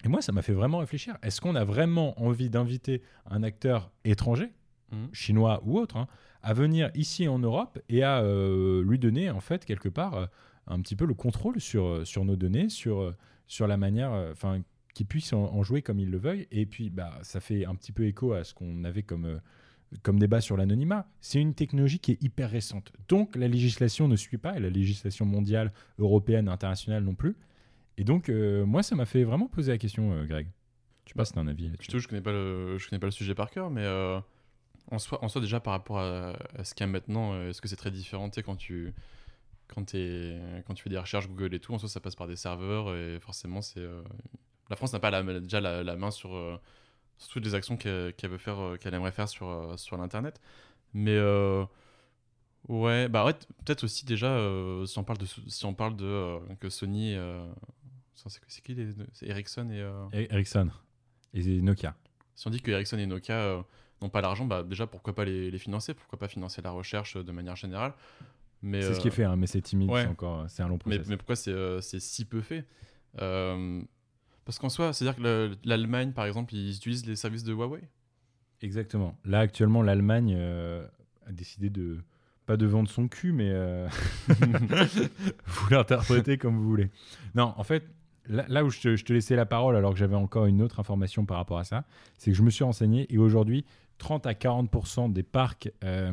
et 0.03 0.07
moi, 0.07 0.21
ça 0.21 0.31
m'a 0.31 0.41
fait 0.41 0.53
vraiment 0.53 0.79
réfléchir. 0.79 1.17
Est-ce 1.21 1.41
qu'on 1.41 1.55
a 1.55 1.63
vraiment 1.63 2.19
envie 2.21 2.49
d'inviter 2.49 3.01
un 3.25 3.43
acteur 3.43 3.91
étranger, 4.05 4.51
Mhm. 4.91 5.07
chinois 5.13 5.61
ou 5.65 5.79
autre, 5.79 5.95
hein, 5.95 6.07
à 6.41 6.53
venir 6.53 6.91
ici 6.95 7.27
en 7.29 7.39
Europe 7.39 7.79
et 7.87 8.03
à 8.03 8.19
euh, 8.21 8.83
lui 8.83 8.99
donner, 8.99 9.29
en 9.29 9.39
fait, 9.39 9.63
quelque 9.63 9.87
part, 9.87 10.27
un 10.67 10.81
petit 10.81 10.97
peu 10.97 11.05
le 11.05 11.13
contrôle 11.13 11.61
sur, 11.61 12.05
sur 12.05 12.25
nos 12.25 12.35
données, 12.35 12.67
sur, 12.67 13.13
sur 13.47 13.67
la 13.67 13.77
manière, 13.77 14.11
enfin, 14.31 14.61
qu'il 14.93 15.05
puisse 15.05 15.31
en, 15.31 15.43
en 15.45 15.63
jouer 15.63 15.81
comme 15.81 15.99
il 15.99 16.11
le 16.11 16.17
veuille. 16.17 16.45
Et 16.51 16.65
puis, 16.65 16.89
bah, 16.89 17.17
ça 17.21 17.39
fait 17.39 17.65
un 17.65 17.75
petit 17.75 17.93
peu 17.93 18.05
écho 18.05 18.33
à 18.33 18.43
ce 18.43 18.53
qu'on 18.53 18.83
avait 18.83 19.03
comme, 19.03 19.39
comme 20.03 20.19
débat 20.19 20.41
sur 20.41 20.57
l'anonymat. 20.57 21.07
C'est 21.19 21.39
une 21.39 21.53
technologie 21.53 21.99
qui 21.99 22.13
est 22.13 22.23
hyper 22.23 22.49
récente. 22.49 22.91
Donc, 23.07 23.35
la 23.35 23.47
législation 23.47 24.07
ne 24.07 24.15
suit 24.15 24.37
pas, 24.37 24.55
et 24.55 24.59
la 24.59 24.69
législation 24.69 25.25
mondiale, 25.25 25.71
européenne, 25.99 26.47
internationale 26.47 27.03
non 27.03 27.15
plus. 27.15 27.35
Et 27.97 28.03
donc, 28.03 28.29
euh, 28.29 28.65
moi, 28.65 28.83
ça 28.83 28.95
m'a 28.95 29.05
fait 29.05 29.23
vraiment 29.23 29.47
poser 29.47 29.71
la 29.71 29.77
question, 29.77 30.13
euh, 30.13 30.25
Greg. 30.25 30.47
Tu 31.05 31.13
passes 31.13 31.35
un 31.35 31.47
avis 31.47 31.65
Je 31.65 31.71
là-dessus. 31.71 31.99
je 31.99 32.07
connais 32.07 32.21
pas 32.21 32.31
je 32.31 32.89
connais 32.89 32.99
pas 32.99 33.07
le 33.07 33.11
sujet 33.11 33.35
par 33.35 33.49
cœur, 33.49 33.69
mais 33.69 33.83
euh, 33.83 34.19
en 34.91 34.97
soi, 34.99 35.19
déjà 35.41 35.59
par 35.59 35.73
rapport 35.73 35.99
à, 35.99 36.33
ce 36.63 36.73
qu'il 36.73 36.85
y 36.85 36.89
a 36.89 36.91
maintenant, 36.91 37.41
est-ce 37.49 37.61
que 37.61 37.67
c'est 37.67 37.75
très 37.75 37.91
différent 37.91 38.29
sais, 38.31 38.43
quand 38.43 38.55
tu 38.55 38.93
quand 39.67 39.85
t'es- 39.85 40.37
quand 40.67 40.73
tu 40.73 40.83
fais 40.83 40.89
des 40.89 40.97
recherches 40.97 41.27
Google 41.27 41.53
et 41.55 41.59
tout, 41.59 41.73
en 41.73 41.79
soi 41.79 41.89
ça 41.89 41.99
passe 41.99 42.15
par 42.15 42.27
des 42.27 42.35
serveurs 42.35 42.93
et 42.95 43.19
forcément 43.19 43.61
c'est 43.61 43.85
la 44.69 44.75
France 44.75 44.93
n'a 44.93 44.99
pas 44.99 45.23
déjà 45.39 45.59
la 45.61 45.95
main 45.95 46.11
sur, 46.11 46.59
sur 47.17 47.33
toutes 47.33 47.45
les 47.45 47.55
actions 47.55 47.77
qu'elle 47.77 48.13
veut 48.23 48.37
faire, 48.37 48.59
euh, 48.59 48.77
qu'elle 48.77 48.93
aimerait 48.93 49.11
faire 49.11 49.29
sur 49.29 49.47
euh, 49.49 49.77
sur 49.77 49.97
l'internet, 49.97 50.41
mais 50.93 51.15
euh, 51.15 51.65
ouais, 52.67 53.07
bah 53.09 53.25
ouais, 53.25 53.33
peut-être 53.65 53.83
aussi 53.83 54.05
déjà 54.05 54.37
si 54.85 54.97
on 54.97 55.03
parle 55.03 55.17
de 55.19 55.25
si 55.25 55.65
on 55.65 55.73
parle 55.73 55.95
de 55.95 56.39
que 56.59 56.69
Sony, 56.69 57.15
c'est 58.15 58.61
qui 58.63 58.73
les 58.75 58.93
Ericsson 59.23 59.69
et 59.71 59.81
E- 59.81 60.27
Ericsson 60.31 60.69
et 61.33 61.61
Nokia. 61.61 61.95
si 62.35 62.47
on 62.47 62.49
dit 62.49 62.61
que 62.61 62.71
Ericsson 62.71 62.97
et 62.97 63.05
Nokia 63.05 63.63
n'ont 64.01 64.09
pas 64.09 64.21
l'argent, 64.21 64.45
bah 64.45 64.63
déjà 64.63 64.87
pourquoi 64.87 65.13
pas 65.13 65.25
les, 65.25 65.51
les 65.51 65.57
financer? 65.59 65.93
Pourquoi 65.93 66.19
pas 66.19 66.27
financer 66.27 66.61
la 66.61 66.71
recherche 66.71 67.17
de 67.17 67.31
manière 67.31 67.55
générale? 67.55 67.93
C'est 68.63 68.93
ce 68.93 68.99
qui 68.99 69.07
est 69.07 69.11
fait, 69.11 69.23
hein, 69.23 69.35
mais 69.35 69.47
c'est 69.47 69.61
timide, 69.61 69.89
ouais. 69.89 70.03
c'est 70.03 70.07
encore, 70.07 70.45
c'est 70.47 70.61
un 70.61 70.67
long 70.67 70.77
mais, 70.85 70.97
process. 70.97 71.07
mais 71.07 71.17
pourquoi 71.17 71.35
c'est 71.35 71.51
euh, 71.51 71.81
si 71.81 72.25
peu 72.25 72.41
fait? 72.41 72.65
Euh, 73.19 73.81
Parce 74.45 74.57
qu'en 74.59 74.69
soi, 74.69 74.91
c'est-à-dire 74.93 75.15
que 75.17 75.21
le- 75.21 75.55
l'Allemagne, 75.63 76.11
par 76.13 76.25
exemple, 76.25 76.53
ils 76.55 76.75
utilisent 76.75 77.05
les 77.05 77.15
services 77.15 77.43
de 77.43 77.53
Huawei 77.53 77.81
Exactement. 78.61 79.17
Là, 79.25 79.39
actuellement, 79.39 79.81
l'Allemagne 79.81 80.35
euh, 80.37 80.85
a 81.25 81.31
décidé 81.31 81.69
de 81.69 81.97
pas 82.45 82.57
de 82.57 82.65
vendre 82.65 82.89
son 82.89 83.07
cul, 83.07 83.31
mais 83.31 83.49
euh, 83.51 83.87
vous 85.45 85.69
l'interprétez 85.69 86.37
comme 86.37 86.57
vous 86.57 86.67
voulez. 86.67 86.89
Non, 87.35 87.53
en 87.57 87.63
fait, 87.63 87.83
là, 88.27 88.45
là 88.47 88.63
où 88.65 88.69
je 88.69 88.79
te, 88.81 88.95
je 88.95 89.05
te 89.05 89.13
laissais 89.13 89.35
la 89.35 89.45
parole, 89.45 89.75
alors 89.75 89.93
que 89.93 89.99
j'avais 89.99 90.15
encore 90.15 90.45
une 90.45 90.61
autre 90.61 90.79
information 90.79 91.25
par 91.25 91.37
rapport 91.37 91.59
à 91.59 91.63
ça, 91.63 91.85
c'est 92.17 92.31
que 92.31 92.37
je 92.37 92.43
me 92.43 92.49
suis 92.49 92.63
renseigné 92.63 93.11
et 93.13 93.17
aujourd'hui, 93.17 93.65
30 94.01 94.25
à 94.25 94.33
40% 94.33 95.13
des 95.13 95.21
parcs 95.21 95.71
euh, 95.83 96.11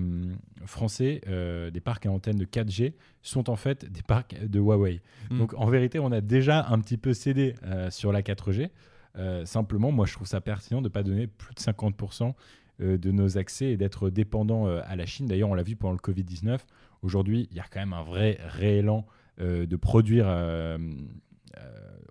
français, 0.66 1.22
euh, 1.26 1.70
des 1.70 1.80
parcs 1.80 2.04
à 2.04 2.10
antenne 2.10 2.36
de 2.36 2.44
4G, 2.44 2.92
sont 3.22 3.48
en 3.48 3.56
fait 3.56 3.90
des 3.90 4.02
parcs 4.02 4.38
de 4.44 4.60
Huawei. 4.60 5.00
Mm. 5.30 5.38
Donc 5.38 5.54
en 5.54 5.66
vérité, 5.66 5.98
on 5.98 6.12
a 6.12 6.20
déjà 6.20 6.66
un 6.68 6.80
petit 6.80 6.98
peu 6.98 7.14
cédé 7.14 7.54
euh, 7.64 7.90
sur 7.90 8.12
la 8.12 8.20
4G. 8.20 8.68
Euh, 9.16 9.46
simplement, 9.46 9.90
moi, 9.90 10.04
je 10.04 10.12
trouve 10.12 10.26
ça 10.26 10.42
pertinent 10.42 10.82
de 10.82 10.88
ne 10.88 10.92
pas 10.92 11.02
donner 11.02 11.28
plus 11.28 11.54
de 11.54 11.60
50% 11.60 12.34
euh, 12.82 12.98
de 12.98 13.10
nos 13.10 13.38
accès 13.38 13.70
et 13.70 13.76
d'être 13.78 14.10
dépendant 14.10 14.66
à 14.66 14.94
la 14.94 15.06
Chine. 15.06 15.26
D'ailleurs, 15.26 15.48
on 15.48 15.54
l'a 15.54 15.62
vu 15.62 15.74
pendant 15.74 15.94
le 15.94 15.98
Covid-19. 15.98 16.58
Aujourd'hui, 17.00 17.48
il 17.50 17.56
y 17.56 17.60
a 17.60 17.64
quand 17.70 17.80
même 17.80 17.94
un 17.94 18.02
vrai 18.02 18.38
réélan 18.40 19.06
de 19.38 19.76
produire 19.76 20.26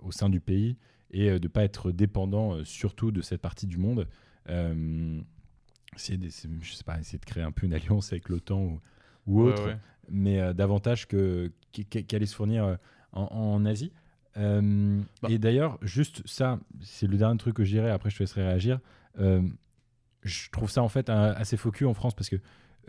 au 0.02 0.12
sein 0.12 0.30
du 0.30 0.40
pays 0.40 0.78
et 1.12 1.28
de 1.28 1.44
ne 1.44 1.48
pas 1.50 1.66
être 1.66 1.92
dépendant 1.92 2.64
surtout 2.64 3.12
de 3.12 3.22
cette 3.22 3.42
partie 3.42 3.68
du 3.68 3.78
monde. 3.78 4.08
Essayer 5.98 6.18
de- 6.18 6.30
c'est- 6.30 6.48
je 6.62 6.74
sais 6.74 6.84
pas, 6.84 7.00
essayer 7.00 7.20
de 7.20 7.26
créer 7.26 7.44
un 7.44 7.52
peu 7.52 7.66
une 7.66 7.74
alliance 7.74 8.12
avec 8.14 8.30
l'OTAN 8.30 8.60
ou, 8.62 8.80
ou 9.28 9.42
autre, 9.42 9.66
ouais. 9.68 9.78
mais 10.10 10.40
euh, 10.40 10.54
davantage 10.54 11.08
que 11.08 11.52
qu'- 11.74 11.84
qu'aller 12.06 12.26
se 12.26 12.36
fournir 12.36 12.64
euh, 12.66 12.76
en, 13.12 13.24
en 13.32 13.66
Asie. 13.66 13.92
Euh, 14.38 15.02
Bah. 15.22 15.30
Et 15.32 15.38
d'ailleurs, 15.40 15.78
juste 15.82 16.22
ça, 16.28 16.60
c'est 16.82 17.08
le 17.08 17.18
dernier 17.18 17.38
truc 17.38 17.56
que 17.56 17.64
je 17.66 17.72
dirais, 17.72 17.90
après 17.90 18.10
je 18.10 18.18
te 18.18 18.24
laisserai 18.24 18.44
réagir. 18.46 18.80
Euh, 19.20 19.42
je 20.24 20.50
trouve 20.52 20.70
ça 20.70 20.84
en 20.84 20.90
fait 20.90 21.10
un- 21.10 21.32
assez 21.32 21.58
focus 21.58 21.88
en 21.88 21.94
France 21.94 22.14
parce 22.16 22.30
que 22.30 22.36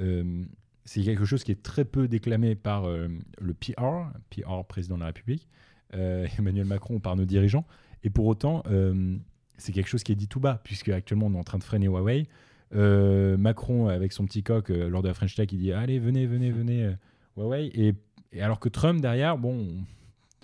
euh, 0.01 0.45
c'est 0.85 1.03
quelque 1.03 1.25
chose 1.25 1.45
qui 1.45 1.53
est 1.53 1.63
très 1.63 1.85
peu 1.85 2.09
déclamé 2.09 2.55
par 2.55 2.87
euh, 2.87 3.09
le 3.41 3.55
PR, 3.55 4.11
PR 4.31 4.65
président 4.67 4.97
de 4.97 5.01
la 5.01 5.07
République, 5.07 5.49
euh, 5.95 6.27
Emmanuel 6.39 6.67
Macron, 6.67 7.01
par 7.01 7.17
nos 7.17 7.25
dirigeants. 7.25 7.67
Et 8.05 8.11
pour 8.11 8.27
autant, 8.27 8.63
euh, 8.67 9.17
c'est 9.57 9.73
quelque 9.73 9.89
chose 9.89 10.03
qui 10.05 10.13
est 10.13 10.17
dit 10.17 10.29
tout 10.29 10.41
bas, 10.41 10.61
puisque 10.65 10.89
actuellement 10.91 11.27
on 11.27 11.35
est 11.35 11.39
en 11.39 11.45
train 11.45 11.59
de 11.59 11.65
freiner 11.65 11.87
Huawei. 11.87 12.27
Euh, 12.75 13.37
Macron, 13.37 13.89
avec 13.89 14.13
son 14.13 14.27
petit 14.27 14.43
coq, 14.43 14.71
euh, 14.71 14.89
lors 14.89 15.03
de 15.03 15.09
la 15.09 15.15
French 15.15 15.35
Tech, 15.35 15.49
il 15.53 15.59
dit 15.59 15.73
Allez, 15.73 15.99
venez, 15.99 16.27
venez, 16.27 16.51
venez, 16.51 16.85
euh, 16.85 16.95
Huawei. 17.37 17.71
Et, 17.75 17.95
alors 18.41 18.61
que 18.61 18.69
Trump, 18.69 19.01
derrière, 19.01 19.39
bon, 19.39 19.67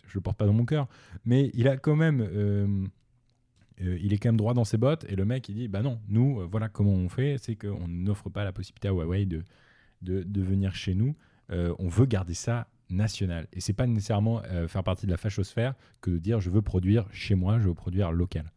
je 0.06 0.14
le 0.14 0.22
porte 0.22 0.38
pas 0.38 0.46
dans 0.46 0.54
mon 0.54 0.64
cœur, 0.64 0.88
mais 1.26 1.50
il 1.54 1.68
a 1.68 1.76
quand 1.76 1.96
même 1.96 2.26
euh, 2.32 2.86
euh, 3.82 3.98
il 4.00 4.12
est 4.12 4.18
quand 4.18 4.28
même 4.28 4.36
droit 4.36 4.54
dans 4.54 4.64
ses 4.64 4.76
bottes. 4.76 5.04
Et 5.08 5.16
le 5.16 5.24
mec, 5.24 5.48
il 5.48 5.54
dit 5.54 5.68
Bah 5.68 5.82
non, 5.82 6.00
nous, 6.08 6.40
euh, 6.40 6.48
voilà 6.50 6.68
comment 6.68 6.92
on 6.92 7.08
fait 7.08 7.36
c'est 7.38 7.56
qu'on 7.56 7.88
n'offre 7.88 8.30
pas 8.30 8.44
la 8.44 8.52
possibilité 8.52 8.88
à 8.88 8.92
Huawei 8.92 9.26
de, 9.26 9.44
venir 10.40 10.74
chez 10.74 10.94
nous. 10.94 11.16
Euh, 11.50 11.74
on 11.78 11.88
veut 11.88 12.06
garder 12.06 12.34
ça 12.34 12.68
national. 12.90 13.48
Et 13.52 13.60
c'est 13.60 13.72
pas 13.72 13.86
nécessairement 13.86 14.42
euh, 14.44 14.68
faire 14.68 14.84
partie 14.84 15.06
de 15.06 15.10
la 15.10 15.16
fachosphère 15.16 15.74
que 16.00 16.10
de 16.10 16.18
dire 16.18 16.40
Je 16.40 16.50
veux 16.50 16.62
produire 16.62 17.06
chez 17.12 17.34
moi, 17.34 17.58
je 17.58 17.68
veux 17.68 17.74
produire 17.74 18.12
local. 18.12 18.50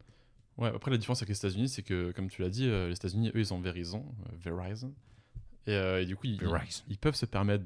Ouais, 0.58 0.70
après 0.70 0.90
la 0.92 0.98
différence 0.98 1.20
avec 1.22 1.30
les 1.30 1.38
États-Unis, 1.38 1.70
c'est 1.70 1.84
que, 1.84 2.12
comme 2.12 2.30
tu 2.30 2.42
l'as 2.42 2.50
dit, 2.50 2.68
euh, 2.68 2.88
les 2.88 2.96
États-Unis, 2.96 3.30
eux, 3.36 3.40
ils 3.40 3.54
ont 3.54 3.60
Verizon. 3.60 4.04
euh, 4.26 4.36
Verizon. 4.52 4.94
Et, 5.68 5.72
euh, 5.72 6.02
et 6.02 6.06
du 6.06 6.16
coup, 6.16 6.26
ils, 6.28 6.38
ils 6.90 6.98
peuvent 6.98 7.16
se 7.16 7.26
permettre 7.28 7.66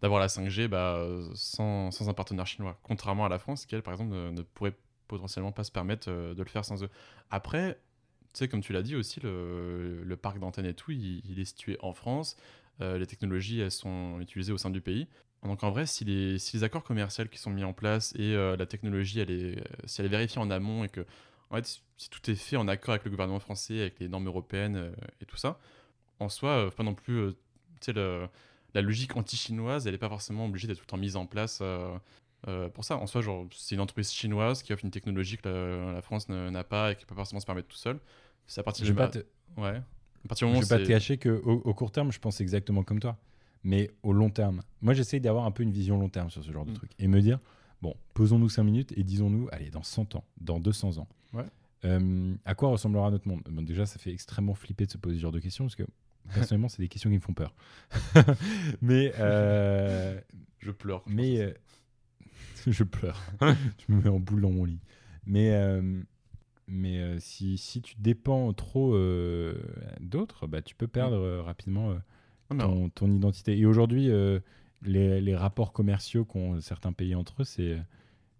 d'avoir 0.00 0.20
la 0.20 0.28
5G 0.28 0.68
bah, 0.68 1.06
sans, 1.34 1.90
sans 1.90 2.08
un 2.08 2.14
partenaire 2.14 2.46
chinois. 2.46 2.78
Contrairement 2.82 3.26
à 3.26 3.28
la 3.28 3.38
France, 3.38 3.66
qui, 3.66 3.74
elle, 3.74 3.82
par 3.82 3.92
exemple, 3.92 4.12
ne, 4.14 4.30
ne 4.30 4.42
pourrait 4.42 4.74
potentiellement 5.08 5.52
pas 5.52 5.64
se 5.64 5.72
permettre 5.72 6.10
de 6.10 6.42
le 6.42 6.48
faire 6.48 6.64
sans 6.64 6.82
eux. 6.84 6.88
Après, 7.30 7.78
tu 8.32 8.38
sais, 8.38 8.48
comme 8.48 8.60
tu 8.62 8.72
l'as 8.72 8.82
dit 8.82 8.96
aussi, 8.96 9.20
le, 9.20 10.02
le 10.02 10.16
parc 10.16 10.38
d'antennes 10.38 10.66
et 10.66 10.74
tout, 10.74 10.92
il, 10.92 11.20
il 11.28 11.38
est 11.38 11.44
situé 11.44 11.76
en 11.80 11.92
France. 11.92 12.36
Les 12.80 13.06
technologies, 13.06 13.60
elles 13.60 13.70
sont 13.70 14.18
utilisées 14.20 14.52
au 14.52 14.58
sein 14.58 14.70
du 14.70 14.80
pays. 14.80 15.06
Donc 15.44 15.62
en 15.62 15.70
vrai, 15.70 15.84
si 15.86 16.04
les, 16.04 16.38
si 16.38 16.56
les 16.56 16.64
accords 16.64 16.82
commerciaux 16.82 17.26
qui 17.30 17.38
sont 17.38 17.50
mis 17.50 17.62
en 17.62 17.72
place 17.72 18.14
et 18.16 18.34
la 18.34 18.66
technologie, 18.66 19.20
elle 19.20 19.30
est, 19.30 19.62
si 19.84 20.00
elle 20.00 20.06
est 20.06 20.10
vérifiée 20.10 20.40
en 20.40 20.50
amont 20.50 20.82
et 20.84 20.88
que 20.88 21.04
en 21.50 21.56
fait, 21.56 21.80
si 21.96 22.10
tout 22.10 22.30
est 22.30 22.34
fait 22.34 22.56
en 22.56 22.66
accord 22.68 22.90
avec 22.94 23.04
le 23.04 23.10
gouvernement 23.10 23.40
français, 23.40 23.80
avec 23.80 24.00
les 24.00 24.08
normes 24.08 24.26
européennes 24.26 24.76
euh, 24.76 24.92
et 25.20 25.24
tout 25.26 25.36
ça, 25.36 25.58
en 26.20 26.28
soi, 26.28 26.50
euh, 26.50 26.70
pas 26.70 26.82
non 26.82 26.94
plus, 26.94 27.14
euh, 27.18 27.32
tu 27.80 27.92
sais, 27.92 28.28
la 28.74 28.82
logique 28.82 29.16
anti-chinoise, 29.16 29.86
elle 29.86 29.92
n'est 29.92 29.98
pas 29.98 30.08
forcément 30.08 30.46
obligée 30.46 30.66
d'être 30.66 30.78
tout 30.78 30.84
le 30.84 30.90
temps 30.90 30.96
mise 30.96 31.16
en 31.16 31.26
place 31.26 31.60
euh, 31.62 32.68
pour 32.74 32.84
ça. 32.84 32.96
En 32.96 33.06
soi, 33.06 33.20
genre, 33.22 33.46
c'est 33.52 33.74
une 33.74 33.80
entreprise 33.80 34.12
chinoise 34.12 34.62
qui 34.62 34.72
offre 34.72 34.84
une 34.84 34.90
technologie 34.90 35.36
que 35.38 35.48
la, 35.48 35.92
la 35.94 36.02
France 36.02 36.28
n'a 36.28 36.64
pas 36.64 36.92
et 36.92 36.96
qui 36.96 37.04
peut 37.06 37.14
pas 37.14 37.20
forcément 37.20 37.40
se 37.40 37.46
permettre 37.46 37.68
tout 37.68 37.76
seul. 37.76 37.98
C'est 38.46 38.60
à 38.60 38.64
partir 38.64 38.84
Je 38.84 38.90
du 38.92 38.96
pas 38.96 39.04
ma- 39.04 39.10
te- 39.10 39.24
Ouais. 39.56 39.80
À 40.24 40.28
partir 40.28 40.46
du 40.48 40.52
Je 40.52 40.56
moment 40.56 40.66
vais 40.66 40.78
pas 40.78 40.82
te 40.82 40.88
cacher 40.88 41.18
qu'au 41.18 41.30
au 41.64 41.74
court 41.74 41.92
terme, 41.92 42.10
je 42.10 42.18
pense 42.18 42.40
exactement 42.40 42.82
comme 42.82 42.98
toi. 43.00 43.16
Mais 43.62 43.90
au 44.02 44.12
long 44.12 44.28
terme, 44.30 44.62
moi 44.82 44.92
j'essaye 44.92 45.20
d'avoir 45.20 45.44
un 45.46 45.50
peu 45.50 45.62
une 45.62 45.70
vision 45.72 45.98
long 45.98 46.08
terme 46.08 46.28
sur 46.30 46.42
ce 46.44 46.50
genre 46.50 46.64
de 46.66 46.72
Mm. 46.72 46.74
truc. 46.74 46.90
Et 46.98 47.06
me 47.08 47.20
dire, 47.22 47.38
bon, 47.80 47.94
posons-nous 48.14 48.48
5 48.50 48.64
minutes 48.64 48.92
et 48.96 49.04
disons-nous, 49.04 49.48
allez, 49.52 49.70
dans 49.70 49.82
100 49.82 50.14
ans, 50.16 50.24
dans 50.40 50.58
200 50.60 50.98
ans, 50.98 51.08
Ouais. 51.34 51.44
euh, 51.84 52.34
à 52.44 52.54
quoi 52.54 52.70
ressemblera 52.70 53.10
notre 53.10 53.28
monde? 53.28 53.42
Bon, 53.50 53.62
Déjà, 53.62 53.86
ça 53.86 53.98
fait 53.98 54.12
extrêmement 54.12 54.54
flipper 54.54 54.86
de 54.86 54.90
se 54.92 54.98
poser 54.98 55.16
ce 55.16 55.20
genre 55.22 55.32
de 55.32 55.40
questions 55.40 55.64
parce 55.64 55.76
que 55.76 55.82
personnellement, 56.32 56.68
c'est 56.68 56.80
des 56.82 56.88
questions 56.88 57.10
qui 57.10 57.16
me 57.16 57.20
font 57.20 57.34
peur. 57.34 57.54
mais 58.80 59.12
euh, 59.18 60.18
Je 60.58 60.70
pleure. 60.70 61.02
je 61.06 61.12
mais 61.14 61.40
euh, 61.40 61.52
je 62.66 62.84
pleure. 62.84 63.20
je 63.40 63.92
me 63.94 64.00
mets 64.02 64.08
en 64.08 64.20
boule 64.20 64.40
dans 64.40 64.50
mon 64.50 64.64
lit. 64.64 64.80
Mais 65.26 65.52
mais 66.66 67.18
si, 67.20 67.58
si 67.58 67.82
tu 67.82 67.94
dépends 67.98 68.52
trop 68.54 68.96
d'autres, 70.00 70.46
bah, 70.46 70.62
tu 70.62 70.74
peux 70.74 70.86
perdre 70.88 71.40
rapidement 71.40 71.94
mais 72.50 72.58
ton, 72.58 72.88
ton 72.90 73.10
identité. 73.10 73.58
Et 73.58 73.66
aujourd'hui, 73.66 74.10
les, 74.82 75.20
les 75.20 75.36
rapports 75.36 75.72
commerciaux 75.72 76.24
qu'ont 76.24 76.60
certains 76.60 76.92
pays 76.92 77.14
entre 77.14 77.42
eux, 77.42 77.44
c'est 77.44 77.78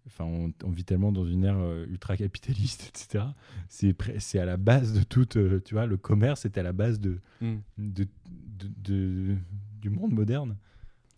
enfin 0.07 0.23
on, 0.25 0.51
on 0.63 0.69
vit 0.69 0.83
tellement 0.83 1.11
dans 1.11 1.25
une 1.25 1.43
ère 1.45 1.57
euh, 1.57 1.85
ultra 1.89 2.15
capitaliste, 2.17 2.87
etc. 2.95 3.25
C'est 3.69 4.39
à 4.39 4.45
la 4.45 4.57
base 4.57 4.93
de 4.93 5.03
tout. 5.03 5.37
euh, 5.37 5.59
tu 5.63 5.73
vois, 5.75 5.85
le 5.85 5.97
commerce 5.97 6.45
est 6.45 6.57
à 6.57 6.63
la 6.63 6.73
base 6.73 6.99
de, 6.99 7.19
Mm. 7.41 7.55
de, 7.77 8.07
de- 8.59 8.69
de- 8.83 9.35
du 9.81 9.89
monde 9.89 10.11
moderne. 10.13 10.55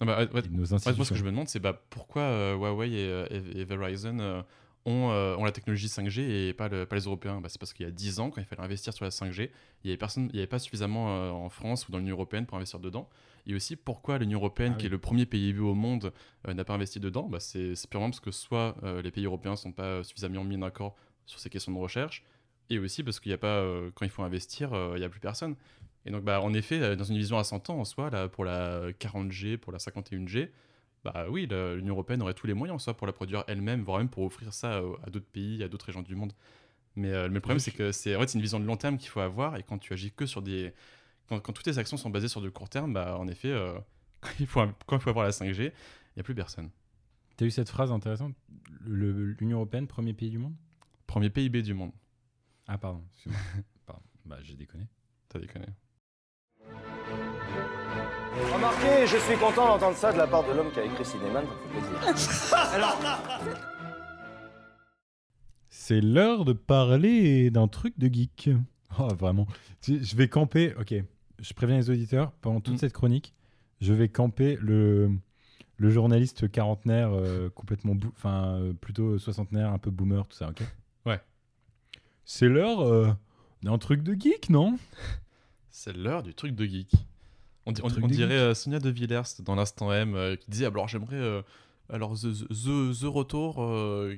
Non, 0.01 0.07
bah, 0.07 0.19
ouais, 0.19 0.29
ouais, 0.33 0.43
moi, 0.51 0.65
ce 0.67 1.09
que 1.09 1.15
je 1.15 1.23
me 1.23 1.31
demande, 1.31 1.47
c'est 1.47 1.59
bah, 1.59 1.81
pourquoi 1.89 2.21
euh, 2.23 2.55
Huawei 2.55 2.89
et, 2.91 3.25
et- 3.35 3.59
et 3.61 3.65
Verizon 3.65 4.19
euh, 4.19 4.41
ont, 4.88 5.11
euh, 5.11 5.35
ont 5.35 5.43
la 5.43 5.51
technologie 5.51 5.88
5G 5.88 6.47
et 6.47 6.53
pas, 6.53 6.69
le- 6.69 6.85
pas 6.85 6.95
les 6.95 7.03
Européens 7.03 7.39
bah, 7.41 7.49
C'est 7.49 7.59
parce 7.59 7.73
qu'il 7.73 7.85
y 7.85 7.89
a 7.89 7.91
10 7.91 8.19
ans, 8.19 8.31
quand 8.31 8.41
il 8.41 8.45
fallait 8.47 8.63
investir 8.63 8.93
sur 8.93 9.03
la 9.05 9.11
5G, 9.11 9.51
il 9.83 9.88
n'y 9.88 9.91
avait, 9.91 9.97
personne- 9.97 10.29
il 10.31 10.35
y 10.35 10.39
avait 10.39 10.47
pas 10.47 10.59
suffisamment 10.59 11.09
euh, 11.09 11.29
en 11.29 11.49
France 11.49 11.88
ou 11.88 11.91
dans 11.91 11.97
l'Union 11.99 12.15
Européenne 12.15 12.45
pour 12.45 12.57
investir 12.57 12.79
dedans. 12.79 13.07
Et 13.45 13.53
aussi, 13.53 13.75
pourquoi 13.75 14.17
l'Union 14.17 14.39
Européenne, 14.39 14.73
Ah 14.75 14.79
qui 14.79 14.85
est 14.88 14.89
le 14.89 14.97
premier 14.97 15.25
pays 15.25 15.57
au 15.59 15.73
monde, 15.73 16.11
euh, 16.47 16.53
n'a 16.53 16.63
pas 16.63 16.73
investi 16.73 16.99
dedans? 16.99 17.23
Bah, 17.29 17.39
C'est 17.39 17.73
purement 17.89 18.09
parce 18.09 18.19
que 18.21 18.31
soit 18.31 18.75
les 19.03 19.11
pays 19.11 19.25
européens 19.25 19.51
ne 19.51 19.55
sont 19.57 19.71
pas 19.71 20.03
suffisamment 20.03 20.43
mis 20.43 20.57
d'accord 20.57 20.95
sur 21.25 21.39
ces 21.39 21.49
questions 21.49 21.71
de 21.73 21.77
recherche, 21.77 22.23
et 22.69 22.79
aussi 22.79 23.03
parce 23.03 23.19
qu'il 23.19 23.29
n'y 23.29 23.35
a 23.35 23.38
pas, 23.38 23.63
quand 23.95 24.05
il 24.05 24.09
faut 24.11 24.23
investir, 24.23 24.71
il 24.95 24.99
n'y 24.99 25.05
a 25.05 25.09
plus 25.09 25.19
personne. 25.19 25.55
Et 26.05 26.11
donc, 26.11 26.23
bah, 26.23 26.41
en 26.41 26.53
effet, 26.53 26.95
dans 26.95 27.03
une 27.03 27.17
vision 27.17 27.38
à 27.38 27.43
100 27.43 27.69
ans, 27.69 27.79
en 27.79 27.85
soi, 27.85 28.09
là, 28.09 28.29
pour 28.29 28.45
la 28.45 28.91
40G, 28.93 29.57
pour 29.57 29.71
la 29.73 29.79
51G, 29.79 30.49
bah 31.03 31.27
oui, 31.29 31.47
l'Union 31.47 31.93
européenne 31.93 32.21
aurait 32.21 32.33
tous 32.33 32.47
les 32.47 32.53
moyens, 32.53 32.81
soit 32.81 32.95
pour 32.95 33.07
la 33.07 33.13
produire 33.13 33.43
elle-même, 33.47 33.83
voire 33.83 33.99
même 33.99 34.09
pour 34.09 34.23
offrir 34.23 34.53
ça 34.53 34.79
euh, 34.79 34.95
à 35.05 35.09
d'autres 35.09 35.27
pays, 35.27 35.63
à 35.63 35.67
d'autres 35.67 35.85
régions 35.85 36.01
du 36.01 36.15
monde. 36.15 36.33
Mais, 36.95 37.11
euh, 37.11 37.27
mais 37.27 37.35
le 37.35 37.39
problème, 37.39 37.59
c'est 37.59 37.71
que 37.71 37.91
c'est 37.91 38.15
en 38.15 38.19
fait, 38.19 38.33
une 38.33 38.41
vision 38.41 38.59
de 38.59 38.65
long 38.65 38.77
terme 38.77 38.97
qu'il 38.97 39.09
faut 39.09 39.19
avoir, 39.19 39.55
et 39.55 39.63
quand 39.63 39.77
tu 39.77 39.93
agis 39.93 40.11
que 40.11 40.25
sur 40.25 40.41
des. 40.41 40.73
Quand, 41.29 41.39
quand 41.39 41.53
toutes 41.53 41.65
tes 41.65 41.77
actions 41.77 41.97
sont 41.97 42.09
basées 42.09 42.27
sur 42.27 42.41
du 42.41 42.51
court 42.51 42.69
terme, 42.69 42.93
bah 42.93 43.17
en 43.17 43.27
effet, 43.27 43.49
euh, 43.49 43.77
quand, 44.21 44.29
il 44.39 44.47
faut, 44.47 44.61
quand 44.85 44.97
il 44.97 45.01
faut 45.01 45.09
avoir 45.09 45.25
la 45.25 45.31
5G, 45.31 45.61
il 45.61 45.71
n'y 46.15 46.19
a 46.19 46.23
plus 46.23 46.35
personne. 46.35 46.69
Tu 47.37 47.43
as 47.43 47.47
eu 47.47 47.51
cette 47.51 47.69
phrase 47.69 47.91
intéressante 47.91 48.33
L'Union 48.85 49.57
Européenne, 49.57 49.85
premier 49.85 50.13
pays 50.13 50.31
du 50.31 50.39
monde? 50.39 50.55
Premier 51.05 51.29
PIB 51.29 51.61
du 51.61 51.73
monde. 51.73 51.91
Ah, 52.67 52.77
pardon. 52.77 53.03
excuse-moi. 53.13 53.41
Pardon. 53.85 54.03
Bah, 54.25 54.37
j'ai 54.41 54.55
déconné. 54.55 54.87
T'as 55.29 55.39
déconné. 55.39 55.67
Remarquez, 58.53 59.07
je 59.07 59.17
suis 59.17 59.35
content 59.37 59.67
d'entendre 59.67 59.95
ça 59.97 60.11
de 60.13 60.17
la 60.17 60.27
part 60.27 60.43
de 60.47 60.53
l'homme 60.53 60.71
qui 60.71 60.79
a 60.79 60.83
écrit 60.85 61.03
Cinéman, 61.05 61.43
ça 61.43 61.53
me 61.75 61.81
fait 61.81 62.09
plaisir. 62.09 63.57
C'est 65.69 66.01
l'heure 66.01 66.45
de 66.45 66.53
parler 66.53 67.49
d'un 67.49 67.67
truc 67.67 67.97
de 67.97 68.07
geek. 68.13 68.49
Oh, 68.99 69.07
vraiment. 69.17 69.47
Je 69.87 70.15
vais 70.15 70.27
camper. 70.27 70.73
Ok, 70.79 70.93
je 71.39 71.53
préviens 71.53 71.77
les 71.77 71.89
auditeurs, 71.89 72.31
pendant 72.41 72.59
toute 72.61 72.75
Mm. 72.75 72.77
cette 72.79 72.93
chronique, 72.93 73.33
je 73.79 73.93
vais 73.93 74.09
camper 74.09 74.57
le, 74.61 75.11
le 75.77 75.89
journaliste 75.89 76.49
quarantenaire, 76.51 77.09
euh, 77.13 77.49
complètement. 77.49 77.95
Enfin, 78.15 78.55
euh, 78.59 78.73
plutôt 78.73 79.17
soixantenaire, 79.17 79.71
un 79.71 79.77
peu 79.77 79.91
boomer, 79.91 80.25
tout 80.27 80.35
ça, 80.37 80.49
ok? 80.49 80.61
Ouais. 81.05 81.21
C'est 82.25 82.49
l'heure 82.49 82.81
euh, 82.81 83.11
d'un 83.63 83.77
truc 83.77 84.03
de 84.03 84.13
geek, 84.19 84.49
non? 84.49 84.77
C'est 85.69 85.95
l'heure 85.95 86.23
du 86.23 86.33
truc 86.33 86.55
de 86.55 86.65
geek. 86.65 86.91
On, 87.68 88.07
dirait 88.07 88.38
euh, 88.38 88.53
Sonia 88.53 88.80
De 88.80 88.89
Villers 88.89 89.22
dans 89.41 89.55
l'instant 89.55 89.91
M 89.91 90.15
euh, 90.15 90.36
qui 90.36 90.49
disait 90.49 90.65
alors 90.65 90.88
j'aimerais 90.88 91.18
euh, 91.18 91.41
alors 91.89 92.13
The, 92.13 92.47
The, 92.47 92.99
The 92.99 93.05
Retour 93.05 93.55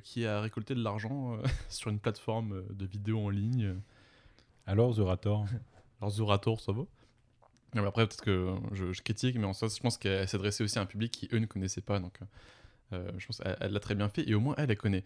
qui 0.04 0.26
a 0.26 0.42
récolté 0.42 0.76
de 0.76 0.84
l'argent 0.84 1.38
sur 1.70 1.90
une 1.90 2.00
plateforme 2.00 2.64
de 2.70 2.86
vidéos 2.86 3.20
en 3.20 3.30
ligne. 3.30 3.76
Alors, 4.66 4.96
The 4.96 5.00
Rator 5.00 5.46
Alors 6.02 6.16
The 6.16 6.20
Retour 6.20 6.62
ça 6.62 6.72
va. 6.72 6.80
Non, 7.76 7.84
mais 7.84 7.88
après 7.88 8.08
peut-être 8.08 8.24
que 8.24 8.56
je, 8.72 8.94
je 8.94 9.02
critique 9.02 9.38
mais 9.38 9.46
en 9.46 9.54
soi 9.54 9.68
je 9.68 9.80
pense 9.80 9.98
qu'elle 9.98 10.28
s'adressait 10.28 10.64
aussi 10.64 10.80
à 10.80 10.82
un 10.82 10.86
public 10.86 11.12
qui 11.12 11.30
eux 11.34 11.40
ne 11.40 11.46
connaissaient 11.46 11.82
pas 11.82 12.00
donc 12.00 12.20
euh, 12.94 13.12
je 13.18 13.28
pense 13.28 13.38
qu'elle 13.38 13.58
elle 13.60 13.72
l'a 13.72 13.80
très 13.80 13.96
bien 13.96 14.10
fait 14.10 14.28
et 14.28 14.34
au 14.34 14.40
moins 14.40 14.56
elle 14.58 14.72
elle 14.72 14.78
connaît. 14.78 15.04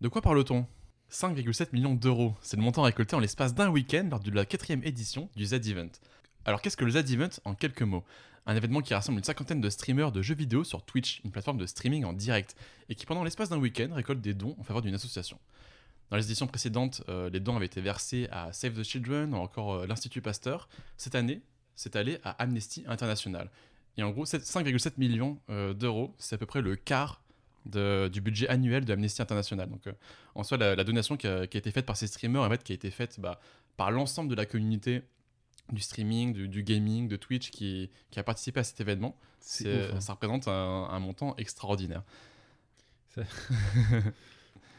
De 0.00 0.08
quoi 0.08 0.22
parle-t-on? 0.22 0.66
5,7 1.10 1.68
millions 1.72 1.94
d'euros, 1.94 2.34
c'est 2.40 2.56
le 2.56 2.62
montant 2.62 2.82
récolté 2.82 3.14
en 3.14 3.20
l'espace 3.20 3.54
d'un 3.54 3.68
week-end 3.68 4.08
lors 4.10 4.20
de 4.20 4.30
la 4.30 4.44
quatrième 4.44 4.82
édition 4.84 5.28
du 5.36 5.44
Z-Event. 5.44 5.90
Alors 6.46 6.60
qu'est-ce 6.60 6.76
que 6.76 6.84
le 6.84 6.90
Z-Event 6.90 7.30
en 7.44 7.54
quelques 7.54 7.82
mots? 7.82 8.04
Un 8.46 8.54
événement 8.54 8.82
qui 8.82 8.92
rassemble 8.92 9.18
une 9.18 9.24
cinquantaine 9.24 9.62
de 9.62 9.70
streamers 9.70 10.12
de 10.12 10.20
jeux 10.20 10.34
vidéo 10.34 10.64
sur 10.64 10.82
Twitch, 10.82 11.22
une 11.24 11.30
plateforme 11.30 11.56
de 11.56 11.66
streaming 11.66 12.04
en 12.04 12.12
direct, 12.12 12.54
et 12.90 12.94
qui 12.94 13.06
pendant 13.06 13.24
l'espace 13.24 13.48
d'un 13.48 13.56
week-end 13.56 13.88
récolte 13.92 14.20
des 14.20 14.34
dons 14.34 14.54
en 14.58 14.62
faveur 14.62 14.82
d'une 14.82 14.94
association. 14.94 15.38
Dans 16.10 16.18
les 16.18 16.24
éditions 16.24 16.46
précédentes, 16.46 17.02
euh, 17.08 17.30
les 17.30 17.40
dons 17.40 17.56
avaient 17.56 17.64
été 17.64 17.80
versés 17.80 18.28
à 18.30 18.52
Save 18.52 18.74
the 18.74 18.82
Children 18.82 19.32
ou 19.32 19.38
encore 19.38 19.72
euh, 19.72 19.86
l'Institut 19.86 20.20
Pasteur. 20.20 20.68
Cette 20.98 21.14
année, 21.14 21.40
c'est 21.74 21.96
allé 21.96 22.18
à 22.22 22.30
Amnesty 22.32 22.84
International. 22.86 23.50
Et 23.96 24.02
en 24.02 24.10
gros, 24.10 24.26
7 24.26 24.42
5,7 24.42 24.92
millions 24.98 25.40
euh, 25.48 25.72
d'euros, 25.72 26.14
c'est 26.18 26.34
à 26.34 26.38
peu 26.38 26.46
près 26.46 26.60
le 26.60 26.76
quart 26.76 27.22
du 27.64 28.20
budget 28.20 28.46
annuel 28.48 28.84
de 28.84 28.92
Amnesty 28.92 29.22
International. 29.22 29.70
Donc, 29.70 29.88
en 30.34 30.42
soi, 30.42 30.58
la, 30.58 30.84
donation 30.84 31.16
qui 31.16 31.26
a, 31.26 31.46
qui 31.46 31.56
a 31.56 31.60
été 31.60 31.70
faite 31.70 31.86
par 31.86 31.96
ces 31.96 32.06
streamers, 32.08 32.42
en 32.42 32.50
fait, 32.50 32.62
qui 32.62 32.72
a 32.72 32.74
été 32.74 32.90
faite 32.90 33.18
bah, 33.18 33.40
par 33.78 33.90
l'ensemble 33.90 34.28
de 34.28 34.34
la 34.34 34.44
communauté 34.44 35.00
du 35.72 35.80
streaming, 35.80 36.32
du, 36.32 36.48
du 36.48 36.62
gaming, 36.62 37.08
de 37.08 37.16
Twitch 37.16 37.50
qui, 37.50 37.90
qui 38.10 38.18
a 38.18 38.22
participé 38.22 38.60
à 38.60 38.64
cet 38.64 38.80
événement, 38.80 39.16
C'est 39.40 39.64
c'est- 39.64 39.88
ouf, 39.88 39.94
hein. 39.94 40.00
ça 40.00 40.12
représente 40.12 40.46
un, 40.48 40.88
un 40.90 40.98
montant 41.00 41.34
extraordinaire. 41.36 42.02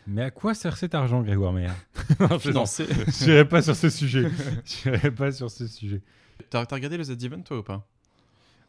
Mais 0.07 0.21
à 0.21 0.31
quoi 0.31 0.53
sert 0.53 0.77
cet 0.77 0.93
argent, 0.93 1.21
Grégoire 1.23 1.51
Meyer? 1.51 1.69
Je 2.09 2.13
plaisante. 2.15 2.41
Financer. 2.41 2.85
Je 3.07 3.25
n'irai 3.25 3.47
pas 3.47 3.61
sur 3.61 3.75
ce 3.75 3.89
sujet. 3.89 4.29
Je 4.65 4.89
n'irai 4.89 5.09
pas 5.11 5.31
sur 5.31 5.49
ce 5.49 5.65
sujet. 5.67 6.01
T'as 6.49 6.65
t'as 6.65 6.75
regardé 6.75 6.97
le 6.97 7.03
Z-Event, 7.03 7.41
toi, 7.41 7.57
ou 7.59 7.63
pas? 7.63 7.87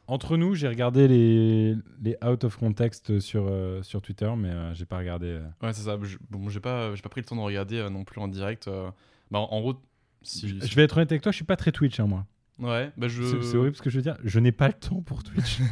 Entre 0.09 0.37
nous, 0.37 0.55
j'ai 0.55 0.69
regardé 0.69 1.09
les, 1.09 1.75
les 2.01 2.17
out 2.25 2.45
of 2.45 2.57
context 2.57 3.19
sur, 3.19 3.47
euh, 3.49 3.83
sur 3.83 4.01
Twitter, 4.01 4.33
mais 4.37 4.51
euh, 4.51 4.73
j'ai 4.73 4.87
pas 4.87 4.99
regardé. 4.99 5.27
euh. 5.27 5.43
Ouais, 5.63 5.73
c'est 5.73 5.83
ça. 5.83 5.99
Je- 6.01 6.17
Bon, 6.31 6.49
j'ai 6.49 6.61
pas, 6.61 6.93
pris 7.11 7.21
le 7.21 7.25
temps 7.27 7.35
de 7.37 7.41
regarder 7.41 7.79
euh, 7.79 7.91
non 7.91 8.05
plus 8.05 8.21
en 8.21 8.29
direct. 8.29 8.69
euh. 8.69 8.89
Bah, 9.33 9.41
en, 9.41 9.49
en 9.51 9.61
gros, 9.61 9.83
si, 10.27 10.49
Je, 10.49 10.75
vais 10.75 10.83
être 10.83 10.97
honnête 10.97 11.11
avec 11.13 11.23
toi, 11.23 11.33
je 11.33 11.37
suis 11.37 11.45
pas 11.45 11.57
très 11.57 11.73
Twitch, 11.73 11.99
hein, 12.01 12.07
moi. 12.07 12.27
Ouais, 12.59 12.91
bah 12.97 13.09
je. 13.09 13.23
C'est 13.43 13.57
horrible 13.57 13.77
ce 13.77 13.83
que 13.83 13.91
je 13.91 13.97
veux 13.97 14.03
dire. 14.03 14.17
Je 14.25 14.41
n'ai 14.41 14.53
pas 14.53 14.69
le 14.69 14.75
temps 14.75 15.03
pour 15.03 15.23
Twitch. 15.23 15.59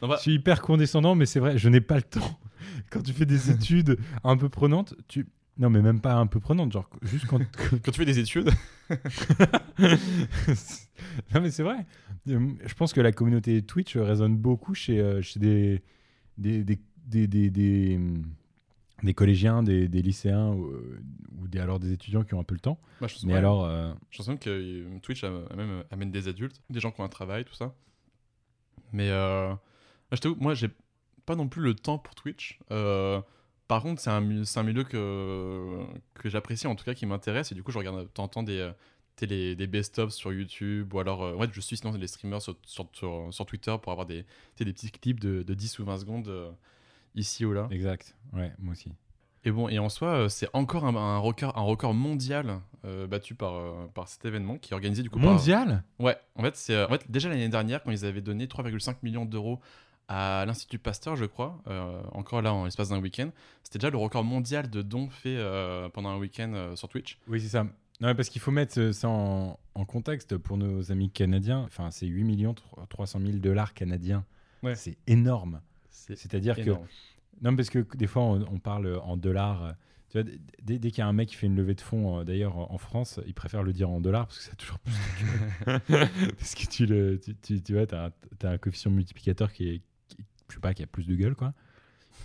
Non, 0.00 0.08
bah- 0.08 0.14
Je 0.16 0.22
suis 0.22 0.34
hyper 0.34 0.62
condescendant, 0.62 1.16
mais 1.16 1.26
c'est 1.26 1.40
vrai, 1.40 1.58
je 1.58 1.68
n'ai 1.68 1.80
pas 1.80 1.96
le 1.96 2.02
temps. 2.02 2.38
Quand 2.90 3.02
tu 3.02 3.12
fais 3.12 3.26
des 3.26 3.50
études 3.50 3.98
un 4.22 4.36
peu 4.36 4.48
prenantes, 4.48 4.94
tu... 5.08 5.26
Non, 5.58 5.68
mais 5.68 5.82
même 5.82 6.00
pas 6.00 6.14
un 6.14 6.26
peu 6.26 6.40
prenante, 6.40 6.72
genre 6.72 6.88
juste 7.02 7.26
quand. 7.26 7.38
Quand 7.84 7.92
tu 7.92 7.98
fais 7.98 8.04
des 8.04 8.18
études. 8.18 8.50
non, 9.78 11.40
mais 11.40 11.50
c'est 11.52 11.62
vrai. 11.62 11.86
Je 12.26 12.74
pense 12.74 12.92
que 12.92 13.00
la 13.00 13.12
communauté 13.12 13.62
Twitch 13.62 13.96
résonne 13.96 14.36
beaucoup 14.36 14.74
chez, 14.74 14.98
euh, 14.98 15.22
chez 15.22 15.38
des, 15.38 15.82
des, 16.38 16.64
des, 16.64 16.78
des, 17.28 17.50
des, 17.50 18.00
des, 19.04 19.10
des 19.10 19.14
collégiens, 19.14 19.62
des, 19.62 19.88
des 19.88 20.02
lycéens 20.02 20.48
ou, 20.52 20.66
euh, 20.66 21.00
ou 21.38 21.46
des, 21.48 21.58
alors 21.60 21.78
des 21.78 21.92
étudiants 21.92 22.24
qui 22.24 22.34
ont 22.34 22.40
un 22.40 22.44
peu 22.44 22.54
le 22.54 22.60
temps. 22.60 22.78
Bah, 23.00 23.06
je 23.06 23.14
pense- 23.14 23.24
mais 23.24 23.32
ouais. 23.32 23.38
alors. 23.38 23.64
euh, 23.64 23.92
Je 24.10 24.18
pense 24.18 24.28
même 24.28 24.38
que 24.38 24.50
euh, 24.50 24.98
Twitch 25.00 25.22
même, 25.24 25.84
amène 25.90 26.10
des 26.10 26.28
adultes, 26.28 26.60
des 26.70 26.80
gens 26.80 26.90
qui 26.90 27.00
ont 27.00 27.04
un 27.04 27.08
travail, 27.08 27.44
tout 27.44 27.54
ça. 27.54 27.74
Mais 28.92 29.10
euh, 29.10 29.52
je 30.12 30.18
t'avoue, 30.18 30.36
moi, 30.36 30.54
j'ai 30.54 30.68
pas 31.26 31.36
non 31.36 31.48
plus 31.48 31.62
le 31.62 31.74
temps 31.74 31.98
pour 31.98 32.14
Twitch. 32.14 32.58
Euh, 32.70 33.20
par 33.66 33.82
contre, 33.82 34.00
c'est 34.00 34.10
un, 34.10 34.20
milieu 34.20 34.84
que, 34.84 35.78
que 36.14 36.28
j'apprécie, 36.28 36.66
en 36.66 36.74
tout 36.76 36.84
cas, 36.84 36.94
qui 36.94 37.06
m'intéresse. 37.06 37.50
Et 37.50 37.54
du 37.54 37.62
coup, 37.62 37.72
je 37.72 37.78
regarde 37.78 37.98
de 37.98 38.04
temps 38.04 38.24
en 38.24 38.28
temps 38.28 38.42
des, 38.42 38.70
les- 39.26 39.56
des 39.56 39.66
best-of 39.66 40.12
sur 40.12 40.32
YouTube. 40.32 40.92
Ou 40.94 41.00
alors, 41.00 41.36
ouais, 41.36 41.48
je 41.50 41.60
suis 41.60 41.76
sinon 41.78 41.92
les 41.94 42.06
streamers 42.06 42.42
sur, 42.42 42.56
sur, 42.64 42.88
sur- 42.92 43.28
sur 43.32 43.46
Twitter 43.46 43.74
pour 43.82 43.90
avoir 43.92 44.06
des, 44.06 44.24
des 44.58 44.64
petits 44.66 44.90
clips 44.90 45.18
de, 45.20 45.42
de 45.42 45.54
10 45.54 45.78
ou 45.78 45.84
20 45.86 45.98
secondes 45.98 46.54
ici 47.14 47.44
ou 47.44 47.52
là. 47.52 47.68
Exact. 47.70 48.16
Ouais, 48.32 48.52
moi 48.58 48.72
aussi. 48.72 48.92
Et 49.46 49.50
bon, 49.50 49.68
et 49.68 49.78
en 49.78 49.88
soi, 49.90 50.08
euh, 50.08 50.28
c'est 50.30 50.48
encore 50.54 50.86
un, 50.86 50.96
un 50.96 51.18
record, 51.18 51.56
un 51.58 51.62
record 51.62 51.92
mondial 51.92 52.60
euh, 52.86 53.06
battu 53.06 53.34
par, 53.34 53.54
euh, 53.54 53.86
par 53.94 54.08
cet 54.08 54.24
événement 54.24 54.56
qui 54.56 54.72
est 54.72 54.74
organisé 54.74 55.02
du 55.02 55.10
coup 55.10 55.20
par- 55.20 55.32
Mondial? 55.32 55.82
Ouais, 55.98 56.16
en 56.36 56.42
fait, 56.42 56.56
c'est 56.56 56.82
en 56.82 56.88
fait, 56.88 57.10
déjà 57.10 57.28
l'année 57.28 57.48
dernière, 57.50 57.82
quand 57.82 57.90
ils 57.90 58.04
avaient 58.06 58.22
donné 58.22 58.46
3,5 58.46 58.96
millions 59.02 59.26
d'euros 59.26 59.60
à 60.08 60.44
l'Institut 60.46 60.78
Pasteur, 60.78 61.16
je 61.16 61.24
crois, 61.26 61.62
euh, 61.66 62.02
encore 62.12 62.40
là 62.42 62.52
en 62.54 62.64
l'espace 62.64 62.88
d'un 62.90 63.00
week-end, 63.00 63.30
c'était 63.62 63.78
déjà 63.78 63.90
le 63.90 63.96
record 63.98 64.24
mondial 64.24 64.68
de 64.70 64.82
dons 64.82 65.08
faits 65.08 65.38
pendant 65.92 66.10
un 66.10 66.18
week-end 66.18 66.72
sur 66.74 66.88
Twitch. 66.88 67.18
Oui, 67.28 67.40
c'est 67.40 67.48
ça. 67.48 67.66
Non, 68.00 68.14
parce 68.14 68.28
qu'il 68.28 68.40
faut 68.40 68.50
mettre 68.50 68.90
ça 68.92 69.08
en, 69.08 69.58
en 69.74 69.84
contexte 69.84 70.36
pour 70.36 70.56
nos 70.58 70.90
amis 70.90 71.10
canadiens. 71.10 71.60
Enfin, 71.64 71.90
c'est 71.90 72.06
8 72.06 72.24
millions 72.24 72.54
300 72.90 73.20
000 73.20 73.38
dollars 73.38 73.72
canadiens. 73.72 74.24
Ouais. 74.62 74.74
C'est 74.74 74.96
énorme. 75.06 75.60
C'est 75.94 76.16
C'est-à-dire 76.16 76.56
que. 76.56 76.70
Non, 77.42 77.54
parce 77.56 77.70
que 77.70 77.80
des 77.96 78.06
fois, 78.06 78.22
on, 78.22 78.42
on 78.52 78.58
parle 78.58 78.96
en 79.02 79.16
dollars. 79.16 79.64
euh, 79.64 79.72
Tu 80.10 80.20
vois, 80.20 80.30
dès, 80.62 80.78
dès 80.78 80.90
qu'il 80.90 80.98
y 80.98 81.02
a 81.02 81.06
un 81.08 81.12
mec 81.12 81.28
qui 81.28 81.34
fait 81.36 81.46
une 81.46 81.56
levée 81.56 81.74
de 81.74 81.80
fonds, 81.80 82.20
euh, 82.20 82.24
d'ailleurs, 82.24 82.56
en 82.70 82.78
France, 82.78 83.18
il 83.26 83.34
préfère 83.34 83.62
le 83.62 83.72
dire 83.72 83.90
en 83.90 84.00
dollars 84.00 84.26
parce 84.26 84.38
que 84.38 84.44
c'est 84.44 84.56
toujours 84.56 84.78
plus 84.78 84.92
de 84.92 85.24
gueule. 85.66 85.80
Parce 86.38 86.54
que 86.54 86.66
tu, 86.66 86.86
le, 86.86 87.18
tu, 87.20 87.34
tu, 87.36 87.62
tu 87.62 87.72
vois, 87.74 87.86
t'as 87.86 88.06
un, 88.06 88.12
t'as 88.38 88.50
un 88.52 88.58
coefficient 88.58 88.90
multiplicateur 88.90 89.52
qui 89.52 89.68
est, 89.68 89.82
qui- 90.08 90.18
je 90.48 90.54
sais 90.54 90.60
pas, 90.60 90.74
qui 90.74 90.82
a 90.82 90.86
plus 90.86 91.06
de 91.06 91.14
gueule, 91.16 91.34
quoi. 91.34 91.52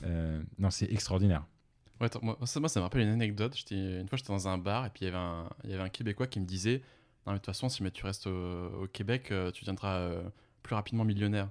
Euh, 0.04 0.42
non, 0.60 0.70
c'est 0.70 0.92
extraordinaire. 0.92 1.46
Ouais, 2.00 2.06
attends, 2.06 2.20
moi, 2.22 2.38
ça, 2.46 2.60
moi, 2.60 2.70
ça 2.70 2.80
me 2.80 2.84
rappelle 2.84 3.02
une 3.02 3.10
anecdote. 3.10 3.56
Une 3.72 4.08
fois, 4.08 4.18
j'étais 4.18 4.32
dans 4.34 4.48
un 4.48 4.58
bar 4.58 4.86
et 4.86 4.90
puis 4.90 5.02
il 5.02 5.06
y 5.06 5.08
avait 5.08 5.18
un, 5.18 5.50
il 5.64 5.72
y 5.72 5.74
avait 5.74 5.84
un 5.84 5.90
Québécois 5.90 6.28
qui 6.28 6.40
me 6.40 6.46
disait 6.46 6.82
Non, 7.26 7.34
mais 7.34 7.34
de 7.34 7.38
toute 7.40 7.48
façon, 7.48 7.68
si 7.70 7.82
mais 7.84 7.92
tu 7.92 8.06
restes 8.06 8.28
au, 8.28 8.84
au 8.84 8.88
Québec, 8.88 9.32
euh, 9.32 9.52
tu 9.52 9.62
deviendras 9.62 10.12
plus 10.64 10.76
rapidement 10.76 11.04
millionnaire. 11.04 11.50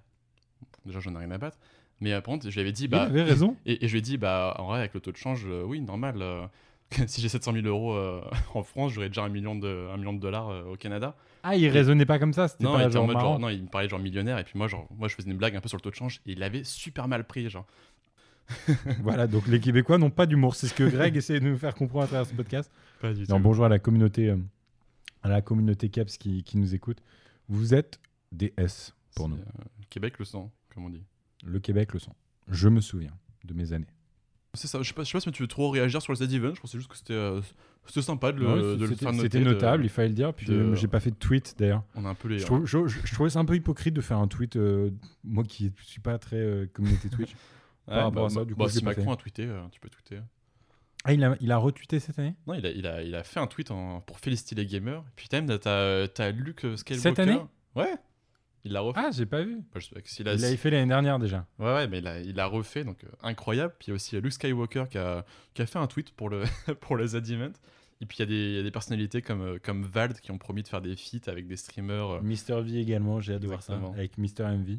Déjà, 0.87 1.01
j'en 1.01 1.15
ai 1.15 1.19
rien 1.19 1.31
à 1.33 1.39
battre. 1.39 1.59
Mais 2.01 2.13
euh, 2.13 2.21
par 2.21 2.35
contre, 2.35 2.49
je 2.49 2.55
lui 2.55 2.61
avais 2.61 2.73
dit 2.73 2.85
Il 2.85 2.89
bah, 2.91 3.03
avait 3.03 3.23
raison. 3.23 3.57
Et, 3.67 3.85
et 3.85 3.89
je 3.89 3.93
lui 3.93 3.99
ai 3.99 4.03
dit, 4.03 4.17
bah, 4.19 4.55
en 4.59 4.67
vrai, 4.67 4.79
avec 4.81 4.95
le 4.95 5.01
taux 5.01 5.13
de 5.13 5.17
change, 5.17 5.45
euh, 5.47 5.63
oui, 5.65 5.81
normal. 5.81 6.17
euh, 6.23 6.47
si 7.07 7.21
j'ai 7.21 7.29
700 7.29 7.53
000 7.53 7.67
euros 7.67 7.93
euh, 7.95 8.23
en 8.55 8.63
France, 8.63 8.93
j'aurais 8.93 9.09
déjà 9.09 9.23
un 9.25 9.29
million 9.29 9.55
de, 9.57 9.89
un 9.93 9.97
million 9.97 10.13
de 10.13 10.21
dollars 10.21 10.49
euh, 10.49 10.65
au 10.73 10.77
Canada. 10.77 11.17
Ah, 11.43 11.55
il 11.57 11.69
raisonnait 11.69 12.07
pas 12.07 12.19
comme 12.19 12.33
ça 12.33 12.49
C'était 12.49 12.65
Non, 12.65 12.79
il 12.81 12.89
pas 12.91 12.99
en 12.99 13.07
mode 13.07 13.21
genre, 13.21 13.39
non, 13.39 13.49
il 13.49 13.63
me 13.63 13.69
parlait 13.69 13.89
genre 13.89 14.01
millionnaire. 14.01 14.39
Et 14.39 14.45
puis 14.45 14.59
moi, 14.59 14.69
genre, 14.69 14.89
moi, 14.97 15.09
je 15.09 15.15
faisais 15.15 15.31
une 15.31 15.37
blague 15.37 15.55
un 15.57 15.61
peu 15.61 15.69
sur 15.69 15.77
le 15.77 15.83
taux 15.83 15.91
de 15.91 15.95
change. 15.95 16.21
Et 16.27 16.33
il 16.33 16.43
avait 16.43 16.65
super 16.65 17.09
mal 17.09 17.25
pris, 17.27 17.49
genre. 17.51 17.67
Voilà, 19.03 19.27
donc 19.27 19.47
les 19.47 19.61
Québécois 19.61 19.99
n'ont 19.99 20.11
pas 20.11 20.25
d'humour. 20.27 20.55
C'est 20.55 20.69
ce 20.69 20.75
que 20.75 20.85
Greg 20.85 21.15
essaie 21.17 21.39
de 21.39 21.45
nous 21.45 21.59
faire 21.59 21.75
comprendre 21.75 22.05
à 22.05 22.07
travers 22.07 22.27
ce 22.27 22.35
podcast. 22.35 22.71
Pas 23.01 23.13
du 23.13 23.21
Non, 23.29 23.37
tout. 23.37 23.43
bonjour 23.43 23.67
à 23.67 23.69
la 23.69 23.79
communauté, 23.79 24.31
euh, 24.31 24.37
à 25.23 25.29
la 25.29 25.43
communauté 25.43 25.91
Caps 25.91 26.17
qui, 26.17 26.43
qui 26.45 26.57
nous 26.59 26.75
écoute. 26.75 27.03
Vous 27.49 27.75
êtes 27.75 28.01
des 28.33 28.55
S 28.57 28.95
pour 29.15 29.29
nous. 29.29 29.39
Québec 29.91 30.19
le 30.19 30.25
sent, 30.25 30.49
comme 30.75 30.87
on 30.87 30.91
dit. 30.91 31.03
Le 31.45 31.61
Québec 31.61 31.93
le 31.93 31.99
sent. 32.01 32.13
Je 32.49 32.69
me 32.69 32.81
souviens 32.81 33.13
de 33.45 33.55
mes 33.55 33.73
années. 33.73 33.87
C'est 34.55 34.67
ça. 34.67 34.83
Je 34.83 34.89
sais 34.89 34.95
pas, 34.95 35.05
je 35.05 35.09
sais 35.09 35.13
pas 35.13 35.21
si 35.21 35.31
tu 35.31 35.43
veux 35.43 35.49
trop 35.49 35.71
réagir 35.71 36.01
sur 36.03 36.13
le 36.13 36.17
Z-Event. 36.17 36.55
Je 36.55 36.61
pensais 36.61 36.79
juste 36.79 36.91
que 36.91 36.97
c'était 36.97 37.13
euh, 37.13 37.41
c'était 37.87 38.03
sympa 38.03 38.33
de 38.33 38.41
le, 38.41 38.47
Ouais, 38.47 38.77
de 38.77 38.87
le 38.87 38.95
faire 38.97 39.13
noter. 39.13 39.23
C'était 39.25 39.41
de- 39.41 39.45
notable, 39.45 39.85
il 39.85 39.89
fallait 39.91 40.09
le 40.09 40.15
dire. 40.15 40.33
Puis 40.35 40.47
de- 40.47 40.75
j'ai 40.75 40.89
pas 40.89 41.01
fait 41.01 41.11
de 41.11 41.17
tweet 41.17 41.55
d'ailleurs. 41.59 41.85
On 41.95 42.05
a 42.05 42.09
un 42.09 42.15
peu 42.15 42.29
les. 42.29 42.39
Je, 42.39 43.13
trouvais 43.15 43.31
ça 43.31 43.39
un 43.41 43.45
peu 43.45 43.57
hypocrite 43.57 43.95
de 43.95 44.01
faire 44.01 44.19
un 44.19 44.29
tweet, 44.29 44.57
euh, 44.57 44.91
moi 45.23 45.45
qui 45.45 45.73
suis 45.83 46.01
pas 46.01 46.19
très 46.19 46.37
euh, 46.37 46.67
communauté 46.73 47.09
Twitch. 47.11 47.33
Ouais, 47.33 47.95
par 47.95 48.05
rapport 48.05 48.23
bah, 48.23 48.27
à 48.27 48.31
ça, 48.31 48.41
bah, 48.41 48.45
du 48.45 48.55
coup, 48.55 48.61
bah, 48.61 48.67
je 48.69 48.79
si 48.79 48.85
Macron 48.85 49.13
a 49.13 49.17
tweeté, 49.17 49.45
euh, 49.45 49.63
tu 49.71 49.81
peux 49.81 49.89
tweeter. 49.89 50.21
Ah, 51.05 51.13
il 51.15 51.23
a, 51.25 51.37
il 51.41 51.53
a 51.53 51.57
retweeté 51.57 52.01
cette 52.01 52.19
année? 52.19 52.35
Non, 52.47 52.55
il 52.55 52.67
a, 52.67 52.71
il, 52.71 52.87
a, 52.87 53.03
il 53.03 53.15
a 53.15 53.23
fait 53.23 53.41
un 53.41 53.47
tweet 53.47 53.71
en- 53.71 54.01
pour 54.01 54.19
féliciter 54.19 54.55
les 54.57 54.67
gamers. 54.67 55.01
Et 55.01 55.13
puis, 55.17 55.29
t'as 55.29 55.41
même 55.41 55.59
t'as, 55.59 56.09
t'as 56.09 56.31
Luke 56.31 56.67
Skywalker. 56.77 56.99
Cette 56.99 57.19
année? 57.19 57.41
Ouais. 57.77 57.95
Il 58.69 58.73
l'a 58.75 58.81
refait. 58.81 59.01
Ah, 59.03 59.11
j'ai 59.11 59.25
pas 59.27 59.43
vu. 59.43 59.61
Je 59.75 59.81
sais 59.81 59.95
pas 59.95 60.01
s'il 60.05 60.27
Il 60.27 60.29
a- 60.29 60.35
l'avait 60.37 60.57
fait 60.59 60.69
l'année 60.71 60.89
dernière 60.89 61.19
déjà. 61.19 61.47
Ouais, 61.59 61.73
ouais, 61.75 61.89
mais 61.89 61.99
il 62.01 62.07
a, 62.07 62.21
il 62.21 62.39
a 62.39 62.47
refait, 62.47 62.85
donc 62.85 63.03
euh, 63.05 63.09
incroyable. 63.23 63.75
Puis 63.79 63.87
il 63.87 63.91
y 63.91 63.93
a 63.93 63.95
aussi 63.95 64.15
euh, 64.17 64.21
Luke 64.21 64.33
Skywalker 64.35 64.85
qui 64.91 64.99
a, 64.99 65.25
qui 65.55 65.63
a 65.63 65.67
fait 65.67 65.79
un 65.79 65.87
tweet 65.87 66.11
pour 66.13 66.29
le, 66.29 66.43
pour 66.81 66.97
le 66.97 67.07
Z-Event. 67.07 67.53
Et 68.01 68.07
puis 68.07 68.19
il 68.19 68.21
y, 68.21 68.23
a 68.23 68.27
des- 68.27 68.35
il 68.51 68.57
y 68.57 68.61
a 68.61 68.63
des 68.63 68.71
personnalités 68.71 69.23
comme, 69.23 69.41
euh, 69.41 69.59
comme 69.61 69.83
Vald 69.85 70.21
qui 70.21 70.31
ont 70.31 70.39
promis 70.39 70.63
de 70.63 70.69
faire 70.69 70.83
des 70.83 70.95
feats 70.97 71.29
avec 71.31 71.49
des 71.49 71.57
streamers. 71.57 72.17
euh, 72.17 72.21
Mister 72.21 72.61
V 72.61 72.79
également, 72.79 73.21
j'ai 73.21 73.35
hâte 73.35 73.41
de 73.43 73.47
voir 73.49 73.63
ça. 73.63 73.73
Exactement. 73.73 73.97
Avec 73.99 74.19
Mister 74.19 74.45
MV. 74.45 74.79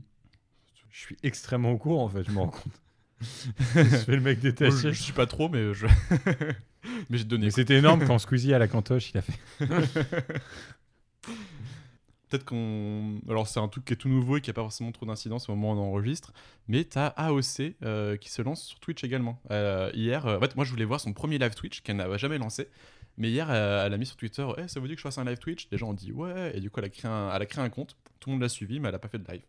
Je 0.91 0.99
suis 0.99 1.17
extrêmement 1.23 1.71
au 1.71 1.77
courant 1.77 2.05
en 2.05 2.09
fait, 2.09 2.23
je 2.23 2.31
me 2.31 2.37
rends 2.39 2.47
compte. 2.49 2.81
je 3.75 3.83
fais 3.83 4.15
le 4.15 4.21
mec 4.21 4.37
moi, 4.41 4.51
détaché. 4.51 4.77
je, 4.77 4.91
je 4.91 5.01
suis 5.03 5.11
pas 5.13 5.25
trop, 5.25 5.49
mais 5.49 5.73
je. 5.73 5.85
mais 7.09 7.17
j'ai 7.17 7.25
donné. 7.25 7.47
Mais 7.47 7.51
c'était 7.51 7.75
énorme 7.77 8.05
quand 8.07 8.17
Squeezie 8.19 8.53
à 8.53 8.59
la 8.59 8.67
cantoche, 8.69 9.11
il 9.11 9.17
a 9.17 9.21
fait. 9.21 9.33
Peut-être 12.29 12.45
qu'on. 12.45 13.19
Alors, 13.27 13.47
c'est 13.47 13.59
un 13.59 13.67
truc 13.67 13.85
qui 13.85 13.93
est 13.93 13.95
tout 13.95 14.09
nouveau 14.09 14.37
et 14.37 14.41
qui 14.41 14.51
a 14.51 14.53
pas 14.53 14.61
forcément 14.61 14.91
trop 14.91 15.05
d'incidence 15.07 15.49
au 15.49 15.55
moment 15.55 15.73
où 15.73 15.77
on 15.77 15.89
enregistre. 15.89 16.31
Mais 16.67 16.83
t'as 16.83 17.07
AOC 17.07 17.75
euh, 17.83 18.17
qui 18.17 18.29
se 18.29 18.43
lance 18.43 18.63
sur 18.63 18.79
Twitch 18.79 19.03
également. 19.03 19.41
Euh, 19.49 19.89
hier, 19.95 20.27
euh, 20.27 20.37
en 20.37 20.39
fait, 20.39 20.55
moi, 20.55 20.63
je 20.63 20.69
voulais 20.69 20.85
voir 20.85 20.99
son 20.99 21.13
premier 21.13 21.39
live 21.39 21.55
Twitch 21.55 21.81
qu'elle 21.81 21.95
n'a 21.97 22.17
jamais 22.17 22.37
lancé. 22.37 22.69
Mais 23.17 23.29
hier, 23.31 23.49
elle 23.51 23.93
a 23.93 23.97
mis 23.97 24.05
sur 24.05 24.15
Twitter 24.15 24.47
Eh, 24.57 24.67
ça 24.67 24.79
vous 24.79 24.87
dit 24.87 24.93
que 24.93 24.99
je 24.99 25.03
fasse 25.03 25.17
un 25.17 25.25
live 25.25 25.39
Twitch? 25.39 25.67
Les 25.71 25.77
gens 25.77 25.89
ont 25.89 25.93
dit 25.93 26.11
ouais. 26.11 26.55
Et 26.55 26.59
du 26.61 26.69
coup, 26.69 26.79
elle 26.79 26.85
a 26.85 26.89
créé 26.89 27.09
un, 27.09 27.31
elle 27.33 27.41
a 27.41 27.45
créé 27.45 27.63
un 27.63 27.69
compte. 27.69 27.97
Tout 28.19 28.29
le 28.29 28.35
monde 28.35 28.43
l'a 28.43 28.49
suivi, 28.49 28.79
mais 28.79 28.89
elle 28.89 28.95
a 28.95 28.99
pas 28.99 29.09
fait 29.09 29.17
de 29.17 29.29
live. 29.29 29.41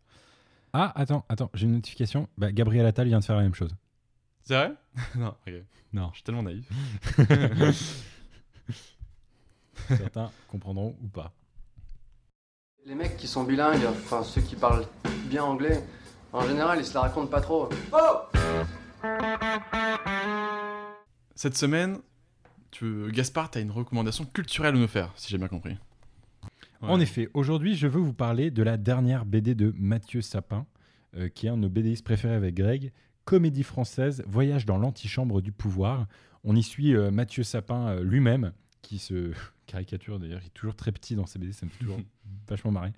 Ah, 0.72 0.92
attends, 0.94 1.24
attends, 1.28 1.50
j'ai 1.52 1.66
une 1.66 1.74
notification. 1.74 2.28
Bah, 2.38 2.50
Gabriel 2.50 2.86
Attal 2.86 3.06
vient 3.08 3.20
de 3.20 3.24
faire 3.24 3.36
la 3.36 3.42
même 3.42 3.54
chose. 3.54 3.74
C'est 4.42 4.54
vrai? 4.54 4.72
Non, 5.16 5.34
ok. 5.46 5.52
Non. 5.92 6.08
Je 6.12 6.16
suis 6.16 6.22
tellement 6.24 6.42
naïf. 6.42 6.66
Certains 9.88 10.30
comprendront 10.48 10.96
ou 11.02 11.08
pas. 11.08 11.32
Les 12.86 12.94
mecs 12.94 13.18
qui 13.18 13.26
sont 13.26 13.44
bilingues, 13.44 13.84
enfin 13.86 14.22
ceux 14.22 14.40
qui 14.40 14.56
parlent 14.56 14.86
bien 15.26 15.44
anglais, 15.44 15.84
en 16.32 16.46
général 16.46 16.78
ils 16.78 16.84
se 16.84 16.94
la 16.94 17.02
racontent 17.02 17.26
pas 17.26 17.42
trop. 17.42 17.68
Cette 21.34 21.56
semaine, 21.56 21.98
tu... 22.70 23.12
Gaspard, 23.12 23.50
t'as 23.50 23.60
une 23.60 23.70
recommandation 23.70 24.24
culturelle 24.24 24.74
à 24.76 24.78
nous 24.78 24.88
faire, 24.88 25.12
si 25.16 25.28
j'ai 25.28 25.36
bien 25.36 25.48
compris. 25.48 25.76
En 26.80 26.98
effet, 27.00 27.28
aujourd'hui, 27.34 27.76
je 27.76 27.86
veux 27.86 28.00
vous 28.00 28.14
parler 28.14 28.50
de 28.50 28.62
la 28.62 28.78
dernière 28.78 29.26
BD 29.26 29.54
de 29.54 29.74
Mathieu 29.76 30.22
Sapin, 30.22 30.66
euh, 31.16 31.28
qui 31.28 31.46
est 31.46 31.50
un 31.50 31.58
de 31.58 31.62
nos 31.62 31.68
BDistes 31.68 32.04
préférés 32.04 32.34
avec 32.34 32.54
Greg, 32.54 32.92
comédie 33.26 33.62
française, 33.62 34.24
Voyage 34.26 34.64
dans 34.64 34.78
l'antichambre 34.78 35.42
du 35.42 35.52
pouvoir. 35.52 36.06
On 36.44 36.56
y 36.56 36.62
suit 36.62 36.94
euh, 36.94 37.10
Mathieu 37.10 37.42
Sapin 37.42 37.88
euh, 37.88 38.02
lui-même, 38.02 38.52
qui 38.80 38.98
se 38.98 39.32
caricature 39.70 40.18
d'ailleurs, 40.18 40.40
il 40.42 40.46
est 40.46 40.54
toujours 40.54 40.76
très 40.76 40.92
petit 40.92 41.14
dans 41.14 41.26
ses 41.26 41.38
BD, 41.38 41.52
ça 41.52 41.66
me 41.66 41.70
fait 41.70 41.78
toujours 41.78 42.00
vachement 42.48 42.72
marrer. 42.72 42.92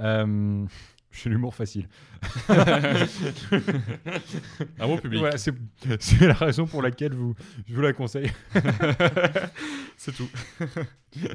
Euh, 0.00 0.66
J'ai 1.10 1.30
l'humour 1.30 1.54
facile. 1.54 1.88
Un 4.78 4.86
bon 4.86 4.98
public. 4.98 5.20
Voilà, 5.20 5.38
c'est 5.38 5.54
c'est 5.98 6.26
la 6.26 6.34
raison 6.34 6.66
pour 6.66 6.82
laquelle 6.82 7.14
vous, 7.14 7.34
je 7.66 7.74
vous 7.74 7.80
la 7.80 7.94
conseille. 7.94 8.30
C'est 9.96 10.14
tout. 10.14 10.28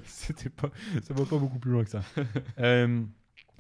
C'était 0.06 0.50
pas, 0.50 0.70
ça 1.02 1.14
va 1.14 1.26
pas 1.26 1.38
beaucoup 1.38 1.60
plus 1.60 1.72
loin 1.72 1.84
que 1.84 1.90
ça. 1.90 2.02
Euh, 2.60 3.02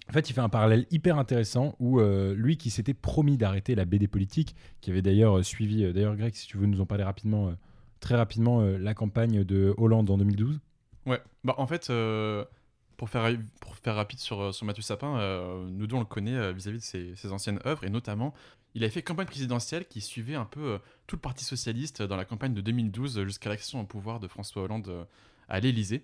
en 0.07 0.13
fait, 0.13 0.29
il 0.29 0.33
fait 0.33 0.41
un 0.41 0.49
parallèle 0.49 0.85
hyper 0.91 1.17
intéressant 1.17 1.75
où 1.79 1.99
euh, 1.99 2.35
lui 2.35 2.57
qui 2.57 2.69
s'était 2.69 2.93
promis 2.93 3.37
d'arrêter 3.37 3.73
la 3.75 3.85
BD 3.85 4.07
politique, 4.07 4.55
qui 4.81 4.91
avait 4.91 5.01
d'ailleurs 5.01 5.39
euh, 5.39 5.43
suivi, 5.43 5.91
d'ailleurs 5.93 6.15
Greg, 6.15 6.35
si 6.35 6.47
tu 6.47 6.57
veux 6.57 6.67
nous 6.67 6.79
en 6.79 6.85
parler 6.85 7.03
rapidement, 7.03 7.53
très 7.99 8.15
rapidement, 8.15 8.61
la 8.61 8.93
campagne 8.93 9.43
de 9.43 9.73
Hollande 9.77 10.09
en 10.09 10.17
2012. 10.17 10.59
Ouais, 11.05 11.21
bah 11.43 11.55
en 11.57 11.67
fait, 11.67 11.89
euh, 11.89 12.45
pour, 12.97 13.09
faire, 13.09 13.37
pour 13.59 13.75
faire 13.75 13.95
rapide 13.95 14.19
sur, 14.19 14.41
euh, 14.41 14.51
Mathieu 14.63 14.83
Sapin, 14.83 15.17
euh, 15.17 15.65
nous 15.69 15.87
deux 15.87 15.95
on 15.95 15.99
le 15.99 16.05
connaît 16.05 16.53
vis-à-vis 16.53 16.79
de 16.79 17.15
ses, 17.15 17.31
anciennes 17.31 17.59
œuvres, 17.65 17.83
et 17.83 17.89
notamment, 17.89 18.33
il 18.73 18.83
avait 18.83 18.91
fait 18.91 19.01
campagne 19.03 19.27
présidentielle 19.27 19.85
qui 19.85 20.01
suivait 20.01 20.35
un 20.35 20.45
peu 20.45 20.79
tout 21.07 21.17
le 21.17 21.21
Parti 21.21 21.43
Socialiste 21.43 22.01
dans 22.01 22.15
la 22.15 22.25
campagne 22.25 22.53
de 22.53 22.61
2012 22.61 23.19
euh, 23.19 23.25
jusqu'à 23.25 23.49
l'accession 23.49 23.81
au 23.81 23.85
pouvoir 23.85 24.19
de 24.19 24.27
François 24.27 24.63
Hollande 24.63 25.07
à 25.49 25.59
l'Élysée. 25.59 26.03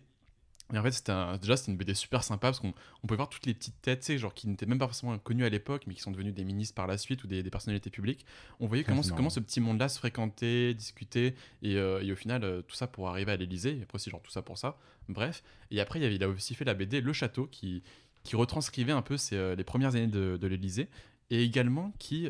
Et 0.74 0.78
en 0.78 0.84
fait, 0.84 0.92
c'était 0.92 1.12
un- 1.12 1.38
déjà, 1.38 1.58
c'était 1.58 1.72
une 1.72 1.78
BD 1.78 1.96
super 1.96 2.24
sympa 2.24 2.48
parce 2.50 2.60
qu'on 2.60 2.74
on 3.04 3.08
pouvait 3.08 3.16
voir 3.18 3.30
toutes 3.30 3.46
les 3.48 3.56
petites 3.56 3.82
têtes, 3.82 4.02
tu 4.02 4.06
sais, 4.06 4.18
genre 4.20 4.34
qui 4.36 4.48
n'étaient 4.48 4.68
même 4.68 4.78
pas 4.78 4.86
forcément 4.86 5.18
connues 5.18 5.44
à 5.46 5.50
l'époque, 5.50 5.84
mais 5.88 5.96
qui 5.96 6.02
sont 6.02 6.12
devenues 6.12 6.32
des 6.32 6.44
ministres 6.44 6.76
par 6.76 6.86
la 6.86 6.98
suite 7.00 7.24
ou 7.24 7.28
des, 7.28 7.42
des 7.42 7.50
personnalités 7.50 7.90
publiques. 7.90 8.24
On 8.60 8.68
voyait 8.68 8.84
comment, 8.84 9.02
c'est 9.02 9.10
comment 9.16 9.30
ce 9.32 9.40
petit 9.40 9.62
monde-là 9.62 9.90
se 9.90 9.98
fréquentait, 9.98 10.76
discutait, 10.76 11.34
et, 11.64 11.76
euh, 11.78 12.04
et 12.04 12.12
au 12.12 12.16
final, 12.16 12.44
euh, 12.44 12.62
tout 12.62 12.76
ça 12.76 12.86
pour 12.86 13.10
arriver 13.10 13.32
à 13.32 13.36
l'Elysée. 13.36 13.78
Et 13.80 13.82
après 13.84 13.96
aussi, 13.96 14.12
genre 14.12 14.22
tout 14.22 14.30
ça 14.32 14.44
pour 14.44 14.58
ça. 14.60 14.78
Bref. 15.08 15.42
Et 15.72 15.82
après, 15.82 15.98
il, 15.98 16.04
y 16.04 16.06
avait, 16.06 16.16
il 16.16 16.24
a 16.24 16.30
aussi 16.30 16.54
fait 16.54 16.66
la 16.66 16.76
BD 16.76 17.02
Le 17.02 17.14
Château 17.14 17.48
qui, 17.48 17.82
qui 18.24 18.36
retranscrivait 18.36 18.92
un 18.92 19.02
peu 19.02 19.18
ces, 19.18 19.38
euh, 19.38 19.56
les 19.56 19.64
premières 19.64 19.96
années 19.96 20.06
de, 20.08 20.38
de 20.38 20.48
l'Elysée 20.48 20.88
et 21.32 21.42
également 21.44 21.94
qui 22.00 22.30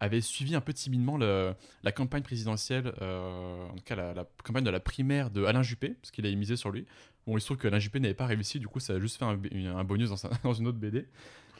avait 0.00 0.20
suivi 0.20 0.54
un 0.54 0.60
peu 0.60 0.72
timidement 0.72 1.16
le- 1.16 1.54
la 1.82 1.90
campagne 1.92 2.22
présidentielle, 2.22 2.92
euh, 3.02 3.66
en 3.68 3.74
tout 3.74 3.82
cas 3.84 3.96
la, 3.96 4.14
la 4.14 4.26
campagne 4.44 4.62
de 4.64 4.70
la 4.70 4.78
primaire 4.80 5.30
de 5.30 5.44
Alain 5.44 5.62
Juppé, 5.62 5.90
parce 6.00 6.10
qu'il 6.12 6.24
avait 6.26 6.36
misé 6.36 6.54
sur 6.56 6.70
lui. 6.70 6.86
Bon, 7.28 7.36
il 7.36 7.40
se 7.40 7.46
trouve 7.46 7.58
que 7.58 7.78
Juppé 7.78 8.00
n'avait 8.00 8.14
pas 8.14 8.26
réussi, 8.26 8.58
du 8.58 8.66
coup, 8.66 8.80
ça 8.80 8.94
a 8.94 8.98
juste 8.98 9.18
fait 9.18 9.24
un, 9.24 9.84
bonus 9.84 10.08
dans, 10.08 10.16
sa- 10.16 10.30
dans 10.42 10.54
une 10.54 10.66
autre 10.66 10.78
BD. 10.78 11.06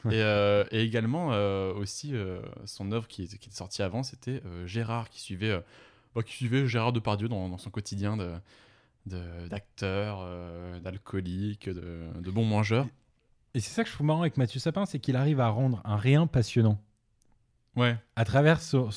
Et, 0.05 0.13
euh, 0.13 0.63
et 0.71 0.81
également, 0.81 1.31
euh, 1.31 1.73
aussi, 1.73 2.13
euh, 2.15 2.41
son 2.65 2.91
œuvre 2.91 3.07
qui, 3.07 3.27
qui 3.27 3.35
était 3.49 3.55
sortie 3.55 3.81
avant, 3.83 4.03
c'était 4.03 4.41
Gérard, 4.65 5.09
qui 5.09 5.21
suivait, 5.21 5.61
bah, 6.15 6.23
qui 6.23 6.33
suivait 6.33 6.67
Gérard 6.67 6.91
Depardieu 6.93 7.27
dans, 7.29 7.47
dans 7.49 7.57
son 7.57 7.69
quotidien 7.69 8.17
de 8.17 8.33
de- 9.05 9.47
d'acteur, 9.47 10.19
euh, 10.21 10.79
d'alcoolique, 10.81 11.69
de, 11.69 12.01
de 12.19 12.31
bon 12.31 12.45
mangeur. 12.45 12.85
Et 13.53 13.59
c'est 13.59 13.71
ça 13.71 13.83
que 13.83 13.89
je 13.89 13.95
trouve 13.95 14.05
marrant 14.07 14.21
avec 14.21 14.37
Mathieu 14.37 14.59
Sapin, 14.59 14.85
c'est 14.85 14.99
qu'il 14.99 15.15
arrive 15.15 15.39
à 15.39 15.49
rendre 15.49 15.81
un 15.85 15.95
rien 15.95 16.27
passionnant. 16.27 16.79
Ouais. 17.75 17.97
À 18.15 18.25
travers 18.25 18.61
son, 18.61 18.91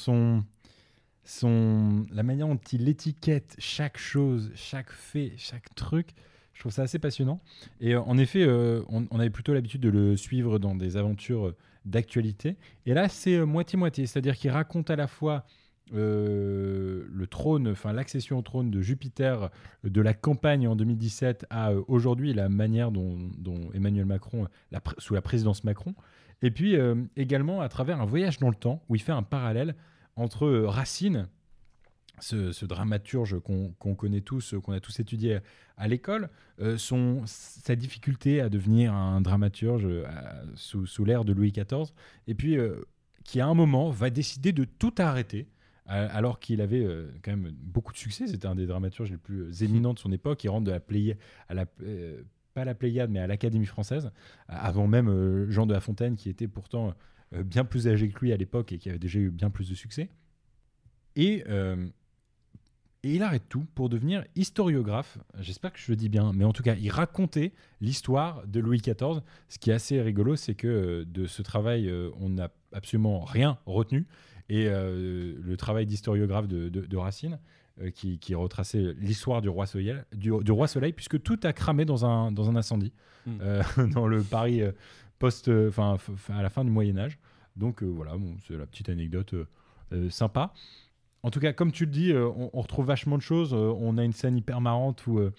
son- 1.25 2.07
la 2.11 2.23
manière 2.23 2.49
dont 2.49 2.61
il 2.73 2.89
étiquette 2.89 3.55
chaque 3.59 3.97
chose, 3.99 4.51
chaque 4.55 4.91
fait, 4.91 5.33
chaque 5.39 5.75
truc. 5.75 6.11
Je 6.63 6.69
trouve 6.69 6.75
ça 6.75 6.83
assez 6.83 7.01
passionnant. 7.01 7.41
Et 7.81 7.97
euh, 7.97 8.03
en 8.03 8.17
effet, 8.19 8.45
euh, 8.45 8.83
on, 8.89 9.19
avait 9.19 9.31
plutôt 9.31 9.53
l'habitude 9.53 9.81
de 9.81 9.89
le 9.89 10.17
suivre 10.17 10.61
dans 10.61 10.77
des 10.77 10.97
aventures 10.97 11.49
euh, 11.49 11.57
d'actualité. 11.87 12.57
Et 12.87 12.95
là, 12.95 13.09
c'est 13.09 13.45
moitié-moitié. 13.45 14.07
C'est-à-dire 14.07 14.37
qu'il 14.37 14.53
raconte 14.53 14.89
à 14.89 14.95
la 14.95 15.09
fois 15.09 15.45
le 15.91 17.25
trône, 17.29 17.67
enfin 17.67 17.93
l'accession 17.93 18.39
au 18.39 18.43
trône 18.43 18.71
de 18.71 18.81
Jupiter, 18.81 19.51
de 19.83 20.01
la 20.01 20.15
campagne 20.15 20.69
en 20.69 20.77
2017 20.77 21.47
à 21.51 21.73
aujourd'hui, 21.89 22.33
la 22.33 22.49
manière 22.49 22.93
dont, 22.93 23.19
Emmanuel 23.75 24.07
Macron, 24.07 24.47
sous 24.99 25.15
la 25.15 25.21
présidence 25.21 25.65
Macron, 25.65 25.97
et 26.43 26.53
puis 26.53 26.77
également 27.17 27.61
à 27.61 27.69
travers 27.69 28.01
un 28.01 28.07
voyage 28.07 28.39
dans 28.39 28.49
le 28.49 28.55
temps 28.55 28.83
où 28.89 28.95
il 28.95 29.03
fait 29.03 29.13
un 29.13 29.25
parallèle 29.25 29.75
entre 30.17 30.49
Racine, 30.49 31.29
ce, 32.23 32.65
dramaturge 32.65 33.39
qu'on 33.41 33.95
connaît 33.95 34.21
tous, 34.21 34.55
euh, 34.55 34.61
qu'on 34.61 34.73
a 34.73 34.81
tous 34.81 35.01
étudié 35.01 35.41
à, 35.77 35.89
l'école, 35.89 36.31
euh, 36.61 36.77
sa 37.27 37.77
difficulté 37.77 38.41
à 38.41 38.49
devenir 38.49 38.95
un 38.95 39.21
dramaturge 39.21 39.85
euh, 39.85 40.05
sous, 40.55 40.87
sous 40.87 41.05
l'ère 41.05 41.25
de 41.25 41.33
Louis 41.33 41.53
XIV, 41.53 41.93
et 42.27 42.35
puis 42.35 42.57
euh, 42.57 42.77
qui 43.25 43.41
à 43.41 43.47
un 43.47 43.55
moment 43.55 43.91
va 43.91 44.11
décider 44.11 44.53
de 44.53 44.65
tout 44.65 44.95
arrêter, 44.99 45.49
alors 45.87 46.39
qu'il 46.39 46.61
avait 46.61 46.87
quand 47.23 47.33
même 47.33 47.51
beaucoup 47.61 47.93
de 47.93 47.99
succès. 47.99 48.27
C'était 48.27 48.47
un 48.47 48.55
des 48.55 48.67
dramaturges 48.67 49.11
les 49.11 49.19
plus 49.19 49.63
éminents 49.63 49.93
de 49.93 49.99
son 49.99 50.11
époque. 50.13 50.43
Il 50.45 50.49
rentre 50.49 50.65
de 50.65 50.71
la 50.71 50.81
Pléiade 50.81 51.19
pas 52.55 52.63
à 52.63 52.65
la 52.65 52.75
Pléiade, 52.75 53.11
mais 53.11 53.19
à 53.19 53.27
l'Académie 53.27 53.67
française, 53.67 54.11
avant 54.49 54.87
même 54.87 55.51
Jean 55.51 55.67
de 55.67 55.73
La 55.73 55.81
Fontaine, 55.81 56.17
qui 56.17 56.31
était 56.31 56.49
pourtant 56.49 56.95
bien 57.33 57.65
plus 57.65 57.89
âgé 57.89 58.09
que 58.09 58.21
lui 58.21 58.33
à 58.33 58.37
l'époque 58.37 58.73
et 58.73 58.79
qui 58.79 58.89
avait 58.89 58.99
déjà 58.99 59.19
eu 59.19 59.31
bien 59.31 59.51
plus 59.51 59.69
de 59.69 59.75
succès. 59.75 60.09
Et, 61.17 61.45
et 63.05 63.15
il 63.15 63.23
arrête 63.23 63.43
tout 63.49 63.67
pour 63.75 63.89
devenir 63.89 64.25
historiographe. 64.37 65.19
J'espère 65.41 65.73
que 65.73 65.79
je 65.79 65.91
le 65.91 65.97
dis 65.97 66.09
bien, 66.09 66.33
mais 66.35 66.45
en 66.45 66.53
tout 66.53 66.63
cas, 66.63 66.75
il 66.77 66.91
racontait 66.91 67.53
l'histoire 67.81 68.47
de 68.47 68.61
Louis 68.61 68.79
XIV. 68.79 69.21
Ce 69.49 69.59
qui 69.59 69.71
est 69.71 69.75
assez 69.75 70.01
rigolo, 70.01 70.37
c'est 70.37 70.55
que 70.55 70.69
euh, 70.69 71.05
de 71.05 71.27
ce 71.27 71.43
travail, 71.43 71.89
euh, 71.89 72.11
on 72.21 72.29
n'a 72.31 72.51
absolument 72.73 73.25
rien 73.25 73.59
retenu. 73.67 74.07
Et 74.49 74.67
euh, 74.69 75.35
le 75.43 75.57
travail 75.57 75.87
d'historiographe 75.87 76.47
de, 76.47 76.69
de- 76.69 76.87
de 76.87 76.97
Racine, 76.97 77.39
euh, 77.81 77.91
qui, 77.91 78.19
qui 78.19 78.35
retraçait 78.35 78.95
l'histoire 78.99 79.41
du 79.43 79.49
roi 79.49 79.67
Soleil, 79.67 79.95
du, 80.15 80.31
du 80.43 80.53
roi 80.53 80.69
Soleil, 80.69 80.93
puisque 80.93 81.21
tout 81.23 81.41
a 81.43 81.53
cramé 81.53 81.85
dans 81.85 82.05
un, 82.05 82.31
dans 82.33 82.49
un 82.51 82.57
incendie, 82.57 82.93
Mm. 83.25 83.31
euh, 83.41 83.63
dans 83.95 84.09
le 84.09 84.21
Paris 84.23 84.63
post, 85.21 85.49
enfin 85.69 85.97
à 86.31 86.43
la 86.43 86.51
fin 86.51 86.65
du 86.65 86.71
Moyen 86.73 86.99
Âge. 86.99 87.19
Donc 87.57 87.83
voilà, 87.85 88.17
bon, 88.17 88.35
c'est 88.49 88.57
la 88.57 88.67
petite 88.67 88.89
anecdote 88.89 89.35
sympa. 90.11 90.53
En 91.23 91.31
tout 91.31 91.41
cas, 91.41 91.53
comme 91.53 91.73
tu 91.73 91.85
le 91.85 91.91
dis, 91.91 92.13
euh, 92.13 92.29
on, 92.37 92.51
on 92.53 92.61
retrouve 92.61 92.87
vachement 92.87 93.17
de 93.17 93.23
choses. 93.23 93.55
Euh, 93.55 93.73
on 93.79 93.97
a 93.99 94.05
une 94.05 94.13
scène 94.13 94.37
hyper 94.37 94.61
marrante 94.61 95.07
où 95.07 95.19
euh, 95.19 95.33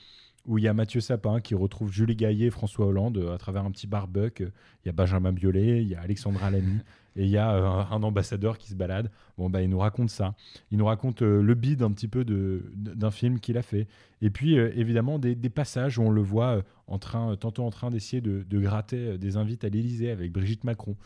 où 0.45 0.57
il 0.57 0.63
y 0.63 0.67
a 0.67 0.73
Mathieu 0.73 0.99
Sapin 0.99 1.39
qui 1.39 1.55
retrouve 1.55 1.91
Julie 1.91 2.15
Gaillet 2.15 2.47
et 2.47 2.51
François 2.51 2.85
Hollande 2.85 3.29
à 3.33 3.37
travers 3.37 3.63
un 3.63 3.71
petit 3.71 3.87
barbecue. 3.87 4.49
Il 4.83 4.87
y 4.87 4.89
a 4.89 4.91
Benjamin 4.91 5.31
Biolay, 5.31 5.81
il 5.81 5.87
y 5.87 5.95
a 5.95 6.01
Alexandra 6.01 6.51
Lamy 6.51 6.79
et 7.15 7.23
il 7.23 7.29
y 7.29 7.37
a 7.37 7.49
un, 7.49 7.91
un 7.91 8.03
ambassadeur 8.03 8.57
qui 8.57 8.67
se 8.67 8.75
balade. 8.75 9.09
Bon, 9.37 9.49
bah, 9.49 9.61
il 9.61 9.69
nous 9.69 9.79
raconte 9.79 10.09
ça. 10.09 10.35
Il 10.71 10.79
nous 10.79 10.85
raconte 10.85 11.21
euh, 11.21 11.41
le 11.41 11.53
bide 11.53 11.81
un 11.81 11.91
petit 11.91 12.07
peu 12.09 12.25
d'un 12.25 13.11
film 13.11 13.39
qu'il 13.39 13.57
a 13.57 13.61
fait. 13.61 13.87
Et 14.21 14.29
puis, 14.29 14.57
euh, 14.57 14.71
évidemment, 14.75 15.17
des, 15.17 15.35
des 15.35 15.49
passages 15.49 15.97
où 15.97 16.03
on 16.03 16.09
le 16.09 16.21
voit 16.21 16.57
euh, 16.57 16.61
en 16.87 16.99
train, 16.99 17.35
tantôt 17.37 17.63
en 17.63 17.69
train 17.69 17.89
d'essayer 17.89 18.21
de, 18.21 18.43
de 18.43 18.59
gratter 18.59 19.17
des 19.17 19.37
invites 19.37 19.63
à 19.63 19.69
l'Élysée 19.69 20.11
avec 20.11 20.33
Brigitte 20.33 20.65
Macron, 20.65 20.97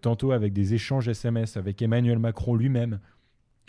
tantôt 0.00 0.32
avec 0.32 0.52
des 0.52 0.74
échanges 0.74 1.08
SMS 1.08 1.56
avec 1.56 1.80
Emmanuel 1.80 2.18
Macron 2.18 2.56
lui-même. 2.56 2.98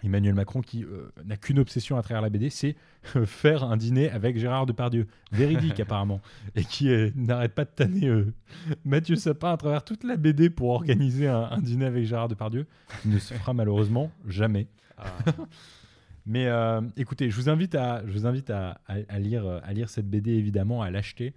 Emmanuel 0.04 0.34
Macron 0.34 0.62
qui 0.62 0.84
euh, 0.84 1.12
n'a 1.26 1.38
qu'une 1.38 1.60
obsession 1.60 1.98
à 1.98 2.02
travers 2.02 2.22
la 2.22 2.30
BD, 2.30 2.50
c'est 2.50 2.76
euh, 3.16 3.26
faire 3.26 3.64
un 3.64 3.78
dîner 3.78 4.10
avec 4.10 4.38
Gérard 4.38 4.66
Depardieu, 4.66 5.08
véridique 5.32 5.80
apparemment, 5.80 6.22
et 6.56 6.64
qui 6.64 6.90
euh, 6.90 7.10
n'arrête 7.16 7.54
pas 7.54 7.66
de 7.66 7.70
tanner 7.76 8.12
Mathieu 8.86 9.16
Sapin 9.16 9.52
à 9.54 9.58
travers 9.58 9.84
toute 9.84 10.04
la 10.04 10.18
BD 10.18 10.50
pour 10.50 10.70
organiser 10.70 11.28
un, 11.28 11.44
un 11.52 11.60
dîner 11.60 11.86
avec 11.86 12.06
Gérard 12.06 12.28
Depardieu, 12.30 12.66
qui 13.02 13.10
ne 13.10 13.20
se 13.20 13.34
fera 13.34 13.54
malheureusement 13.54 14.12
jamais. 14.28 14.68
Mais 16.26 16.46
euh, 16.48 16.82
écoutez, 16.98 17.30
je 17.32 17.36
vous 17.36 17.50
invite 17.50 17.74
à, 17.76 18.04
je 18.06 18.12
vous 18.12 18.26
invite 18.28 18.50
à, 18.52 18.80
à- 18.88 18.96
à 19.10 19.20
lire, 19.20 19.60
à 19.64 19.74
lire 19.74 19.90
cette 19.90 20.08
BD 20.10 20.32
évidemment, 20.32 20.82
à 20.82 20.92
l'acheter. 20.92 21.34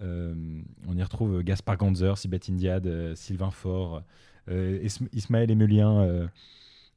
On 0.00 0.96
y 0.96 1.02
retrouve 1.02 1.42
Gaspard 1.44 1.76
Ganzer, 1.76 2.18
Sibeth 2.18 2.48
Indiade, 2.50 3.14
Sylvain 3.14 3.50
Faure, 3.52 4.02
Ism- 4.50 5.08
Ismaël 5.12 5.48
Emilien, 5.50 6.28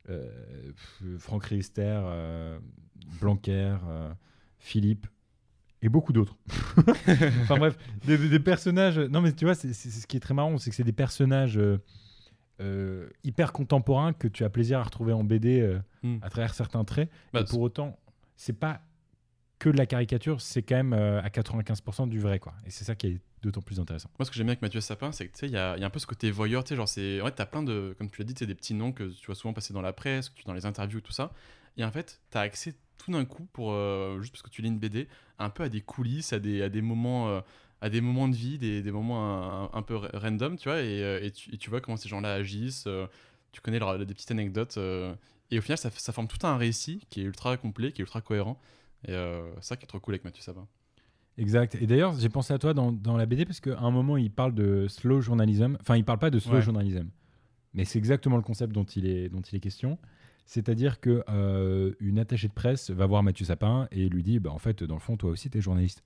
euh, 0.09 0.71
Franck 1.17 1.45
Riester, 1.45 1.99
euh, 2.05 2.59
Blanquer, 3.19 3.75
euh, 3.87 4.11
Philippe 4.59 5.07
et 5.81 5.89
beaucoup 5.89 6.13
d'autres. 6.13 6.35
enfin 7.43 7.57
bref, 7.57 7.77
des, 8.05 8.17
des 8.29 8.39
personnages. 8.39 8.97
Non 8.99 9.21
mais 9.21 9.31
tu 9.33 9.45
vois, 9.45 9.55
c'est 9.55 9.73
c'est- 9.73 9.89
c'est 9.89 10.01
ce 10.01 10.07
qui 10.07 10.17
est 10.17 10.21
très 10.21 10.33
marrant, 10.33 10.57
c'est 10.57 10.69
que 10.69 10.75
c'est 10.75 10.83
des 10.83 10.91
personnages 10.93 11.59
euh, 12.61 13.09
hyper 13.23 13.51
contemporains 13.51 14.13
que 14.13 14.27
tu 14.27 14.43
as 14.43 14.49
plaisir 14.49 14.79
à 14.79 14.83
retrouver 14.83 15.13
en 15.13 15.23
BD 15.23 15.59
euh, 15.61 15.79
Mm. 16.03 16.17
à 16.21 16.29
travers 16.29 16.53
certains 16.53 16.83
traits. 16.83 17.09
Bah, 17.33 17.41
et 17.41 17.45
pour 17.45 17.61
autant, 17.61 17.97
c'est 18.35 18.53
pas 18.57 18.81
que 19.59 19.69
de 19.69 19.77
la 19.77 19.85
caricature, 19.85 20.41
c'est 20.41 20.61
quand 20.61 20.75
même 20.75 20.93
euh, 20.93 21.21
à 21.21 21.29
95% 21.29 22.07
du 22.09 22.19
vrai 22.19 22.39
quoi. 22.39 22.53
Et 22.65 22.69
c'est 22.69 22.83
ça 22.83 22.95
qui 22.95 23.07
est 23.07 23.19
d'autant 23.41 23.61
plus 23.61 23.79
intéressant. 23.79 24.09
Moi, 24.19 24.25
ce 24.25 24.31
que 24.31 24.35
j'aime 24.35 24.47
bien 24.47 24.53
avec 24.53 24.61
Mathieu 24.61 24.81
Sapin, 24.81 25.11
c'est 25.11 25.27
que 25.27 25.33
tu 25.33 25.39
sais, 25.39 25.47
il 25.47 25.53
y 25.53 25.57
a, 25.57 25.73
un 25.73 25.89
peu 25.89 25.99
ce 25.99 26.07
côté 26.07 26.31
voyeur, 26.31 26.63
tu 26.63 26.69
sais, 26.69 26.75
genre, 26.75 26.87
c'est. 26.87 27.21
En 27.21 27.25
fait, 27.25 27.33
t'as 27.33 27.45
plein 27.45 27.63
de. 27.63 27.95
Comme 27.97 28.09
tu 28.09 28.21
l'as 28.21 28.25
dit, 28.25 28.33
c'est 28.37 28.47
des 28.47 28.55
petits 28.55 28.73
noms 28.73 28.91
que 28.91 29.03
tu 29.03 29.25
vois 29.25 29.35
souvent 29.35 29.53
passer 29.53 29.73
dans 29.73 29.81
la 29.81 29.93
presse, 29.93 30.31
dans 30.45 30.53
les 30.53 30.65
interviews, 30.65 31.01
tout 31.01 31.11
ça. 31.11 31.31
Et 31.77 31.83
en 31.83 31.91
fait, 31.91 32.21
t'as 32.29 32.41
accès 32.41 32.75
tout 32.97 33.11
d'un 33.11 33.25
coup, 33.25 33.47
pour 33.53 33.71
euh, 33.73 34.19
juste 34.21 34.33
parce 34.33 34.41
que 34.41 34.49
tu 34.49 34.61
lis 34.61 34.69
une 34.69 34.79
BD, 34.79 35.07
un 35.39 35.49
peu 35.49 35.63
à 35.63 35.69
des 35.69 35.81
coulisses, 35.81 36.33
à 36.33 36.39
des, 36.39 36.61
à 36.61 36.69
des 36.69 36.81
moments. 36.81 37.29
euh, 37.29 37.41
à 37.81 37.89
des 37.89 38.01
moments 38.01 38.27
de 38.29 38.35
vie, 38.35 38.57
des, 38.57 38.81
des 38.81 38.91
moments 38.91 39.69
un, 39.71 39.81
peu 39.83 39.97
ra- 39.97 40.09
random, 40.13 40.57
tu 40.57 40.69
vois, 40.69 40.81
et, 40.81 41.31
tu, 41.59 41.69
vois 41.69 41.81
comment 41.81 41.97
ces 41.97 42.09
gens-là 42.09 42.33
agissent, 42.33 42.87
tu 43.51 43.61
connais 43.61 43.79
des 43.79 44.13
petites 44.13 44.31
anecdotes, 44.31 44.79
et 45.51 45.59
au 45.59 45.61
final, 45.61 45.77
ça 45.77 46.13
forme 46.13 46.27
tout 46.27 46.47
un 46.47 46.57
récit 46.57 47.05
qui 47.09 47.21
est 47.21 47.25
ultra 47.25 47.57
complet, 47.57 47.91
qui 47.91 48.01
est 48.01 48.05
ultra 48.05 48.21
cohérent, 48.21 48.59
et 49.07 49.11
euh, 49.11 49.49
ça 49.61 49.75
qui 49.77 49.83
est 49.83 49.87
trop 49.87 49.99
cool 49.99 50.13
avec 50.15 50.23
Mathieu 50.25 50.41
Sapin. 50.43 50.67
Exact. 51.37 51.75
Et 51.81 51.85
d'ailleurs, 51.87 52.13
j'ai 52.17 52.29
pensé 52.29 52.53
à 52.53 52.57
toi 52.59 52.73
dans, 52.73 52.91
dans 52.91 53.17
la 53.17 53.25
BD 53.25 53.45
parce 53.45 53.59
qu'à 53.59 53.77
un 53.79 53.91
moment, 53.91 54.15
il 54.17 54.31
parle 54.31 54.53
de 54.53 54.87
slow 54.87 55.19
journalism. 55.21 55.77
Enfin, 55.81 55.97
il 55.97 56.05
parle 56.05 56.19
pas 56.19 56.29
de 56.29 56.39
slow 56.39 56.55
Ouais. 56.55 56.61
journalism, 56.61 57.09
mais 57.73 57.83
c'est 57.85 57.99
exactement 57.99 58.37
le 58.37 58.41
concept 58.43 58.71
dont 58.73 58.85
il 58.85 59.05
est, 59.05 59.29
dont 59.29 59.41
il 59.41 59.55
est 59.55 59.59
question. 59.59 59.97
C'est-à-dire 60.45 60.99
que 60.99 61.23
euh, 61.27 61.93
une 61.99 62.19
attachée 62.19 62.47
de 62.47 62.53
presse 62.53 62.89
va 62.91 63.05
voir 63.07 63.23
Mathieu 63.23 63.45
Sapin 63.45 63.87
et 63.91 64.07
lui 64.07 64.21
dit, 64.23 64.39
bah, 64.39 64.51
en 64.51 64.59
fait, 64.59 64.83
dans 64.83 64.93
le 64.93 64.99
fond, 65.01 65.17
toi 65.17 65.31
aussi, 65.31 65.49
t'es 65.49 65.59
journaliste. 65.59 66.03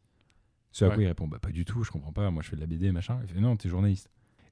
Ce 0.72 0.86
à 0.86 0.90
quoi 0.90 1.04
il 1.04 1.08
répond, 1.08 1.28
bah, 1.28 1.40
pas 1.40 1.52
du 1.52 1.66
tout, 1.66 1.84
je 1.84 1.92
comprends 1.92 2.14
pas. 2.14 2.30
Moi, 2.32 2.42
je 2.42 2.50
fais 2.50 2.56
de 2.56 2.62
la 2.62 2.68
BD, 2.68 2.92
machin. 2.92 3.20
Il 3.24 3.28
fait, 3.28 3.40
non, 3.40 3.56
t'es 3.58 3.68
journaliste. 3.70 4.10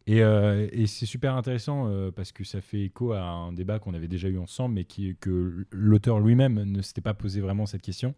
Et, 0.08 0.24
euh, 0.24 0.70
et 0.72 0.88
c'est 0.88 1.05
super 1.05 1.36
intéressant 1.36 1.89
euh, 1.89 2.12
parce 2.12 2.32
que 2.32 2.45
ça 2.45 2.62
fait 2.62 2.82
écho 2.84 3.12
à 3.12 3.22
un 3.22 3.51
débat 3.51 3.78
qu'on 3.78 3.93
avait 3.93 4.08
déjà 4.08 4.30
eu 4.30 4.39
ensemble, 4.39 4.76
mais 4.76 4.86
qui, 4.86 5.18
que 5.20 5.66
l'auteur 5.70 6.22
lui-même 6.22 6.64
ne 6.64 6.82
s'était 6.82 7.01
pas 7.01 7.14
posé 7.14 7.41
vraiment 7.41 7.66
cette 7.66 7.82
question. 7.82 8.16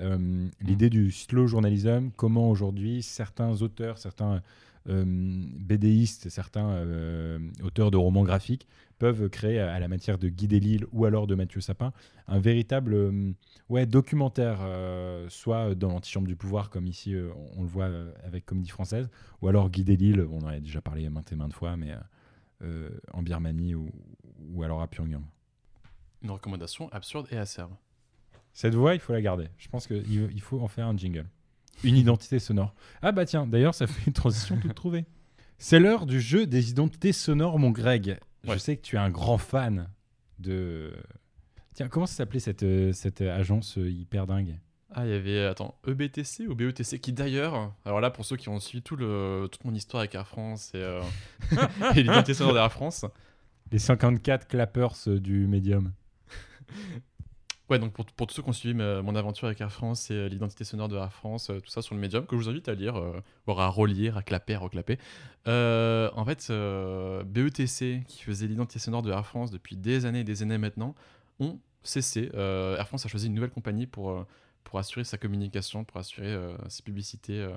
Euh, 0.00 0.46
L'idée 0.60 0.88
du 0.88 1.10
slow 1.10 1.48
journalism, 1.48 2.10
comment 2.16 2.48
aujourd'hui 2.48 3.02
certains 3.02 3.60
auteurs, 3.60 3.98
certains 3.98 4.40
BDistes, 4.86 6.28
certains 6.28 6.70
euh, 6.70 7.38
auteurs 7.62 7.90
de 7.90 7.96
romans 7.96 8.24
graphiques 8.24 8.66
peuvent 8.98 9.28
créer 9.28 9.58
à 9.58 9.78
la 9.78 9.88
matière 9.88 10.18
de 10.18 10.28
Guy 10.28 10.48
Delisle 10.48 10.86
ou 10.92 11.04
alors 11.04 11.26
de 11.26 11.34
Mathieu 11.34 11.60
Sapin 11.60 11.92
un 12.28 12.38
véritable 12.38 12.94
euh, 12.94 13.32
ouais, 13.68 13.86
documentaire, 13.86 14.58
euh, 14.62 15.28
soit 15.28 15.74
dans 15.74 15.88
l'antichambre 15.88 16.28
du 16.28 16.36
pouvoir 16.36 16.70
comme 16.70 16.86
ici 16.86 17.14
euh, 17.14 17.30
on 17.56 17.62
le 17.62 17.68
voit 17.68 17.86
euh, 17.86 18.12
avec 18.24 18.46
Comédie 18.46 18.70
Française, 18.70 19.10
ou 19.40 19.48
alors 19.48 19.70
Guy 19.70 19.84
Delisle, 19.84 20.26
on 20.30 20.38
en 20.38 20.46
a 20.48 20.60
déjà 20.60 20.80
parlé 20.80 21.08
maintes 21.10 21.32
et 21.32 21.36
maintes 21.36 21.52
fois, 21.52 21.76
mais 21.76 21.92
euh, 21.92 21.96
euh, 22.62 22.90
en 23.12 23.22
Birmanie 23.22 23.74
ou, 23.74 23.90
ou 24.52 24.62
alors 24.62 24.82
à 24.82 24.86
Pyongyang. 24.86 25.24
Une 26.22 26.30
recommandation 26.30 26.88
absurde 26.92 27.26
et 27.32 27.36
acerbe. 27.36 27.72
Cette 28.52 28.74
voix, 28.74 28.94
il 28.94 29.00
faut 29.00 29.12
la 29.12 29.22
garder. 29.22 29.48
Je 29.58 29.68
pense 29.68 29.86
qu'il 29.86 30.30
il 30.32 30.40
faut 30.40 30.60
en 30.60 30.68
faire 30.68 30.86
un 30.86 30.96
jingle. 30.96 31.26
Une 31.84 31.96
identité 31.96 32.38
sonore. 32.38 32.74
Ah 33.02 33.12
bah 33.12 33.24
tiens, 33.24 33.46
d'ailleurs, 33.46 33.74
ça 33.74 33.86
fait 33.86 34.06
une 34.06 34.12
transition 34.12 34.56
toute 34.58 34.74
trouvée. 34.74 35.04
C'est 35.58 35.80
l'heure 35.80 36.06
du 36.06 36.20
jeu 36.20 36.46
des 36.46 36.70
identités 36.70 37.12
sonores, 37.12 37.58
mon 37.58 37.70
Greg. 37.70 38.18
Je 38.44 38.58
sais 38.58 38.76
que 38.76 38.82
tu 38.82 38.96
es 38.96 38.98
un 38.98 39.10
grand 39.10 39.38
fan 39.38 39.88
de... 40.38 40.92
Tiens, 41.74 41.88
comment 41.88 42.06
ça 42.06 42.14
s'appelait 42.14 42.40
cette, 42.40 42.64
euh, 42.64 42.92
cette 42.92 43.20
agence 43.20 43.78
euh, 43.78 43.90
hyper 43.90 44.26
dingue? 44.26 44.58
Ah, 44.94 45.06
il 45.06 45.10
y 45.10 45.14
avait, 45.14 45.46
attends, 45.46 45.74
EBTC 45.86 46.46
ou 46.48 46.54
BETC 46.54 47.00
qui 47.00 47.12
d'ailleurs, 47.12 47.72
alors 47.86 48.00
là 48.00 48.10
pour 48.10 48.26
ceux 48.26 48.36
qui 48.36 48.50
ont 48.50 48.60
suivi 48.60 48.82
tout 48.82 48.96
le, 48.96 49.48
toute 49.50 49.64
mon 49.64 49.74
histoire 49.74 50.00
avec 50.00 50.14
Air 50.14 50.26
France 50.26 50.70
et, 50.74 50.78
euh, 50.78 51.00
et 51.96 52.02
l'identité 52.02 52.34
sonore 52.34 52.52
d'Air 52.52 52.70
France, 52.70 53.06
Les 53.70 53.78
54 53.78 54.46
clappers 54.48 54.94
euh, 55.06 55.18
du 55.18 55.46
médium. 55.46 55.92
Ouais, 57.72 57.78
donc 57.78 57.94
pour, 57.94 58.04
pour 58.04 58.26
tous 58.26 58.34
ceux 58.34 58.42
qui 58.42 58.50
ont 58.50 58.52
suivi 58.52 58.74
ma- 58.74 59.00
mon 59.00 59.16
aventure 59.16 59.46
avec 59.46 59.58
Air 59.62 59.72
France 59.72 60.10
et 60.10 60.14
euh, 60.14 60.28
l'identité 60.28 60.62
sonore 60.62 60.88
de 60.88 60.96
Air 60.98 61.10
France, 61.10 61.48
euh, 61.48 61.58
tout 61.58 61.70
ça 61.70 61.80
sur 61.80 61.94
le 61.94 62.02
médium, 62.02 62.26
que 62.26 62.36
je 62.36 62.42
vous 62.42 62.50
invite 62.50 62.68
à 62.68 62.74
lire, 62.74 62.96
euh, 62.96 63.18
voire 63.46 63.60
à 63.60 63.68
relire, 63.68 64.18
à 64.18 64.22
clapper, 64.22 64.52
à 64.52 64.58
reclapper. 64.58 64.98
Euh, 65.48 66.10
en 66.14 66.22
fait, 66.26 66.48
euh, 66.50 67.24
BETC, 67.24 68.04
qui 68.06 68.24
faisait 68.24 68.46
l'identité 68.46 68.78
sonore 68.78 69.00
de 69.00 69.10
Air 69.10 69.24
France 69.24 69.50
depuis 69.50 69.74
des 69.78 70.04
années 70.04 70.20
et 70.20 70.24
des 70.24 70.42
années 70.42 70.58
maintenant, 70.58 70.94
ont 71.40 71.58
cessé. 71.82 72.30
Euh, 72.34 72.76
Air 72.76 72.88
France 72.88 73.06
a 73.06 73.08
choisi 73.08 73.28
une 73.28 73.34
nouvelle 73.34 73.48
compagnie 73.48 73.86
pour, 73.86 74.10
euh, 74.10 74.26
pour 74.64 74.78
assurer 74.78 75.04
sa 75.04 75.16
communication, 75.16 75.84
pour 75.84 75.96
assurer 75.96 76.26
euh, 76.26 76.54
ses 76.68 76.82
publicités 76.82 77.40
euh, 77.40 77.52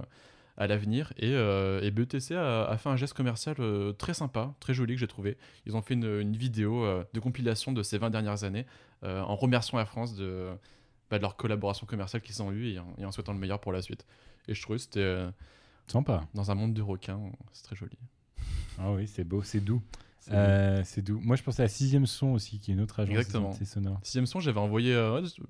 à 0.57 0.67
l'avenir. 0.67 1.11
Et, 1.17 1.31
euh, 1.33 1.81
et 1.81 1.91
BETC 1.91 2.31
a, 2.31 2.65
a 2.65 2.77
fait 2.77 2.89
un 2.89 2.95
geste 2.95 3.13
commercial 3.13 3.55
euh, 3.59 3.91
très 3.93 4.13
sympa, 4.13 4.53
très 4.59 4.73
joli 4.73 4.93
que 4.95 4.99
j'ai 4.99 5.07
trouvé. 5.07 5.37
Ils 5.65 5.75
ont 5.75 5.81
fait 5.81 5.93
une, 5.95 6.05
une 6.21 6.35
vidéo 6.37 6.83
euh, 6.85 7.03
de 7.13 7.19
compilation 7.19 7.71
de 7.73 7.83
ces 7.83 7.97
20 7.97 8.09
dernières 8.09 8.43
années 8.43 8.65
en 9.03 9.35
remerciant 9.35 9.77
Air 9.79 9.87
France 9.87 10.15
de, 10.15 10.49
bah, 11.11 11.17
de 11.17 11.21
leur 11.21 11.35
collaboration 11.35 11.85
commerciale 11.85 12.21
qu'ils 12.23 12.41
ont 12.41 12.51
eue 12.51 12.69
et, 12.69 12.79
en- 12.79 12.95
et 12.97 13.05
en 13.05 13.11
souhaitant 13.11 13.33
le 13.33 13.39
meilleur 13.39 13.59
pour 13.59 13.71
la 13.71 13.81
suite. 13.83 14.03
Et 14.47 14.55
je 14.55 14.61
trouvais 14.63 14.77
que 14.77 14.83
c'était 14.83 15.25
Sympa. 15.87 16.23
dans 16.33 16.49
un 16.49 16.55
monde 16.55 16.73
de 16.73 16.81
requins, 16.81 17.19
c'est 17.53 17.63
très 17.63 17.75
joli. 17.75 17.97
Ah 18.79 18.91
oui, 18.93 19.07
c'est 19.07 19.23
beau, 19.23 19.43
c'est 19.43 19.59
doux. 19.59 19.81
C'est 20.19 21.01
doux. 21.03 21.19
Moi, 21.23 21.35
je 21.35 21.43
pensais 21.43 21.61
à 21.61 21.67
Sixième 21.67 22.07
Son 22.07 22.29
aussi, 22.29 22.57
qui 22.59 22.71
est 22.71 22.73
une 22.73 22.81
autre 22.81 22.99
agence 22.99 23.15
Exactement. 23.15 23.51
sonore. 23.63 23.99
Sixième 24.01 24.25
son, 24.25 24.39
j'avais 24.39 24.59
envoyé, 24.59 24.95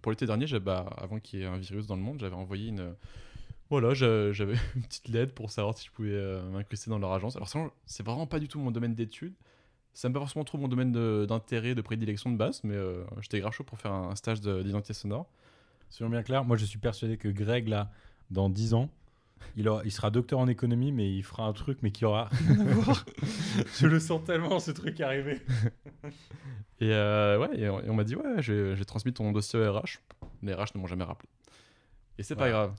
pour 0.01 0.11
l'été 0.11 0.25
dernier, 0.25 0.47
bah, 0.59 0.85
avant 0.97 1.19
qu'il 1.19 1.39
y 1.39 1.43
ait 1.43 1.45
un 1.45 1.57
virus 1.57 1.85
dans 1.87 1.95
le 1.95 2.01
monde, 2.01 2.19
j'avais 2.19 2.35
envoyé 2.35 2.67
une. 2.69 2.93
Voilà, 3.77 3.93
j'a- 3.93 4.31
j'avais 4.31 4.55
une 4.77 4.83
petite 4.83 5.09
lettre 5.09 5.33
pour 5.33 5.51
savoir 5.51 5.77
si 5.77 5.85
je 5.87 5.91
pouvais 5.91 6.11
euh, 6.13 6.41
m'incruster 6.49 6.89
dans 6.89 6.97
leur 6.99 7.11
agence. 7.11 7.35
Alors, 7.35 7.49
sinon, 7.49 7.71
c'est 7.85 8.05
vraiment 8.05 8.25
pas 8.25 8.39
du 8.39 8.47
tout 8.47 8.57
mon 8.57 8.71
domaine 8.71 8.95
d'études. 8.95 9.33
C'est 9.93 10.09
pas 10.13 10.19
forcément 10.19 10.45
trop 10.45 10.57
mon 10.57 10.67
domaine 10.69 10.91
d'intérêt, 11.25 11.75
de, 11.75 11.81
prédilection 11.81 12.31
de 12.31 12.37
base, 12.37 12.61
mais 12.63 12.73
euh, 12.75 13.03
j'étais 13.19 13.39
grave 13.41 13.51
chaud 13.53 13.63
pour 13.65 13.77
faire 13.79 13.91
un, 13.91 14.09
un 14.11 14.15
stage 14.15 14.39
de- 14.39 14.61
d'identité 14.63 14.93
sonore. 14.93 15.27
Soyons 15.89 16.09
bien 16.09 16.23
clairs, 16.23 16.45
moi 16.45 16.55
je 16.57 16.63
suis 16.65 16.79
persuadé 16.79 17.17
que 17.17 17.27
Greg, 17.27 17.67
là, 17.67 17.91
dans 18.31 18.49
10 18.49 18.73
ans, 18.73 18.89
il, 19.57 19.67
aura- 19.67 19.81
il 19.85 19.91
sera 19.91 20.09
docteur 20.09 20.39
en 20.39 20.47
économie, 20.47 20.91
mais 20.93 21.13
il 21.13 21.23
fera 21.23 21.43
un 21.45 21.53
truc, 21.53 21.79
mais 21.81 21.91
qui 21.91 22.05
aura 22.05 22.29
rien 22.31 22.59
à 22.59 22.63
voir. 22.75 23.05
je 23.77 23.87
le 23.87 23.99
sens 23.99 24.23
tellement, 24.23 24.59
ce 24.59 24.71
truc 24.71 24.99
arriver. 25.01 25.41
Et 26.81 26.91
euh, 26.91 27.39
ouais, 27.39 27.57
et 27.59 27.69
on, 27.69 27.81
et 27.81 27.89
on 27.89 27.93
m'a 27.93 28.03
dit, 28.05 28.15
ouais, 28.15 28.41
j'ai 28.41 28.75
transmis 28.85 29.13
ton 29.13 29.31
dossier 29.33 29.59
au 29.59 29.71
RH. 29.79 29.99
Les 30.43 30.53
RH 30.53 30.75
ne 30.75 30.79
m'ont 30.81 30.87
jamais 30.87 31.03
rappelé. 31.05 31.29
Et 32.17 32.23
c'est 32.23 32.35
pas 32.35 32.49
grave. 32.49 32.73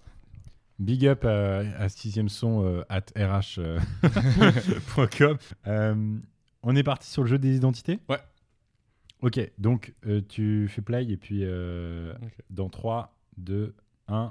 Big 0.79 1.07
up 1.07 1.24
à, 1.24 1.59
à 1.79 1.89
sixième 1.89 2.29
son 2.29 2.64
euh, 2.64 2.83
at 2.89 3.07
rh.com. 3.16 3.79
Euh, 5.66 6.18
on 6.62 6.77
est 6.77 6.83
parti 6.83 7.09
sur 7.09 7.22
le 7.22 7.29
jeu 7.29 7.39
des 7.39 7.57
identités? 7.57 8.01
Ouais. 8.09 8.18
Ok, 9.22 9.41
donc 9.59 9.95
euh, 10.07 10.20
tu 10.29 10.68
fais 10.68 10.83
play 10.83 11.05
et 11.11 11.16
puis 11.16 11.41
euh, 11.43 12.12
dans 12.51 12.68
3, 12.68 13.16
2, 13.39 13.74
1. 14.09 14.31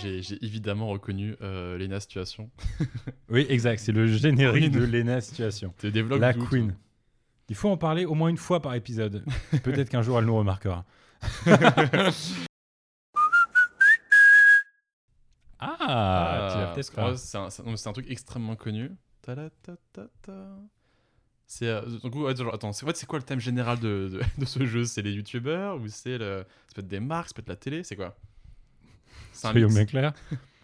J'ai 0.00 0.44
évidemment 0.44 0.88
reconnu 0.88 1.36
euh, 1.42 1.78
Lena 1.78 2.00
Situation. 2.00 2.50
Oui, 3.28 3.46
exact, 3.48 3.78
c'est 3.78 3.92
le 3.92 4.06
générique 4.06 4.72
de 4.72 4.84
Lena 4.84 5.20
Situation. 5.20 5.72
Tu 5.78 5.92
développes 5.92 6.20
La 6.20 6.34
Queen. 6.34 6.74
Il 7.48 7.54
faut 7.54 7.68
en 7.68 7.76
parler 7.76 8.04
au 8.04 8.14
moins 8.14 8.28
une 8.28 8.36
fois 8.36 8.60
par 8.60 8.74
épisode. 8.74 9.24
Peut-être 9.62 9.88
qu'un 9.88 10.02
jour 10.02 10.18
elle 10.18 10.24
nous 10.24 10.36
remarquera. 10.36 10.84
ah, 15.60 16.48
tu 16.50 16.58
l'as 16.58 16.72
peut-être 16.74 16.88
ouais, 16.96 17.12
pas. 17.12 17.16
c'est 17.16 17.88
un, 17.88 17.92
truc 17.92 18.10
extrêmement 18.10 18.56
connu. 18.56 18.90
C'est 21.46 21.68
attends, 21.68 22.72
c'est 22.72 23.06
quoi 23.06 23.18
le 23.18 23.24
thème 23.24 23.40
général 23.40 23.78
de, 23.78 24.08
de, 24.12 24.20
de 24.38 24.44
ce 24.46 24.64
jeu? 24.64 24.84
C'est 24.86 25.02
les 25.02 25.12
youtubeurs 25.12 25.76
ou 25.76 25.88
c'est 25.88 26.16
le 26.16 26.46
ça 26.68 26.74
peut 26.74 26.80
être 26.80 26.88
des 26.88 27.00
marques, 27.00 27.28
ça 27.28 27.34
peut 27.34 27.42
être 27.42 27.48
la 27.48 27.56
télé, 27.56 27.84
c'est 27.84 27.96
quoi? 27.96 28.16
Soyons 29.40 29.68
bien 29.68 29.84
clairs. 29.86 30.12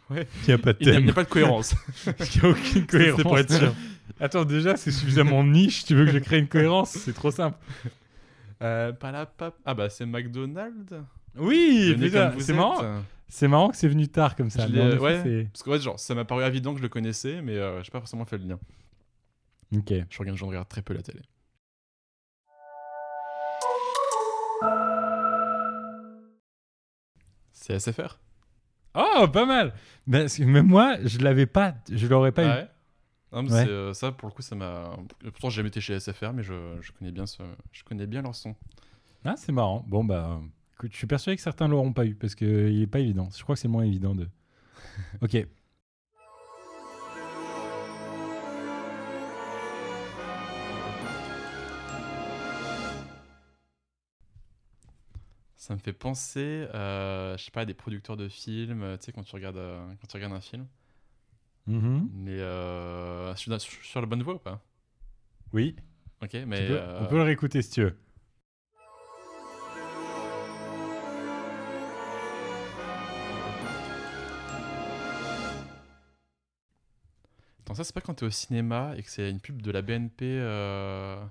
Ouais. 0.08 0.28
Il 0.42 0.46
n'y 0.46 0.54
a 0.54 0.58
pas 0.58 0.72
de 0.72 0.78
thème. 0.78 1.00
il 1.00 1.04
n'y 1.06 1.10
a 1.10 1.14
pas 1.14 1.24
de 1.24 1.28
cohérence. 1.28 1.74
Il 2.06 2.12
n'y 2.40 2.46
a 2.46 2.50
aucune 2.50 2.86
cohérence. 2.86 3.16
C'est 3.16 3.22
pour 3.24 3.38
être 3.40 3.52
sûr. 3.52 3.74
Attends, 4.20 4.44
déjà, 4.44 4.76
c'est 4.76 4.92
suffisamment 4.92 5.42
niche. 5.42 5.84
Tu 5.84 5.96
veux 5.96 6.04
que 6.04 6.12
je 6.12 6.18
crée 6.18 6.38
une 6.38 6.46
cohérence? 6.46 6.90
C'est 6.90 7.12
trop 7.12 7.32
simple. 7.32 7.58
Euh, 8.62 8.92
pas 8.92 9.10
la 9.10 9.26
pap- 9.26 9.58
Ah 9.64 9.74
bah 9.74 9.90
c'est 9.90 10.06
McDonald's. 10.06 10.94
Oui, 11.36 11.96
c'est 12.38 12.52
marrant. 12.52 13.02
C'est 13.28 13.48
marrant 13.48 13.68
que 13.70 13.76
c'est 13.76 13.88
venu 13.88 14.06
tard 14.06 14.36
comme 14.36 14.48
ça. 14.48 14.68
Je 14.68 14.96
ouais, 14.98 15.44
parce 15.52 15.64
qu'en 15.64 15.72
fait, 15.72 15.80
genre, 15.80 15.98
ça 15.98 16.14
m'a 16.14 16.24
paru 16.24 16.44
évident 16.44 16.70
que 16.72 16.78
je 16.78 16.82
le 16.84 16.88
connaissais, 16.88 17.42
mais 17.42 17.56
euh, 17.56 17.82
j'ai 17.82 17.90
pas 17.90 17.98
forcément 17.98 18.24
fait 18.24 18.38
le 18.38 18.44
lien. 18.44 18.58
Ok. 19.76 19.92
Je 20.08 20.18
regarde, 20.20 20.38
je 20.38 20.44
regarde 20.44 20.68
très 20.68 20.82
peu 20.82 20.94
la 20.94 21.02
télé. 21.02 21.20
C'est 27.52 27.78
SFR 27.78 28.18
Oh, 28.96 29.28
pas 29.28 29.44
mal. 29.46 29.74
Parce 30.10 30.36
que 30.38 30.42
même 30.44 30.66
moi, 30.66 30.96
je 31.04 31.18
l'avais 31.18 31.46
pas, 31.46 31.74
je 31.90 32.06
l'aurais 32.06 32.32
pas 32.32 32.42
Ah 32.42 32.46
eu. 32.46 32.62
ouais 32.62 32.68
Non, 33.32 33.42
mais 33.42 33.52
Ouais. 33.52 33.64
c'est, 33.64 33.70
euh, 33.70 33.92
ça, 33.92 34.12
pour 34.12 34.28
le 34.28 34.34
coup, 34.34 34.42
ça 34.42 34.54
m'a. 34.56 34.96
Pourtant, 35.24 35.50
j'ai 35.50 35.56
jamais 35.56 35.68
été 35.68 35.80
chez 35.80 35.98
SFR, 36.00 36.32
mais 36.32 36.42
je, 36.42 36.78
je 36.80 36.92
connais 36.92 37.12
bien 37.12 37.26
ce... 37.26 37.42
je 37.72 37.84
connais 37.84 38.06
bien 38.06 38.22
leur 38.22 38.34
son. 38.34 38.54
Ah, 39.24 39.34
c'est 39.36 39.52
marrant. 39.52 39.84
Bon, 39.88 40.04
bah, 40.04 40.40
écoute, 40.74 40.92
je 40.92 40.96
suis 40.96 41.06
persuadé 41.06 41.36
que 41.36 41.42
certains 41.42 41.68
l'auront 41.68 41.92
pas 41.92 42.06
eu 42.06 42.14
parce 42.14 42.34
qu'il 42.34 42.80
est 42.82 42.86
pas 42.86 43.00
évident. 43.00 43.28
Je 43.36 43.42
crois 43.42 43.54
que 43.54 43.60
c'est 43.60 43.68
moins 43.68 43.84
évident 43.84 44.14
de. 44.14 44.28
ok. 45.22 45.46
Ça 55.66 55.74
me 55.74 55.80
fait 55.80 55.92
penser, 55.92 56.68
euh, 56.74 57.36
je 57.36 57.42
sais 57.42 57.50
pas, 57.50 57.62
à 57.62 57.64
des 57.64 57.74
producteurs 57.74 58.16
de 58.16 58.28
films, 58.28 58.84
euh, 58.84 58.96
tu 58.98 59.06
sais, 59.06 59.12
quand 59.12 59.24
tu 59.24 59.34
regardes, 59.34 59.56
euh, 59.56 59.84
quand 60.00 60.06
tu 60.06 60.16
regardes 60.16 60.32
un 60.34 60.40
film. 60.40 60.64
Mhm. 61.66 62.08
Mais 62.14 62.36
je 62.38 63.32
suis 63.36 63.50
dans- 63.50 63.58
je 63.58 63.64
suis 63.64 63.84
sur 63.88 64.00
la 64.00 64.06
bonne 64.06 64.22
voie 64.22 64.34
ou 64.34 64.38
pas? 64.38 64.62
Oui. 65.52 65.74
Ok, 66.22 66.28
Tu 66.30 66.46
mais. 66.46 66.68
peux- 66.68 66.78
euh, 66.78 67.00
On 67.02 67.06
peut 67.06 67.16
le 67.16 67.22
réécouter 67.24 67.62
si 67.62 67.70
tu 67.70 67.82
veux. 67.82 67.98
Attends, 77.60 77.74
ça, 77.74 77.84
c'est 77.84 77.94
pas 77.94 78.00
quand 78.00 78.14
t'es 78.14 78.26
au 78.26 78.30
cinéma 78.30 78.94
et 78.96 79.02
que 79.02 79.10
c'est 79.10 79.28
une 79.28 79.40
pub 79.40 79.60
de 79.60 79.70
la 79.70 79.82
BNP. 79.82 80.24
euh, 80.24 81.24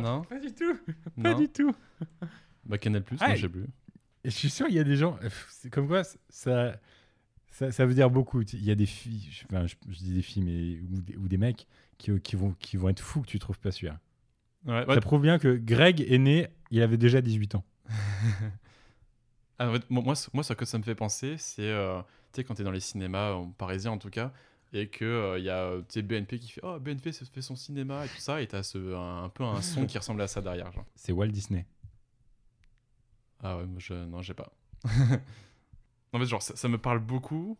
non 0.00 0.22
Pas 0.22 0.38
du 0.38 0.52
tout. 0.54 0.76
Pas 1.22 1.30
Non 1.32 1.38
du 1.38 1.48
tout. 1.48 1.74
Bah, 2.66 2.78
Canal 2.78 3.02
Plus, 3.02 3.18
Ah, 3.20 3.34
je 3.34 3.42
sais 3.42 3.48
plus. 3.48 3.64
Et 4.24 4.30
je 4.30 4.34
suis 4.36 4.50
sûr, 4.50 4.66
il 4.68 4.74
y 4.74 4.78
a 4.78 4.84
des 4.84 4.96
gens. 4.96 5.18
C'est 5.50 5.70
comme 5.70 5.86
quoi, 5.86 6.02
ça, 6.28 6.76
ça, 7.50 7.70
ça 7.72 7.86
veut 7.86 7.94
dire 7.94 8.10
beaucoup. 8.10 8.42
Il 8.42 8.64
y 8.64 8.70
a 8.70 8.74
des 8.74 8.86
filles, 8.86 9.28
je- 9.30 9.44
enfin, 9.46 9.66
je, 9.66 9.74
je 9.88 9.98
dis 9.98 10.12
des 10.14 10.22
filles, 10.22 10.42
mais 10.42 10.80
ou 10.96 11.00
des, 11.02 11.16
ou 11.16 11.28
des 11.28 11.36
mecs 11.38 11.66
qui, 11.98 12.18
qui 12.20 12.36
vont, 12.36 12.52
qui 12.58 12.76
vont 12.76 12.88
être 12.88 13.00
fous 13.00 13.22
que 13.22 13.28
tu 13.28 13.38
trouves 13.38 13.58
pas 13.58 13.70
celui-là. 13.70 14.00
Ouais, 14.66 14.84
ouais. 14.86 14.94
Ça 14.94 15.00
prouve 15.00 15.22
bien 15.22 15.38
que 15.38 15.56
Greg 15.56 16.00
est 16.00 16.18
né, 16.18 16.48
il 16.72 16.82
avait 16.82 16.96
déjà 16.96 17.20
18 17.20 17.54
ans. 17.54 17.64
Ah, 19.58 19.68
en 19.70 19.72
fait, 19.72 19.88
moi, 19.90 20.02
moi, 20.02 20.14
ce- 20.14 20.28
moi, 20.34 20.42
ce 20.44 20.52
que 20.52 20.64
ça 20.64 20.76
me 20.78 20.82
fait 20.82 20.94
penser, 20.94 21.36
c'est 21.38 21.62
euh, 21.70 22.00
tu 22.32 22.40
sais, 22.40 22.44
quand 22.44 22.54
tu 22.54 22.60
es 22.60 22.64
dans 22.64 22.70
les 22.70 22.80
cinémas, 22.80 23.32
en 23.32 23.46
parisien 23.52 23.90
en 23.90 23.98
tout 23.98 24.10
cas, 24.10 24.32
et 24.74 24.88
que 24.88 25.36
il 25.38 25.44
y 25.44 25.48
a 25.50 25.62
euh, 25.64 25.82
tu 25.88 26.02
BNP 26.02 26.38
qui 26.38 26.50
fait 26.50 26.60
Oh, 26.62 26.78
BNP 26.78 27.10
se- 27.12 27.24
fait 27.24 27.40
son 27.40 27.56
cinéma 27.56 28.04
et 28.04 28.08
tout 28.08 28.18
ça, 28.20 28.42
et 28.42 28.46
t'as 28.46 28.62
ce, 28.62 28.76
un, 28.94 29.24
un 29.24 29.28
peu 29.30 29.44
un 29.44 29.62
son 29.62 29.86
qui 29.86 29.96
ressemble 29.96 30.20
à 30.20 30.26
ça 30.26 30.42
derrière. 30.42 30.70
Genre. 30.72 30.84
C'est 30.94 31.12
Walt 31.12 31.28
Disney. 31.28 31.64
Ah 33.42 33.56
ouais, 33.58 33.66
moi, 33.66 33.78
je, 33.78 33.94
non, 33.94 34.22
j'ai 34.22 34.34
pas. 34.34 34.50
en 36.12 36.18
fait, 36.18 36.26
genre, 36.26 36.42
ça, 36.42 36.56
ça 36.56 36.68
me 36.68 36.78
parle 36.78 36.98
beaucoup, 37.00 37.58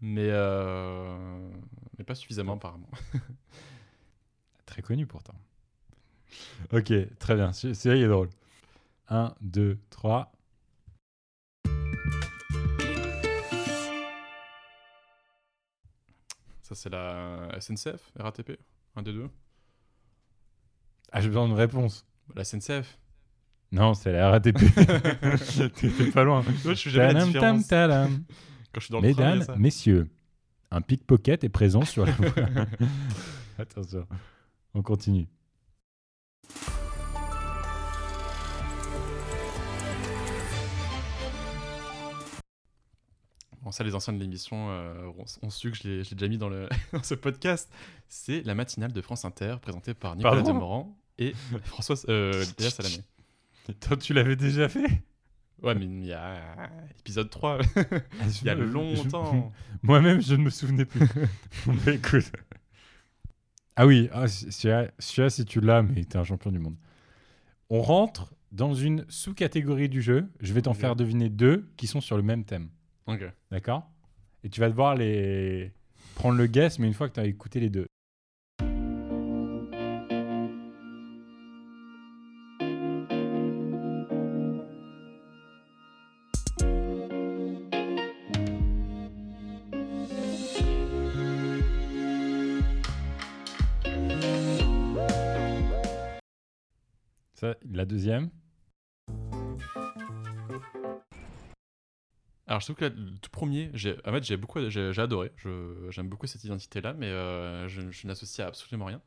mais, 0.00 0.28
euh, 0.30 1.50
mais 1.98 2.04
pas 2.04 2.14
suffisamment 2.14 2.54
apparemment. 2.54 2.90
Très 4.66 4.82
connu 4.82 5.06
pourtant. 5.06 5.34
Ok, 6.72 6.92
très 7.18 7.34
bien. 7.36 7.52
Ce- 7.52 7.74
Celui-là, 7.74 7.96
il 8.00 8.04
est 8.04 8.08
drôle. 8.08 8.30
1, 9.08 9.34
2, 9.40 9.78
3. 9.90 10.32
Ça, 16.62 16.74
c'est 16.74 16.88
la 16.88 17.48
SNCF, 17.60 18.10
RATP, 18.18 18.58
un 18.96 19.02
des 19.02 19.12
deux. 19.12 19.28
Ah, 21.12 21.20
j'ai 21.20 21.28
besoin 21.28 21.46
d'une 21.46 21.56
réponse. 21.56 22.06
La 22.34 22.42
SNCF. 22.44 22.98
Non, 23.74 23.92
c'est 23.94 24.12
la 24.12 24.30
RATP. 24.30 24.56
T'étais 25.74 26.10
pas 26.12 26.22
loin. 26.22 26.42
Ouais, 26.42 26.46
je 26.64 26.74
suis 26.74 26.90
jamais 26.90 27.12
la 27.12 27.24
différence. 27.24 27.66
Quand 27.68 28.80
je 28.80 28.84
suis 28.84 28.92
dans 28.92 29.00
le 29.00 29.12
train, 29.12 29.24
Mesdames, 29.24 29.42
ça. 29.42 29.56
messieurs, 29.56 30.08
un 30.70 30.80
pickpocket 30.80 31.42
est 31.42 31.48
présent 31.48 31.84
sur 31.84 32.06
la 32.06 32.12
voie. 32.12 32.28
Attention, 33.58 34.06
on 34.74 34.82
continue. 34.82 35.26
Bon, 43.62 43.72
ça, 43.72 43.82
les 43.82 43.94
anciens 43.96 44.12
de 44.12 44.18
l'émission 44.20 44.70
euh, 44.70 45.10
ont, 45.42 45.50
su 45.50 45.72
que 45.72 45.76
je 45.76 45.82
l'ai 45.88 46.04
je 46.04 46.10
l'ai 46.10 46.16
déjà 46.16 46.28
mis 46.28 46.38
dans, 46.38 46.48
le, 46.48 46.68
dans 46.92 47.02
ce 47.02 47.14
podcast. 47.14 47.72
C'est 48.08 48.42
la 48.42 48.54
matinale 48.54 48.92
de 48.92 49.00
France 49.00 49.24
Inter, 49.24 49.56
présentée 49.60 49.94
par 49.94 50.14
Nicolas 50.14 50.36
Pardon 50.36 50.52
Demorand 50.52 50.96
et 51.18 51.34
François 51.64 51.96
euh, 52.08 52.44
Léa 52.58 52.70
Salamé. 52.70 53.02
Toi, 53.80 53.96
tu 53.96 54.12
l'avais 54.12 54.36
déjà 54.36 54.68
fait? 54.68 55.02
Ouais, 55.62 55.74
mais 55.74 55.86
il 55.86 56.04
y 56.04 56.12
a 56.12 56.70
épisode 56.98 57.30
3. 57.30 57.58
il 58.42 58.46
y 58.46 58.50
a 58.50 58.54
longtemps. 58.54 59.52
Moi-même, 59.82 60.20
je 60.20 60.34
ne 60.34 60.42
me 60.42 60.50
souvenais 60.50 60.84
plus. 60.84 61.00
Bon, 61.66 61.74
bah, 61.84 61.92
écoute. 61.92 62.30
Ah 63.76 63.86
oui, 63.86 64.08
ah, 64.12 64.28
celui-là, 64.28 65.30
si 65.30 65.44
tu 65.44 65.60
l'as, 65.60 65.82
mais 65.82 66.04
t'es 66.04 66.18
un 66.18 66.24
champion 66.24 66.52
du 66.52 66.58
monde. 66.58 66.76
On 67.70 67.80
rentre 67.80 68.34
dans 68.52 68.74
une 68.74 69.04
sous-catégorie 69.08 69.88
du 69.88 70.02
jeu. 70.02 70.28
Je 70.40 70.52
vais 70.52 70.62
t'en 70.62 70.74
faire 70.74 70.96
deviner 70.96 71.30
deux 71.30 71.68
qui 71.76 71.86
sont 71.86 72.00
sur 72.00 72.16
le 72.16 72.22
même 72.22 72.44
thème. 72.44 72.68
Ok. 73.06 73.24
D'accord? 73.50 73.90
Et 74.44 74.50
tu 74.50 74.60
vas 74.60 74.68
devoir 74.68 74.94
les 74.94 75.72
prendre 76.14 76.36
le 76.36 76.46
guess, 76.46 76.78
mais 76.78 76.86
une 76.86 76.94
fois 76.94 77.08
que 77.08 77.14
tu 77.14 77.20
as 77.20 77.24
écouté 77.24 77.58
les 77.58 77.70
deux. 77.70 77.86
Deuxième. 98.04 98.28
Alors, 102.46 102.60
je 102.60 102.66
trouve 102.66 102.76
que 102.76 102.84
le 102.84 103.18
tout 103.22 103.30
premier, 103.30 103.70
j'ai, 103.72 103.96
en 104.06 104.12
fait, 104.12 104.22
j'ai 104.22 104.36
beaucoup, 104.36 104.60
j'ai, 104.68 104.92
j'ai 104.92 105.02
adoré. 105.02 105.32
Je, 105.36 105.86
j'aime 105.90 106.08
beaucoup 106.08 106.26
cette 106.26 106.44
identité-là, 106.44 106.92
mais 106.92 107.06
euh, 107.06 107.66
je, 107.68 107.90
je 107.90 108.06
n'associe 108.06 108.44
à 108.44 108.48
absolument 108.48 108.84
rien. 108.84 109.00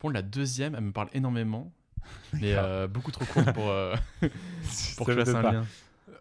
Pour 0.00 0.10
la 0.10 0.22
deuxième, 0.22 0.74
elle 0.74 0.82
me 0.84 0.92
parle 0.92 1.08
énormément, 1.12 1.72
mais 2.40 2.54
euh, 2.56 2.88
beaucoup 2.88 3.12
trop 3.12 3.24
courte 3.26 3.52
pour, 3.52 3.68
euh, 3.68 3.94
pour 4.96 5.06
que 5.06 5.12
je 5.12 5.18
fasse 5.20 5.34
un 5.34 5.42
pas. 5.42 5.52
lien. 5.52 5.64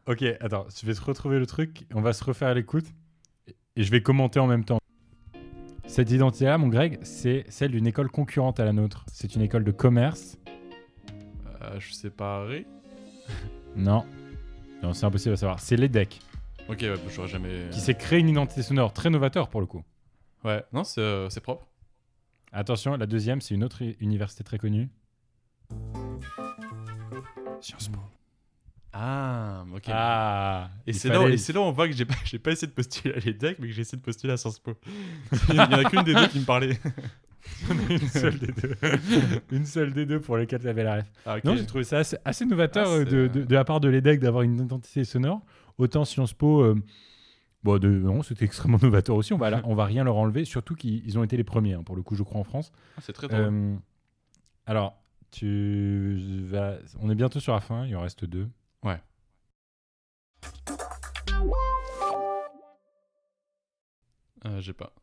Ok, 0.06 0.24
attends, 0.40 0.68
je 0.80 0.86
vais 0.86 0.94
te 0.94 1.02
retrouver 1.02 1.40
le 1.40 1.46
truc, 1.48 1.86
on 1.94 2.02
va 2.02 2.14
se 2.14 2.24
refaire 2.24 2.54
l'écoute 2.54 2.86
et- 3.48 3.56
et 3.76 3.84
je 3.84 3.92
vais 3.92 4.02
commenter 4.02 4.40
en 4.40 4.48
même 4.48 4.64
temps. 4.66 4.80
Cette 5.88 6.12
identité-là, 6.12 6.58
mon 6.60 6.68
Greg, 6.68 7.00
c'est 7.04 7.46
celle 7.50 7.72
d'une 7.72 7.88
école 7.88 8.12
concurrente 8.12 8.60
à 8.60 8.66
la 8.66 8.74
nôtre. 8.74 9.06
C'est 9.12 9.36
une 9.36 9.42
école 9.42 9.64
de 9.64 9.72
commerce. 9.72 10.38
Euh, 11.70 11.80
je 11.80 11.94
sais 11.94 12.10
pas, 12.10 12.46
Ré 12.46 12.66
Non, 13.76 14.06
non, 14.82 14.94
c'est 14.94 15.06
impossible 15.06 15.34
à 15.34 15.38
savoir. 15.38 15.60
C'est 15.60 15.76
l'EDEC 15.76 16.20
Ok, 16.68 16.80
ouais, 16.82 16.90
bah, 16.96 17.02
j'aurais 17.14 17.28
jamais. 17.28 17.70
qui 17.72 17.80
s'est 17.80 17.96
créé 17.96 18.20
une 18.20 18.30
identité 18.30 18.62
sonore 18.62 18.94
très 18.94 19.10
novateur 19.10 19.50
pour 19.50 19.62
le 19.62 19.68
coup. 19.68 19.84
Ouais, 20.44 20.64
non, 20.72 20.84
c'est, 20.84 21.02
euh, 21.02 21.28
propre. 21.44 21.68
Attention, 22.52 22.96
la 22.96 23.06
deuxième, 23.06 23.42
c'est 23.42 23.54
une 23.54 23.64
autre 23.64 23.82
université 24.00 24.44
très 24.44 24.58
connue. 24.58 24.90
Sciences 27.62 27.90
Po. 27.90 28.00
Ah, 28.94 29.66
ok. 29.74 29.84
Ah, 29.88 30.70
et 30.88 30.94
c'est, 30.94 31.10
là, 31.10 31.20
fallait- 31.20 31.58
où 31.58 31.62
on 31.62 31.72
voit 31.72 31.88
que 31.88 31.94
j'ai 32.26 32.40
pas, 32.40 32.52
essayé 32.52 32.68
de 32.68 32.74
postuler 32.74 33.14
à 33.14 33.20
l'EDEC, 33.20 33.60
mais 33.60 33.68
que 33.68 33.74
j'ai 33.74 33.82
essayé 33.82 33.98
de 33.98 34.04
postuler 34.04 34.34
à 34.34 34.38
Sciences 34.38 34.60
Po. 34.60 34.74
Il 35.50 35.56
y 35.56 35.60
en 35.60 35.72
a 35.72 35.84
qu'une 35.84 36.04
des 36.04 36.16
deux 36.16 36.28
qui 36.28 36.40
me 36.40 36.46
parlait. 36.46 36.80
une 37.90 38.08
seule 38.08 38.40
des 38.40 38.52
deux. 38.52 38.76
une 39.52 39.66
seule 39.66 39.94
des 39.94 40.06
deux 40.06 40.20
pour 40.20 40.38
lesquelles 40.38 40.62
tu 40.62 40.68
avais 40.70 40.84
la 40.84 40.98
ref. 40.98 41.06
Ah. 41.26 41.38
Non, 41.44 41.56
j'ai 41.56 41.66
trouvé 41.66 41.84
ça 41.84 42.00
assez, 42.00 42.18
assez 42.26 42.46
novateur 42.46 42.88
Ah, 42.88 42.94
euh, 42.98 43.06
de, 43.06 43.18
euh, 43.18 43.30
de- 43.30 43.44
de 43.44 43.54
la 43.56 43.64
part 43.64 43.80
de 43.80 43.88
l'EDEC 43.90 44.20
d'avoir 44.20 44.44
une 44.44 44.56
identité 44.60 45.04
sonore. 45.04 45.42
Autant 45.78 46.04
Sciences 46.06 46.34
Po, 46.34 46.62
euh, 46.62 46.76
bon, 47.64 47.78
de, 47.80 47.88
non, 47.90 48.22
c'était 48.24 48.46
extrêmement 48.46 48.80
novateur 48.82 49.16
aussi. 49.16 49.34
On 49.34 49.38
va, 49.38 49.62
on 49.64 49.76
va 49.76 49.86
rien 49.86 50.04
leur 50.04 50.18
enlever, 50.18 50.46
surtout 50.46 50.76
qu'ils 50.76 51.06
ils 51.06 51.18
ont 51.18 51.24
été 51.24 51.38
les 51.38 51.44
premiers, 51.44 51.74
hein, 51.74 51.84
pour 51.84 51.96
le 51.96 52.02
coup, 52.02 52.16
je 52.16 52.24
crois, 52.24 52.40
en 52.40 52.44
France. 52.44 52.72
Ah, 52.98 53.02
c'est 53.02 53.14
très 53.14 53.28
drôle. 53.28 53.42
Euh, 53.42 53.76
alors, 54.66 55.02
tu 55.32 56.18
vas, 56.46 56.78
on 57.00 57.10
est 57.10 57.16
bientôt 57.16 57.40
sur 57.40 57.54
la 57.54 57.60
fin, 57.62 57.86
il 57.86 57.96
en 57.96 58.02
reste 58.02 58.26
deux. 58.26 58.48
Ouais. 58.84 59.00
Euh, 64.46 64.60
j'ai 64.62 64.74
pas. 64.74 64.94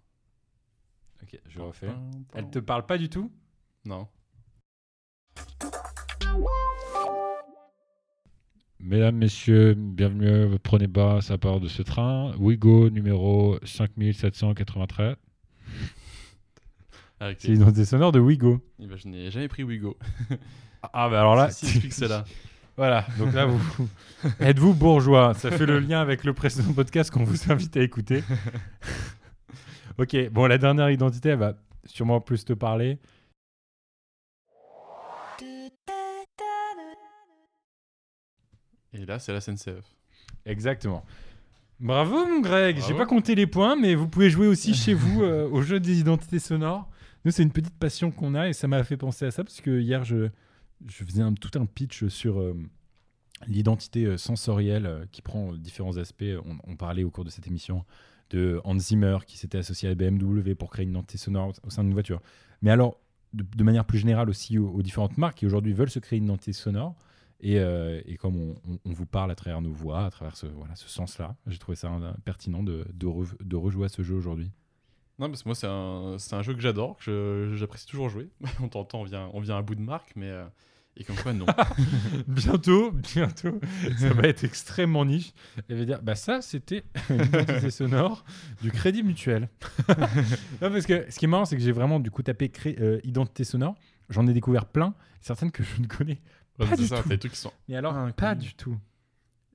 Ok, 1.26 1.40
je 1.48 1.60
refais. 1.60 1.88
Elle 2.34 2.50
te 2.50 2.60
parle 2.60 2.86
pas 2.86 2.98
du 2.98 3.08
tout? 3.08 3.32
Non. 3.84 4.06
Mesdames, 8.78 9.16
messieurs, 9.16 9.74
bienvenue, 9.74 10.56
prenez 10.62 10.86
bas 10.86 11.18
à 11.28 11.38
part 11.38 11.58
de 11.58 11.66
ce 11.66 11.82
train. 11.82 12.32
Ouigo 12.38 12.90
numéro 12.90 13.58
5793. 13.64 15.16
Ah. 17.18 17.30
C'est 17.36 17.48
l'identité 17.48 17.84
sonore 17.84 18.12
de 18.12 18.20
Ouigo. 18.20 18.60
Eh 18.78 18.86
ben, 18.86 18.96
je 18.96 19.08
n'ai 19.08 19.32
jamais 19.32 19.48
pris 19.48 19.64
Wigo. 19.64 19.96
Ah, 20.92 21.08
bah 21.08 21.18
alors 21.18 21.34
là, 21.34 21.48
explique 21.48 21.92
cela. 21.92 22.24
Voilà, 22.76 23.06
donc 23.18 23.32
là, 23.32 23.46
vous 23.46 23.88
êtes-vous 24.38 24.74
bourgeois? 24.74 25.32
Ça 25.32 25.50
fait 25.50 25.64
le 25.64 25.78
lien 25.78 26.02
avec 26.02 26.24
le 26.24 26.34
précédent 26.34 26.74
podcast 26.74 27.10
qu'on 27.10 27.24
vous 27.24 27.50
invite 27.50 27.74
à 27.78 27.80
écouter. 27.80 28.22
Ok, 29.98 30.30
bon, 30.30 30.46
la 30.46 30.58
dernière 30.58 30.90
identité, 30.90 31.30
elle 31.30 31.38
va 31.38 31.54
sûrement 31.84 32.20
plus 32.20 32.44
te 32.44 32.52
parler. 32.52 32.98
Et 38.92 39.04
là, 39.04 39.18
c'est 39.18 39.32
la 39.32 39.40
SNCF. 39.40 39.84
Exactement. 40.46 41.04
Bravo, 41.78 42.26
mon 42.26 42.40
Greg. 42.40 42.80
J'ai 42.86 42.94
pas 42.94 43.04
compté 43.04 43.34
les 43.34 43.46
points, 43.46 43.76
mais 43.76 43.94
vous 43.94 44.08
pouvez 44.08 44.30
jouer 44.30 44.46
aussi 44.46 44.74
chez 44.84 44.94
vous 44.94 45.22
euh, 45.22 45.48
au 45.50 45.60
jeu 45.60 45.80
des 45.80 46.00
identités 46.00 46.38
sonores. 46.38 46.88
Nous, 47.24 47.32
c'est 47.32 47.42
une 47.42 47.52
petite 47.52 47.76
passion 47.76 48.10
qu'on 48.10 48.34
a 48.34 48.48
et 48.48 48.52
ça 48.52 48.68
m'a 48.68 48.82
fait 48.84 48.96
penser 48.96 49.26
à 49.26 49.30
ça 49.30 49.44
parce 49.44 49.60
que 49.60 49.80
hier, 49.80 50.04
je, 50.04 50.28
je 50.86 51.04
faisais 51.04 51.22
un, 51.22 51.34
tout 51.34 51.58
un 51.58 51.66
pitch 51.66 52.06
sur 52.06 52.40
euh, 52.40 52.54
l'identité 53.46 54.04
euh, 54.04 54.16
sensorielle 54.16 54.86
euh, 54.86 55.04
qui 55.10 55.22
prend 55.22 55.52
différents 55.52 55.96
aspects. 55.96 56.24
On, 56.44 56.56
on 56.70 56.76
parlait 56.76 57.04
au 57.04 57.10
cours 57.10 57.24
de 57.24 57.30
cette 57.30 57.46
émission 57.46 57.84
de 58.30 58.60
Hans 58.64 58.78
Zimmer 58.78 59.18
qui 59.26 59.38
s'était 59.38 59.58
associé 59.58 59.88
à 59.88 59.94
BMW 59.94 60.54
pour 60.54 60.70
créer 60.70 60.84
une 60.84 60.90
identité 60.90 61.18
sonore 61.18 61.52
au 61.62 61.70
sein 61.70 61.84
d'une 61.84 61.92
voiture. 61.92 62.20
Mais 62.62 62.70
alors, 62.70 62.98
de, 63.32 63.64
manière 63.64 63.84
plus 63.84 63.98
générale 63.98 64.30
aussi 64.30 64.58
aux, 64.58 64.82
différentes 64.82 65.18
marques 65.18 65.38
qui 65.38 65.46
aujourd'hui 65.46 65.72
veulent 65.72 65.90
se 65.90 65.98
créer 65.98 66.18
une 66.18 66.24
identité 66.24 66.52
sonore. 66.52 66.94
Et, 67.40 67.58
euh, 67.58 68.00
et 68.06 68.16
comme 68.16 68.36
on, 68.36 68.54
on- 68.84 68.92
vous 68.92 69.04
parle 69.04 69.30
à 69.30 69.34
travers 69.34 69.60
nos 69.60 69.72
voix, 69.72 70.06
à 70.06 70.10
travers 70.10 70.36
ce, 70.36 70.46
voilà, 70.46 70.74
ce 70.74 70.88
sens-là, 70.88 71.36
j'ai 71.46 71.58
trouvé 71.58 71.76
ça 71.76 71.92
euh, 71.92 72.12
pertinent 72.24 72.62
de, 72.62 72.86
de, 72.94 73.06
re- 73.06 73.36
de 73.44 73.56
rejouer 73.56 73.84
à 73.84 73.88
ce 73.90 74.02
jeu 74.02 74.14
aujourd'hui. 74.14 74.50
Non, 75.18 75.28
parce 75.28 75.42
que 75.42 75.48
moi, 75.50 75.54
c'est 75.54 75.66
un, 75.66 76.16
un 76.38 76.42
jeu 76.42 76.54
que 76.54 76.60
j'adore, 76.60 76.96
que 76.96 77.52
j'apprécie 77.54 77.86
toujours 77.86 78.08
jouer. 78.08 78.30
on 78.62 78.68
t'entend, 78.68 79.00
on 79.00 79.04
vient, 79.04 79.28
on 79.34 79.40
vient 79.40 79.58
à 79.58 79.62
bout 79.62 79.74
de 79.74 79.82
marque, 79.82 80.12
mais. 80.16 80.28
euh, 80.30 80.46
et 80.96 81.04
comme 81.04 81.16
quoi, 81.16 81.32
non. 81.32 81.46
bientôt, 82.26 82.90
bientôt, 82.92 83.60
ça 83.98 84.10
va 84.14 84.22
être 84.28 84.44
extrêmement 84.44 85.04
niche. 85.04 85.32
Elle 85.68 85.78
va 85.78 85.84
dire, 85.84 86.02
bah 86.02 86.14
ça, 86.14 86.40
c'était 86.42 86.84
une 87.10 87.22
identité 87.22 87.70
sonore 87.70 88.24
du 88.62 88.70
Crédit 88.70 89.02
Mutuel. 89.02 89.48
non, 89.88 90.70
parce 90.70 90.86
que 90.86 91.04
ce 91.10 91.18
qui 91.18 91.26
est 91.26 91.28
marrant, 91.28 91.44
c'est 91.44 91.56
que 91.56 91.62
j'ai 91.62 91.72
vraiment 91.72 92.00
du 92.00 92.10
coup 92.10 92.22
tapé 92.22 92.48
cré- 92.48 92.76
euh, 92.80 93.00
identité 93.04 93.44
sonore. 93.44 93.74
J'en 94.08 94.26
ai 94.26 94.32
découvert 94.32 94.66
plein, 94.66 94.94
certaines 95.20 95.50
que 95.50 95.62
je 95.64 95.80
ne 95.82 95.86
connais 95.86 96.20
Ouais, 96.58 96.66
pas 96.66 96.76
c'est 96.76 96.82
du 96.82 96.86
ça, 96.88 96.96
tout. 96.98 97.02
t'as 97.02 97.08
des 97.16 97.18
trucs 97.18 97.32
qui 97.32 97.38
sont 97.40 97.52
Mais 97.68 97.76
alors, 97.76 97.94
pas 98.12 98.34
du 98.34 98.54
tout. 98.54 98.78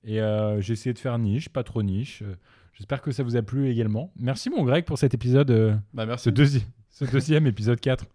Et 0.04 0.20
euh, 0.22 0.62
j'ai 0.62 0.74
essayé 0.74 0.94
de 0.94 1.00
faire 1.00 1.18
niche, 1.18 1.50
pas 1.50 1.64
trop 1.64 1.82
niche. 1.84 2.22
Euh, 2.22 2.36
J'espère 2.74 3.02
que 3.02 3.12
ça 3.12 3.22
vous 3.24 3.36
a 3.36 3.42
plu 3.42 3.70
également. 3.70 4.12
Merci 4.18 4.50
mon 4.50 4.64
Greg 4.64 4.86
pour 4.86 4.98
cet 4.98 5.14
épisode. 5.14 5.52
euh, 5.52 5.76
Bah, 5.94 6.06
merci. 6.06 6.26
Ce, 6.26 6.30
deuxi- 6.30 6.64
ce 6.90 7.06
deuxième 7.06 7.46
épisode 7.48 7.80
4. 7.80 8.06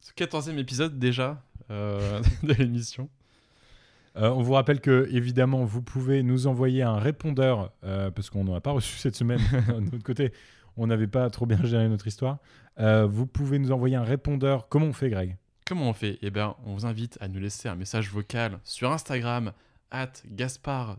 Ce 0.00 0.12
14e 0.12 0.56
épisode 0.58 0.98
déjà 0.98 1.42
de 2.42 2.52
l'émission. 2.54 3.08
Euh, 4.16 4.30
on 4.30 4.42
vous 4.42 4.54
rappelle 4.54 4.80
que, 4.80 5.08
évidemment, 5.12 5.64
vous 5.64 5.82
pouvez 5.82 6.22
nous 6.22 6.46
envoyer 6.46 6.82
un 6.82 6.98
répondeur, 6.98 7.72
euh, 7.84 8.10
parce 8.10 8.28
qu'on 8.30 8.44
n'en 8.44 8.54
a 8.54 8.60
pas 8.60 8.72
reçu 8.72 8.96
cette 8.98 9.16
semaine. 9.16 9.40
de 9.68 9.80
notre 9.92 10.02
côté, 10.02 10.32
on 10.76 10.86
n'avait 10.88 11.06
pas 11.06 11.30
trop 11.30 11.46
bien 11.46 11.62
géré 11.64 11.88
notre 11.88 12.06
histoire. 12.06 12.38
Euh, 12.78 13.06
vous 13.06 13.26
pouvez 13.26 13.58
nous 13.58 13.72
envoyer 13.72 13.96
un 13.96 14.04
répondeur. 14.04 14.68
Comment 14.68 14.86
on 14.86 14.92
fait, 14.92 15.10
Greg? 15.10 15.36
Comment 15.66 15.90
on 15.90 15.92
fait? 15.92 16.18
Eh 16.22 16.30
bien, 16.30 16.56
on 16.64 16.74
vous 16.74 16.86
invite 16.86 17.18
à 17.20 17.28
nous 17.28 17.38
laisser 17.38 17.68
un 17.68 17.76
message 17.76 18.10
vocal 18.10 18.58
sur 18.64 18.90
Instagram, 18.90 19.52
at 19.90 20.12
gaspard-g 20.26 20.98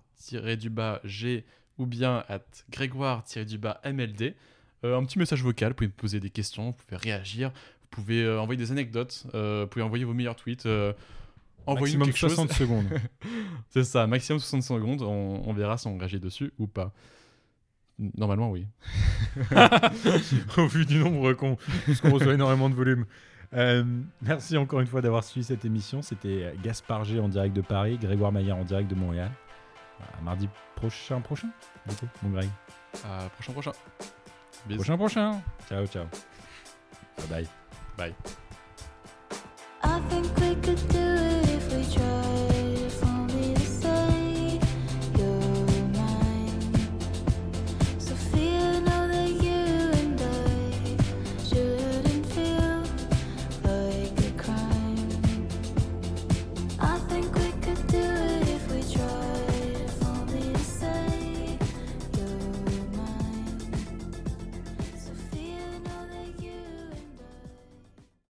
ou 1.78 1.86
bien 1.86 2.24
at 2.30 2.44
grégoire-mld. 2.70 4.36
Euh, 4.84 4.98
un 4.98 5.04
petit 5.04 5.20
message 5.20 5.44
vocal, 5.44 5.70
vous 5.70 5.76
pouvez 5.76 5.88
me 5.88 5.94
poser 5.94 6.20
des 6.20 6.30
questions, 6.30 6.68
vous 6.68 6.74
pouvez 6.74 6.98
réagir, 6.98 7.52
pouvez 7.92 8.24
euh, 8.24 8.40
envoyer 8.42 8.58
des 8.58 8.72
anecdotes, 8.72 9.26
euh, 9.36 9.62
vous 9.64 9.68
pouvez 9.68 9.84
envoyer 9.84 10.04
vos 10.06 10.14
meilleurs 10.14 10.36
tweets. 10.36 10.66
euh, 10.66 10.94
envoyez-nous 11.66 12.06
Maximum 12.06 12.08
quelque 12.08 12.18
chose. 12.18 12.36
60 12.36 12.54
secondes. 12.54 12.86
C'est 13.70 13.84
ça, 13.84 14.08
maximum 14.08 14.40
60 14.40 14.64
secondes, 14.64 15.02
on, 15.04 15.44
on 15.46 15.54
verra 15.54 15.78
si 15.78 15.88
on 15.88 15.98
réagit 15.98 16.20
dessus 16.20 16.52
ou 16.58 16.68
pas. 16.68 16.92
Normalement, 18.18 18.50
oui. 18.50 18.66
Au 20.58 20.66
vu 20.68 20.86
du 20.86 20.98
nombre 21.00 21.34
qu'on 21.34 21.56
qu'on 22.02 22.12
reçoit 22.12 22.34
énormément 22.34 22.70
de 22.70 22.76
volume. 22.76 23.06
Euh, 23.54 23.84
merci 24.22 24.58
encore 24.58 24.80
une 24.80 24.88
fois 24.88 25.02
d'avoir 25.02 25.24
suivi 25.24 25.44
cette 25.46 25.66
émission. 25.66 26.02
C'était 26.02 26.54
Gaspard 26.64 27.04
G 27.04 27.20
en 27.20 27.28
direct 27.28 27.56
de 27.56 27.62
Paris, 27.62 27.98
Grégoire 28.02 28.32
Maillard 28.32 28.58
en 28.58 28.64
direct 28.64 28.90
de 28.90 28.96
Montréal. 28.96 29.30
À 30.18 30.22
mardi 30.24 30.50
prochain, 30.76 31.22
prochain, 31.22 31.50
du 31.88 31.96
coup, 31.96 32.08
mon 32.24 32.30
Greg. 32.32 32.50
À 33.06 33.30
prochain, 33.30 33.54
prochain. 33.54 33.72
Bisous. 34.68 34.78
Prochain, 34.80 34.98
prochain. 34.98 35.42
Ciao, 35.70 35.86
ciao. 35.86 36.06
Bye 37.18 37.28
bye. 37.30 37.61
Bye. 37.98 38.16